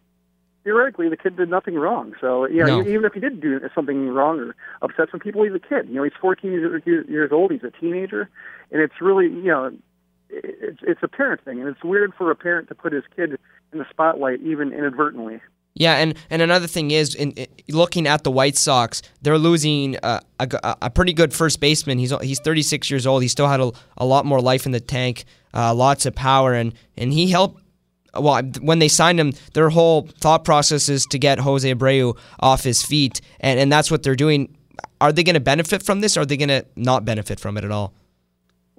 theoretically 0.70 1.09
the 1.09 1.17
kid 1.17 1.36
did 1.36 1.49
nothing 1.49 1.74
wrong. 1.74 2.13
So 2.22 2.45
know, 2.45 2.82
no. 2.82 2.88
even 2.88 3.05
if 3.05 3.13
he 3.13 3.20
did 3.20 3.41
do 3.41 3.59
something 3.74 4.07
wrong 4.09 4.39
or 4.39 4.55
upset 4.84 5.07
some 5.09 5.20
people, 5.20 5.43
he's 5.43 5.53
a 5.53 5.59
kid. 5.59 5.88
You 5.88 5.95
know, 5.95 6.03
he's 6.03 6.13
14 6.22 6.51
years, 6.51 6.84
years 6.86 7.32
old. 7.32 7.51
He's 7.51 7.63
a 7.63 7.72
teenager, 7.72 8.30
and 8.72 8.82
it's 8.82 9.01
really 9.01 9.26
you 9.26 9.47
know, 9.47 9.72
it's 10.30 10.80
it's 10.84 11.01
a 11.01 11.07
parent 11.07 11.43
thing, 11.43 11.59
and 11.59 11.67
it's 11.67 11.84
weird 11.84 12.13
for 12.15 12.30
a 12.30 12.36
parent 12.36 12.67
to 12.67 12.76
put 12.76 12.93
his 12.93 13.03
kid 13.15 13.39
in 13.74 13.80
the 13.80 13.86
spotlight 13.89 14.41
even 14.41 14.72
inadvertently. 14.72 15.41
Yeah, 15.76 15.95
and, 15.95 16.15
and 16.30 16.41
another 16.41 16.67
thing 16.67 16.91
is, 16.91 17.15
in, 17.15 17.32
in 17.32 17.47
looking 17.70 18.05
at 18.05 18.24
the 18.24 18.32
White 18.32 18.57
Sox, 18.57 19.01
they're 19.22 19.38
losing 19.38 19.97
uh, 20.03 20.20
a, 20.39 20.76
a 20.82 20.89
pretty 20.89 21.13
good 21.13 21.34
first 21.34 21.59
baseman. 21.59 21.99
He's 21.99 22.13
he's 22.22 22.39
36 22.39 22.91
years 22.91 23.07
old. 23.07 23.22
He 23.22 23.28
still 23.28 23.47
had 23.47 23.59
a, 23.59 23.72
a 23.97 24.05
lot 24.05 24.26
more 24.26 24.41
life 24.41 24.65
in 24.65 24.72
the 24.72 24.80
tank, 24.80 25.26
uh, 25.53 25.74
lots 25.74 26.05
of 26.05 26.15
power, 26.15 26.53
and, 26.53 26.74
and 26.97 27.13
he 27.13 27.30
helped 27.30 27.63
well, 28.14 28.41
when 28.62 28.80
they 28.80 28.88
signed 28.88 29.20
him, 29.20 29.34
their 29.53 29.70
whole 29.70 30.07
thought 30.20 30.43
process 30.43 30.89
is 30.89 31.05
to 31.07 31.20
get 31.20 31.39
Jose 31.39 31.74
Abreu 31.74 32.18
off 32.39 32.64
his 32.64 32.84
feet, 32.84 33.22
and, 33.39 33.60
and 33.60 33.72
that's 33.72 33.91
what 33.91 34.03
they're 34.03 34.16
doing. 34.16 34.55
Are 35.01 35.12
they 35.12 35.24
going 35.24 35.36
to 35.36 35.39
benefit 35.39 35.84
from 35.84 36.01
this? 36.01 36.18
Or 36.18 36.22
are 36.22 36.26
they 36.26 36.38
going 36.38 36.49
to 36.49 36.66
not 36.76 37.05
benefit 37.05 37.39
from 37.39 37.57
it 37.57 37.64
at 37.64 37.72
all? 37.72 37.93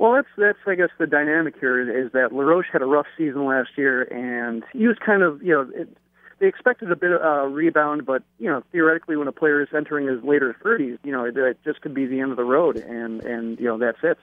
Well, 0.01 0.14
that's 0.14 0.28
that's 0.39 0.59
I 0.66 0.76
guess 0.76 0.89
the 0.99 1.07
dynamic 1.07 1.57
here 1.61 1.78
is, 1.78 2.11
that 2.12 2.33
LaRoche 2.33 2.68
had 2.72 2.81
a 2.81 2.87
rough 2.87 3.07
season 3.18 3.45
last 3.45 3.68
year, 3.76 4.05
and 4.05 4.64
he 4.72 4.87
was 4.87 4.97
kind 5.05 5.22
of 5.22 5.43
you 5.43 5.53
know 5.53 5.70
it, 5.74 5.95
they 6.39 6.47
expected 6.47 6.91
a 6.91 6.97
bit 6.97 7.12
of 7.12 7.20
a 7.20 7.49
rebound, 7.49 8.07
but 8.07 8.22
you 8.39 8.49
know 8.49 8.62
theoretically 8.72 9.18
when 9.18 9.28
a 9.28 9.33
player 9.33 9.61
is 9.61 9.68
entering 9.76 10.09
his 10.09 10.24
later 10.24 10.57
30s, 10.64 10.99
you 11.05 11.12
know 11.12 11.24
it, 11.24 11.37
it 11.37 11.59
just 11.66 11.83
could 11.83 11.93
be 11.93 12.07
the 12.07 12.18
end 12.20 12.31
of 12.31 12.39
the 12.39 12.45
road, 12.45 12.78
and 12.78 13.22
and 13.24 13.61
you 13.61 13.66
know 13.66 13.76
that's 13.76 13.99
it. 14.03 14.16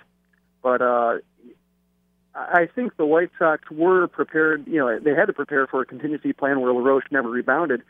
But 0.64 0.82
uh, 0.82 1.18
I 2.38 2.68
think 2.74 2.98
the 2.98 3.06
White 3.06 3.32
Sox 3.40 3.64
were 3.72 4.08
prepared. 4.08 4.68
You 4.68 4.78
know, 4.78 5.00
they 5.00 5.16
had 5.16 5.26
to 5.26 5.34
prepare 5.34 5.66
for 5.68 5.82
a 5.82 5.86
contingency 5.86 6.34
plan 6.34 6.62
where 6.62 6.72
LaRoche 6.72 7.06
never 7.12 7.30
rebounded, 7.30 7.82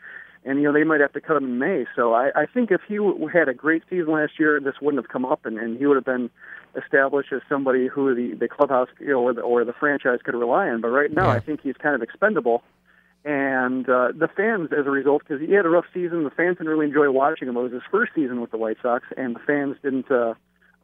and 0.44 0.58
you 0.58 0.64
know 0.64 0.72
they 0.72 0.84
might 0.84 1.00
have 1.00 1.12
to 1.12 1.20
cut 1.20 1.36
him 1.36 1.44
in 1.44 1.58
May. 1.58 1.84
So 1.94 2.14
I, 2.14 2.30
I 2.34 2.46
think 2.46 2.70
if 2.70 2.80
he 2.88 2.96
w- 2.96 3.26
had 3.26 3.48
a 3.48 3.54
great 3.54 3.82
season 3.90 4.12
last 4.12 4.32
year, 4.38 4.58
this 4.60 4.74
wouldn't 4.80 5.02
have 5.04 5.12
come 5.12 5.24
up, 5.26 5.44
and, 5.44 5.58
and 5.58 5.78
he 5.78 5.86
would 5.86 5.96
have 5.96 6.04
been 6.04 6.30
established 6.76 7.32
as 7.32 7.42
somebody 7.48 7.88
who 7.88 8.14
the 8.14 8.34
the 8.36 8.48
clubhouse, 8.48 8.88
you 9.00 9.08
know, 9.08 9.20
or 9.20 9.32
the, 9.34 9.42
or 9.42 9.64
the 9.64 9.74
franchise 9.74 10.20
could 10.24 10.34
rely 10.34 10.68
on. 10.68 10.80
But 10.80 10.88
right 10.88 11.12
now, 11.12 11.28
Yeah. 11.28 11.34
I 11.34 11.40
think 11.40 11.60
he's 11.62 11.76
kind 11.76 11.94
of 11.94 12.02
expendable. 12.02 12.62
And 13.24 13.86
uh, 13.88 14.12
the 14.16 14.28
fans, 14.28 14.70
as 14.72 14.86
a 14.86 14.90
result, 14.90 15.22
because 15.26 15.46
he 15.46 15.52
had 15.52 15.66
a 15.66 15.68
rough 15.68 15.86
season, 15.92 16.24
the 16.24 16.30
fans 16.30 16.56
didn't 16.56 16.68
really 16.72 16.86
enjoy 16.86 17.10
watching 17.10 17.48
him. 17.48 17.56
It 17.56 17.60
was 17.62 17.72
his 17.72 17.82
first 17.90 18.12
season 18.14 18.40
with 18.40 18.50
the 18.52 18.56
White 18.56 18.78
Sox, 18.80 19.04
and 19.16 19.34
the 19.34 19.40
fans 19.40 19.76
didn't, 19.82 20.10
uh, 20.10 20.34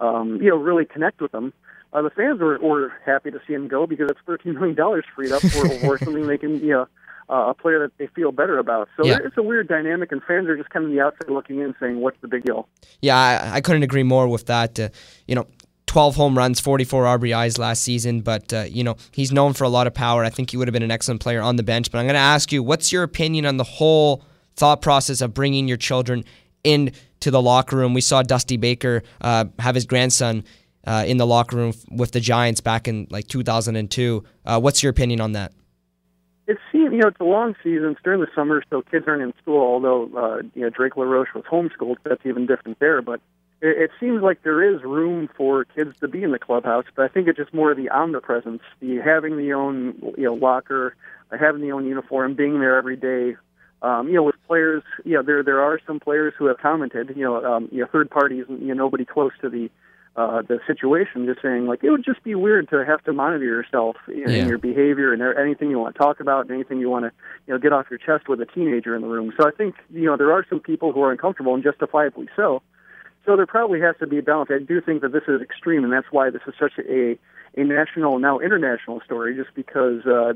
um, 0.01 0.43
you 0.43 0.51
know, 0.51 0.57
really 0.57 0.85
connect 0.85 1.21
with 1.23 1.33
him. 1.33 1.53
Uh, 1.95 2.03
the 2.03 2.11
fans 2.11 2.41
were, 2.41 2.59
were 2.59 2.93
happy 3.07 3.31
to 3.31 3.41
see 3.47 3.55
him 3.55 3.69
go 3.69 3.87
because 3.87 4.11
it's 4.11 4.21
thirteen 4.27 4.55
million 4.55 4.75
dollars 4.75 5.05
freed 5.15 5.31
up 5.33 5.41
for, 5.43 5.69
for 5.79 5.99
something 5.99 6.27
they 6.27 6.37
can, 6.39 6.59
you 6.59 6.71
know, 6.71 6.87
uh, 7.31 7.51
a 7.51 7.55
player 7.55 7.79
that 7.79 7.97
they 7.99 8.09
feel 8.09 8.33
better 8.33 8.59
about. 8.59 8.89
So 8.97 9.07
Yeah. 9.07 9.19
it's 9.25 9.37
a 9.39 9.43
weird 9.43 9.69
dynamic, 9.69 10.11
and 10.13 10.21
fans 10.25 10.49
are 10.49 10.57
just 10.57 10.71
kind 10.71 10.85
of 10.85 10.91
the 10.91 11.01
outside 11.01 11.31
looking 11.31 11.61
in, 11.61 11.75
saying, 11.81 12.01
"What's 12.01 12.21
the 12.21 12.29
big 12.29 12.45
deal?" 12.45 12.69
Yeah, 13.01 13.17
I, 13.17 13.57
I 13.57 13.61
couldn't 13.61 13.85
agree 13.85 14.03
more 14.03 14.27
with 14.27 14.47
that. 14.47 14.79
Uh, 14.79 14.89
you 15.29 15.35
know, 15.37 15.47
12 15.87 16.17
home 16.17 16.37
runs, 16.37 16.59
44 16.59 17.05
RBIs 17.05 17.57
last 17.59 17.83
season, 17.83 18.23
but, 18.23 18.53
uh, 18.53 18.65
you 18.69 18.83
know, 18.83 18.97
he's 19.13 19.31
known 19.31 19.53
for 19.53 19.63
a 19.63 19.69
lot 19.69 19.87
of 19.87 19.95
power. 19.95 20.25
I 20.25 20.31
think 20.31 20.51
he 20.51 20.57
would 20.57 20.67
have 20.67 20.73
been 20.73 20.83
an 20.83 20.91
excellent 20.91 21.21
player 21.21 21.41
on 21.41 21.55
the 21.55 21.63
bench. 21.63 21.93
But 21.93 21.99
I'm 21.99 22.07
going 22.07 22.15
to 22.15 22.19
ask 22.21 22.51
you, 22.51 22.65
what's 22.65 22.91
your 22.91 23.05
opinion 23.05 23.47
on 23.47 23.59
the 23.59 23.65
whole 23.65 24.25
thought 24.57 24.83
process 24.83 25.21
of 25.21 25.33
bringing 25.35 25.69
your 25.69 25.77
children 25.77 26.25
into 26.65 27.31
the 27.31 27.41
locker 27.41 27.77
room? 27.77 27.95
We 27.95 28.01
saw 28.01 28.23
Dusty 28.23 28.57
Baker 28.57 29.03
uh, 29.21 29.45
have 29.61 29.77
his 29.77 29.87
grandson 29.87 30.43
uh, 30.87 31.05
in 31.07 31.17
the 31.17 31.27
locker 31.27 31.57
room 31.57 31.73
with 31.91 32.13
the 32.13 32.21
Giants 32.21 32.61
back 32.61 32.89
in 32.89 33.07
like 33.11 33.27
2002. 33.29 34.25
Uh, 34.45 34.61
what's 34.61 34.83
your 34.83 34.91
opinion 34.91 35.21
on 35.21 35.33
that? 35.33 35.53
It 36.47 36.59
seems, 36.71 36.93
you 36.93 36.99
know, 36.99 37.09
it's 37.09 37.21
a 37.21 37.25
long 37.25 37.57
season. 37.63 37.93
It's 37.93 38.03
during 38.03 38.21
the 38.21 38.29
summer, 38.35 38.63
so 38.69 38.83
kids 38.83 39.07
aren't 39.09 39.23
in 39.23 39.33
school. 39.41 39.63
Although, 39.63 40.11
uh, 40.17 40.43
you 40.55 40.63
know, 40.63 40.71
Drake 40.71 40.97
LaRoche 40.97 41.33
was 41.35 41.45
homeschooled, 41.45 41.97
so 42.03 42.11
that's 42.11 42.27
even 42.27 42.45
different 42.47 42.79
there. 42.81 43.01
But 43.01 43.21
it, 43.63 43.79
it 43.79 43.91
seems 43.99 44.23
like 44.23 44.43
there 44.43 44.63
is 44.63 44.83
room 44.83 45.31
for 45.35 45.65
kids 45.65 45.99
to 46.01 46.09
be 46.09 46.23
in 46.23 46.33
the 46.33 46.39
clubhouse. 46.39 46.85
But 46.95 47.07
I 47.07 47.09
think 47.09 47.29
it's 47.29 47.39
just 47.39 47.55
more 47.55 47.71
of 47.71 47.79
the 47.79 47.89
omnipresence, 47.89 48.63
the 48.81 48.97
having 48.97 49.39
the 49.39 49.55
own, 49.55 49.95
you 50.19 50.25
know, 50.25 50.35
locker, 50.35 50.95
having 51.31 51.63
the 51.63 51.73
own 51.73 51.87
uniform, 51.87 52.35
being 52.35 52.61
there 52.61 52.77
every 52.77 52.97
day. 52.97 53.37
Um, 53.81 54.09
you 54.09 54.15
know, 54.15 54.23
with 54.23 54.37
players, 54.47 54.83
you 55.05 55.15
know, 55.15 55.23
there 55.23 55.43
there 55.43 55.63
are 55.63 55.81
some 55.87 55.99
players 55.99 56.35
who 56.39 56.47
have 56.47 56.59
commented, 56.59 57.13
you 57.17 57.25
know, 57.25 57.43
um, 57.45 57.69
you 57.73 57.81
know, 57.81 57.87
third 57.91 58.11
parties, 58.11 58.45
you 58.49 58.69
know, 58.69 58.75
nobody 58.75 59.05
close 59.07 59.33
to 59.41 59.49
the 59.49 59.71
uh, 60.17 60.43
the 60.43 60.61
situation, 60.67 61.27
just 61.27 61.43
saying 61.43 61.67
like 61.67 61.83
it 61.83 61.91
would 61.91 62.05
just 62.05 62.23
be 62.23 62.35
weird 62.35 62.69
to 62.71 62.85
have 62.85 63.03
to 63.05 63.13
monitor 63.13 63.45
yourself 63.45 63.97
you 64.07 64.25
know, 64.25 64.33
Yeah. 64.33 64.39
and 64.41 64.49
your 64.49 64.59
behavior 64.59 65.13
and 65.13 65.21
there 65.21 65.37
anything 65.39 65.71
you 65.71 65.79
want 65.79 65.95
to 65.95 65.99
talk 65.99 66.21
about 66.21 66.43
and 66.43 66.53
anything 66.53 66.79
you 66.79 66.89
want 66.89 67.05
to 67.05 67.11
you 67.47 67.55
know 67.55 67.59
get 67.59 67.73
off 67.73 67.87
your 67.91 67.99
chest 67.99 68.29
with 68.29 68.41
a 68.41 68.47
teenager 68.47 68.95
in 68.95 69.03
the 69.03 69.09
room. 69.09 69.33
So 69.39 69.47
I 69.47 69.51
think 69.51 69.75
you 69.91 70.05
know 70.07 70.17
there 70.17 70.33
are 70.33 70.47
some 70.49 70.61
people 70.61 70.93
who 70.93 71.03
are 71.03 71.11
uncomfortable 71.11 71.55
and 71.55 71.63
justifiably 71.65 72.29
so. 72.37 72.63
So 73.27 73.37
there 73.37 73.47
probably 73.47 73.81
has 73.81 73.97
to 74.01 74.07
be 74.07 74.19
a 74.19 74.23
balance. 74.23 74.51
I 74.53 74.59
do 74.63 74.81
think 74.81 75.01
that 75.03 75.13
this 75.13 75.23
is 75.27 75.41
extreme, 75.41 75.83
and 75.83 75.93
that's 75.93 76.09
why 76.11 76.31
this 76.31 76.43
is 76.47 76.55
such 76.61 76.73
a 76.79 77.19
a 77.57 77.65
national 77.65 78.19
now 78.19 78.39
international 78.39 79.01
story, 79.05 79.35
just 79.35 79.55
because. 79.55 80.07
Uh, 80.07 80.35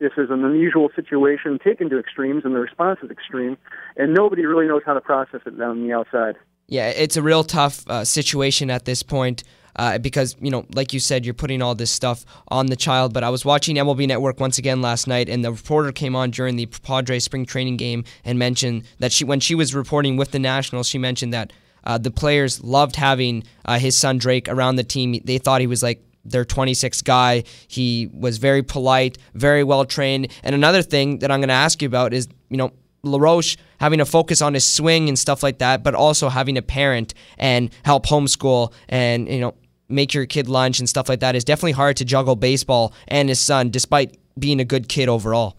this 0.00 0.12
is 0.16 0.30
an 0.30 0.44
unusual 0.44 0.90
situation 0.94 1.58
taken 1.58 1.90
to 1.90 1.98
extremes, 1.98 2.44
and 2.44 2.54
the 2.54 2.60
response 2.60 3.00
is 3.02 3.10
extreme, 3.10 3.58
and 3.96 4.14
nobody 4.14 4.46
really 4.46 4.68
knows 4.68 4.82
how 4.86 4.94
to 4.94 5.00
process 5.00 5.40
it 5.44 5.60
on 5.60 5.84
the 5.84 5.92
outside. 5.92 6.36
Yeah, 6.68 6.88
it's 6.88 7.16
a 7.16 7.22
real 7.22 7.44
tough 7.44 7.82
uh, 7.88 8.04
situation 8.04 8.70
at 8.70 8.84
this 8.84 9.02
point 9.02 9.42
uh, 9.76 9.96
because, 9.96 10.36
you 10.38 10.50
know, 10.50 10.66
like 10.74 10.92
you 10.92 11.00
said, 11.00 11.24
you're 11.24 11.32
putting 11.32 11.62
all 11.62 11.74
this 11.74 11.90
stuff 11.90 12.26
on 12.48 12.66
the 12.66 12.76
child. 12.76 13.14
But 13.14 13.24
I 13.24 13.30
was 13.30 13.42
watching 13.42 13.76
MLB 13.76 14.06
Network 14.06 14.38
once 14.38 14.58
again 14.58 14.82
last 14.82 15.06
night, 15.06 15.30
and 15.30 15.42
the 15.42 15.50
reporter 15.50 15.92
came 15.92 16.14
on 16.14 16.30
during 16.30 16.56
the 16.56 16.66
Padres 16.66 17.24
spring 17.24 17.46
training 17.46 17.78
game 17.78 18.04
and 18.22 18.38
mentioned 18.38 18.82
that 18.98 19.12
she, 19.12 19.24
when 19.24 19.40
she 19.40 19.54
was 19.54 19.74
reporting 19.74 20.18
with 20.18 20.32
the 20.32 20.38
Nationals, 20.38 20.86
she 20.86 20.98
mentioned 20.98 21.32
that 21.32 21.54
uh, 21.84 21.96
the 21.96 22.10
players 22.10 22.62
loved 22.62 22.96
having 22.96 23.44
uh, 23.64 23.78
his 23.78 23.96
son 23.96 24.18
Drake 24.18 24.46
around 24.46 24.76
the 24.76 24.84
team. 24.84 25.18
They 25.24 25.38
thought 25.38 25.62
he 25.62 25.66
was 25.66 25.82
like 25.82 26.02
their 26.22 26.44
26 26.44 27.00
guy. 27.00 27.44
He 27.66 28.10
was 28.12 28.36
very 28.36 28.62
polite, 28.62 29.16
very 29.32 29.64
well 29.64 29.86
trained. 29.86 30.32
And 30.42 30.54
another 30.54 30.82
thing 30.82 31.20
that 31.20 31.30
I'm 31.30 31.40
going 31.40 31.48
to 31.48 31.54
ask 31.54 31.80
you 31.80 31.88
about 31.88 32.12
is, 32.12 32.28
you 32.50 32.58
know, 32.58 32.72
LaRoche 33.02 33.56
having 33.80 33.98
to 33.98 34.04
focus 34.04 34.42
on 34.42 34.54
his 34.54 34.66
swing 34.66 35.08
and 35.08 35.18
stuff 35.18 35.42
like 35.42 35.58
that, 35.58 35.82
but 35.82 35.94
also 35.94 36.28
having 36.28 36.58
a 36.58 36.62
parent 36.62 37.14
and 37.38 37.70
help 37.84 38.06
homeschool 38.06 38.72
and, 38.88 39.28
you 39.28 39.40
know, 39.40 39.54
make 39.88 40.12
your 40.12 40.26
kid 40.26 40.48
lunch 40.48 40.78
and 40.78 40.88
stuff 40.88 41.08
like 41.08 41.20
that 41.20 41.34
is 41.34 41.44
definitely 41.44 41.72
hard 41.72 41.96
to 41.96 42.04
juggle 42.04 42.36
baseball 42.36 42.92
and 43.08 43.28
his 43.28 43.40
son 43.40 43.70
despite 43.70 44.18
being 44.38 44.60
a 44.60 44.64
good 44.64 44.88
kid 44.88 45.08
overall. 45.08 45.56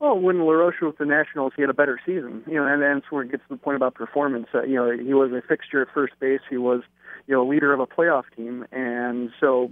Well, 0.00 0.18
when 0.18 0.44
LaRoche 0.44 0.82
was 0.82 0.92
with 0.92 0.98
the 0.98 1.06
Nationals, 1.06 1.54
he 1.56 1.62
had 1.62 1.70
a 1.70 1.74
better 1.74 1.98
season. 2.04 2.42
You 2.46 2.56
know, 2.56 2.66
and 2.66 2.82
that's 2.82 3.10
where 3.10 3.22
it 3.22 3.30
gets 3.30 3.42
to 3.48 3.54
the 3.54 3.56
point 3.56 3.76
about 3.76 3.94
performance. 3.94 4.48
Uh, 4.52 4.62
you 4.64 4.74
know, 4.74 4.90
he 4.90 5.14
was 5.14 5.32
a 5.32 5.40
fixture 5.40 5.80
at 5.80 5.88
first 5.94 6.12
base. 6.20 6.40
He 6.50 6.58
was, 6.58 6.82
you 7.26 7.34
know, 7.34 7.42
a 7.42 7.48
leader 7.48 7.72
of 7.72 7.80
a 7.80 7.86
playoff 7.86 8.24
team, 8.36 8.66
and 8.70 9.30
so, 9.40 9.70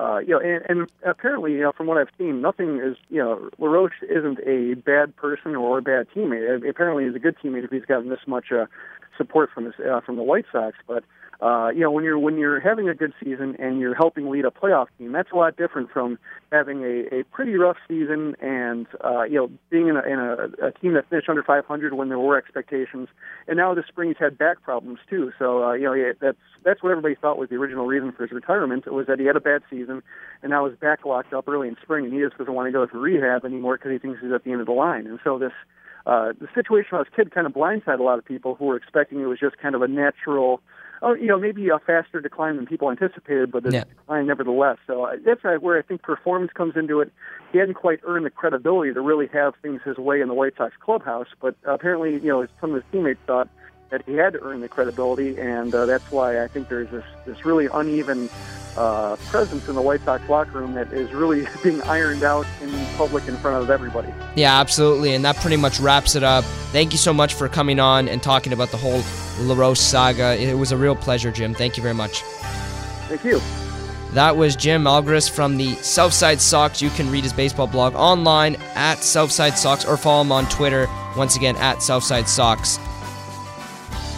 uh, 0.00 0.18
you 0.18 0.28
know, 0.28 0.40
and, 0.40 0.64
and 0.68 0.90
apparently, 1.04 1.52
you 1.52 1.60
know, 1.60 1.72
from 1.76 1.86
what 1.86 1.98
I've 1.98 2.08
seen, 2.16 2.40
nothing 2.40 2.78
is, 2.78 2.96
you 3.10 3.18
know, 3.18 3.50
LaRoche 3.58 4.02
isn't 4.08 4.38
a 4.46 4.74
bad 4.74 5.14
person 5.14 5.54
or 5.54 5.78
a 5.78 5.82
bad 5.82 6.06
teammate. 6.14 6.66
Apparently, 6.68 7.04
he's 7.04 7.14
a 7.14 7.18
good 7.18 7.36
teammate 7.36 7.64
if 7.64 7.70
he's 7.70 7.84
gotten 7.84 8.08
this 8.08 8.20
much 8.26 8.46
uh, 8.50 8.64
support 9.18 9.50
from 9.54 9.66
his 9.66 9.74
uh, 9.78 10.00
from 10.00 10.16
the 10.16 10.22
White 10.22 10.46
Sox. 10.50 10.74
But 10.88 11.04
uh, 11.42 11.70
you 11.74 11.80
know, 11.80 11.90
when 11.90 12.04
you're 12.04 12.18
when 12.18 12.36
you're 12.36 12.60
having 12.60 12.88
a 12.88 12.94
good 12.94 13.12
season 13.22 13.56
and 13.58 13.80
you're 13.80 13.94
helping 13.94 14.28
lead 14.28 14.44
a 14.44 14.50
playoff 14.50 14.88
team, 14.98 15.12
that's 15.12 15.30
a 15.32 15.36
lot 15.36 15.56
different 15.56 15.90
from 15.90 16.18
having 16.52 16.82
a, 16.82 17.20
a 17.20 17.24
pretty 17.24 17.54
rough 17.54 17.78
season 17.88 18.36
and 18.40 18.86
uh, 19.02 19.22
you 19.22 19.36
know 19.36 19.50
being 19.70 19.88
in, 19.88 19.96
a, 19.96 20.02
in 20.02 20.18
a, 20.18 20.66
a 20.66 20.72
team 20.72 20.92
that 20.94 21.08
finished 21.08 21.28
under 21.28 21.42
500 21.42 21.94
when 21.94 22.10
there 22.10 22.18
were 22.18 22.36
expectations. 22.36 23.08
And 23.48 23.56
now 23.56 23.74
this 23.74 23.86
spring 23.88 24.10
he's 24.10 24.18
had 24.18 24.36
back 24.36 24.62
problems 24.62 24.98
too. 25.08 25.32
So 25.38 25.64
uh, 25.64 25.72
you 25.72 25.84
know 25.84 25.94
yeah, 25.94 26.12
that's 26.20 26.36
that's 26.62 26.82
what 26.82 26.90
everybody 26.90 27.14
thought 27.14 27.38
was 27.38 27.48
the 27.48 27.56
original 27.56 27.86
reason 27.86 28.12
for 28.12 28.24
his 28.24 28.32
retirement. 28.32 28.84
It 28.86 28.92
was 28.92 29.06
that 29.06 29.18
he 29.18 29.24
had 29.24 29.36
a 29.36 29.40
bad 29.40 29.62
season 29.70 30.02
and 30.42 30.50
now 30.50 30.68
his 30.68 30.78
back 30.78 31.04
locked 31.04 31.32
up 31.32 31.48
early 31.48 31.68
in 31.68 31.76
spring, 31.82 32.04
and 32.04 32.14
he 32.14 32.20
just 32.20 32.36
doesn't 32.38 32.52
want 32.52 32.68
to 32.68 32.72
go 32.72 32.86
to 32.86 32.98
rehab 32.98 33.44
anymore 33.44 33.76
because 33.76 33.92
he 33.92 33.98
thinks 33.98 34.20
he's 34.20 34.32
at 34.32 34.44
the 34.44 34.52
end 34.52 34.60
of 34.60 34.66
the 34.66 34.72
line. 34.72 35.06
And 35.06 35.18
so 35.22 35.38
this 35.38 35.52
uh, 36.06 36.32
the 36.40 36.48
situation 36.54 36.96
with 36.96 37.06
his 37.06 37.14
kid 37.14 37.34
kind 37.34 37.46
of 37.46 37.52
blindsided 37.52 38.00
a 38.00 38.02
lot 38.02 38.18
of 38.18 38.24
people 38.24 38.54
who 38.54 38.66
were 38.66 38.76
expecting 38.76 39.20
it 39.20 39.26
was 39.26 39.38
just 39.38 39.58
kind 39.58 39.74
of 39.74 39.82
a 39.82 39.88
natural, 39.88 40.60
oh, 41.02 41.14
you 41.14 41.26
know, 41.26 41.38
maybe 41.38 41.68
a 41.68 41.78
faster 41.78 42.20
decline 42.20 42.56
than 42.56 42.66
people 42.66 42.90
anticipated, 42.90 43.50
but 43.50 43.66
a 43.66 43.72
Yeah. 43.72 43.84
decline 43.84 44.26
nevertheless. 44.26 44.78
So 44.86 45.04
uh, 45.04 45.16
that's 45.24 45.42
where 45.62 45.78
I 45.78 45.82
think 45.82 46.02
performance 46.02 46.52
comes 46.52 46.76
into 46.76 47.00
it. 47.00 47.12
He 47.52 47.58
hadn't 47.58 47.74
quite 47.74 48.00
earned 48.04 48.26
the 48.26 48.30
credibility 48.30 48.92
to 48.94 49.00
really 49.00 49.26
have 49.28 49.54
things 49.62 49.80
his 49.84 49.96
way 49.96 50.20
in 50.20 50.28
the 50.28 50.34
White 50.34 50.56
Sox 50.56 50.74
clubhouse, 50.80 51.28
but 51.40 51.54
apparently, 51.64 52.14
you 52.14 52.28
know, 52.28 52.46
some 52.60 52.70
of 52.70 52.76
his 52.76 52.84
teammates 52.92 53.20
thought 53.26 53.48
that 53.90 54.02
he 54.06 54.14
had 54.14 54.34
to 54.34 54.40
earn 54.42 54.60
the 54.60 54.68
credibility, 54.68 55.36
and 55.36 55.74
uh, 55.74 55.84
that's 55.84 56.08
why 56.12 56.40
I 56.44 56.46
think 56.46 56.68
there's 56.68 56.88
this 56.90 57.04
this 57.26 57.44
really 57.44 57.66
uneven 57.74 58.28
uh, 58.76 59.16
presence 59.30 59.66
in 59.68 59.74
the 59.74 59.82
White 59.82 60.00
Sox 60.04 60.22
locker 60.28 60.60
room 60.60 60.74
that 60.74 60.92
is 60.92 61.12
really 61.12 61.44
being 61.64 61.82
ironed 61.82 62.22
out 62.22 62.46
in 62.62 62.70
public 62.96 63.26
in 63.26 63.36
front 63.38 63.60
of 63.60 63.68
everybody. 63.68 64.12
Yeah, 64.36 64.60
absolutely. 64.60 65.14
And 65.14 65.24
that 65.24 65.36
pretty 65.36 65.56
much 65.56 65.80
wraps 65.80 66.14
it 66.14 66.22
up. 66.22 66.44
Thank 66.70 66.92
you 66.92 66.98
so 66.98 67.12
much 67.12 67.34
for 67.34 67.48
coming 67.48 67.80
on 67.80 68.06
and 68.08 68.22
talking 68.22 68.52
about 68.52 68.70
the 68.70 68.76
whole 68.76 69.02
LaRoche 69.40 69.78
saga. 69.78 70.36
It 70.40 70.54
was 70.54 70.72
a 70.72 70.76
real 70.76 70.96
pleasure, 70.96 71.30
Jim. 71.30 71.54
Thank 71.54 71.76
you 71.76 71.82
very 71.82 71.94
much. 71.94 72.22
Thank 73.08 73.24
you. 73.24 73.40
That 74.12 74.36
was 74.36 74.56
Jim 74.56 74.84
Margalus 74.84 75.30
from 75.30 75.56
the 75.56 75.74
Southside 75.76 76.40
Sox. 76.40 76.82
You 76.82 76.90
can 76.90 77.10
read 77.10 77.22
his 77.22 77.32
baseball 77.32 77.68
blog 77.68 77.94
online 77.94 78.56
at 78.74 79.04
Southside 79.04 79.56
Sox 79.56 79.84
or 79.84 79.96
follow 79.96 80.22
him 80.22 80.32
on 80.32 80.46
Twitter, 80.48 80.88
once 81.16 81.36
again, 81.36 81.54
at 81.56 81.80
Southside 81.80 82.28
Sox. 82.28 82.78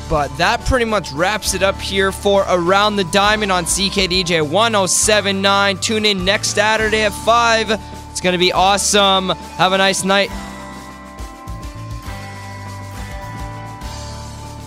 But 0.09 0.35
that 0.39 0.61
pretty 0.65 0.87
much 0.87 1.13
wraps 1.13 1.55
it 1.55 1.63
up 1.63 1.77
here 1.77 2.11
for 2.11 2.45
Around 2.49 2.97
the 2.97 3.05
Diamond 3.05 3.53
on 3.53 3.65
CKDJ 3.65 4.49
1079. 4.49 5.79
Tune 5.79 6.07
in 6.07 6.25
next 6.25 6.55
Saturday 6.55 7.03
at 7.03 7.13
5. 7.13 7.71
It's 8.11 8.21
going 8.21 8.35
to 8.35 8.39
be 8.39 8.53
awesome. 8.53 9.31
Have 9.31 9.73
a 9.73 9.79
nice 9.79 10.05
night. 10.05 10.31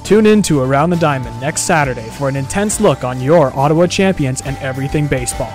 Tune 0.06 0.28
in 0.28 0.44
to 0.44 0.62
Around 0.62 0.92
the 0.92 0.98
Diamond 0.98 1.42
next 1.42 1.62
Saturday 1.62 2.08
for 2.12 2.30
an 2.30 2.36
intense 2.36 2.80
look 2.80 3.04
on 3.04 3.20
your 3.20 3.52
Ottawa 3.58 3.88
champions 3.88 4.44
and 4.44 4.56
everything 4.58 5.08
baseball. 5.08 5.52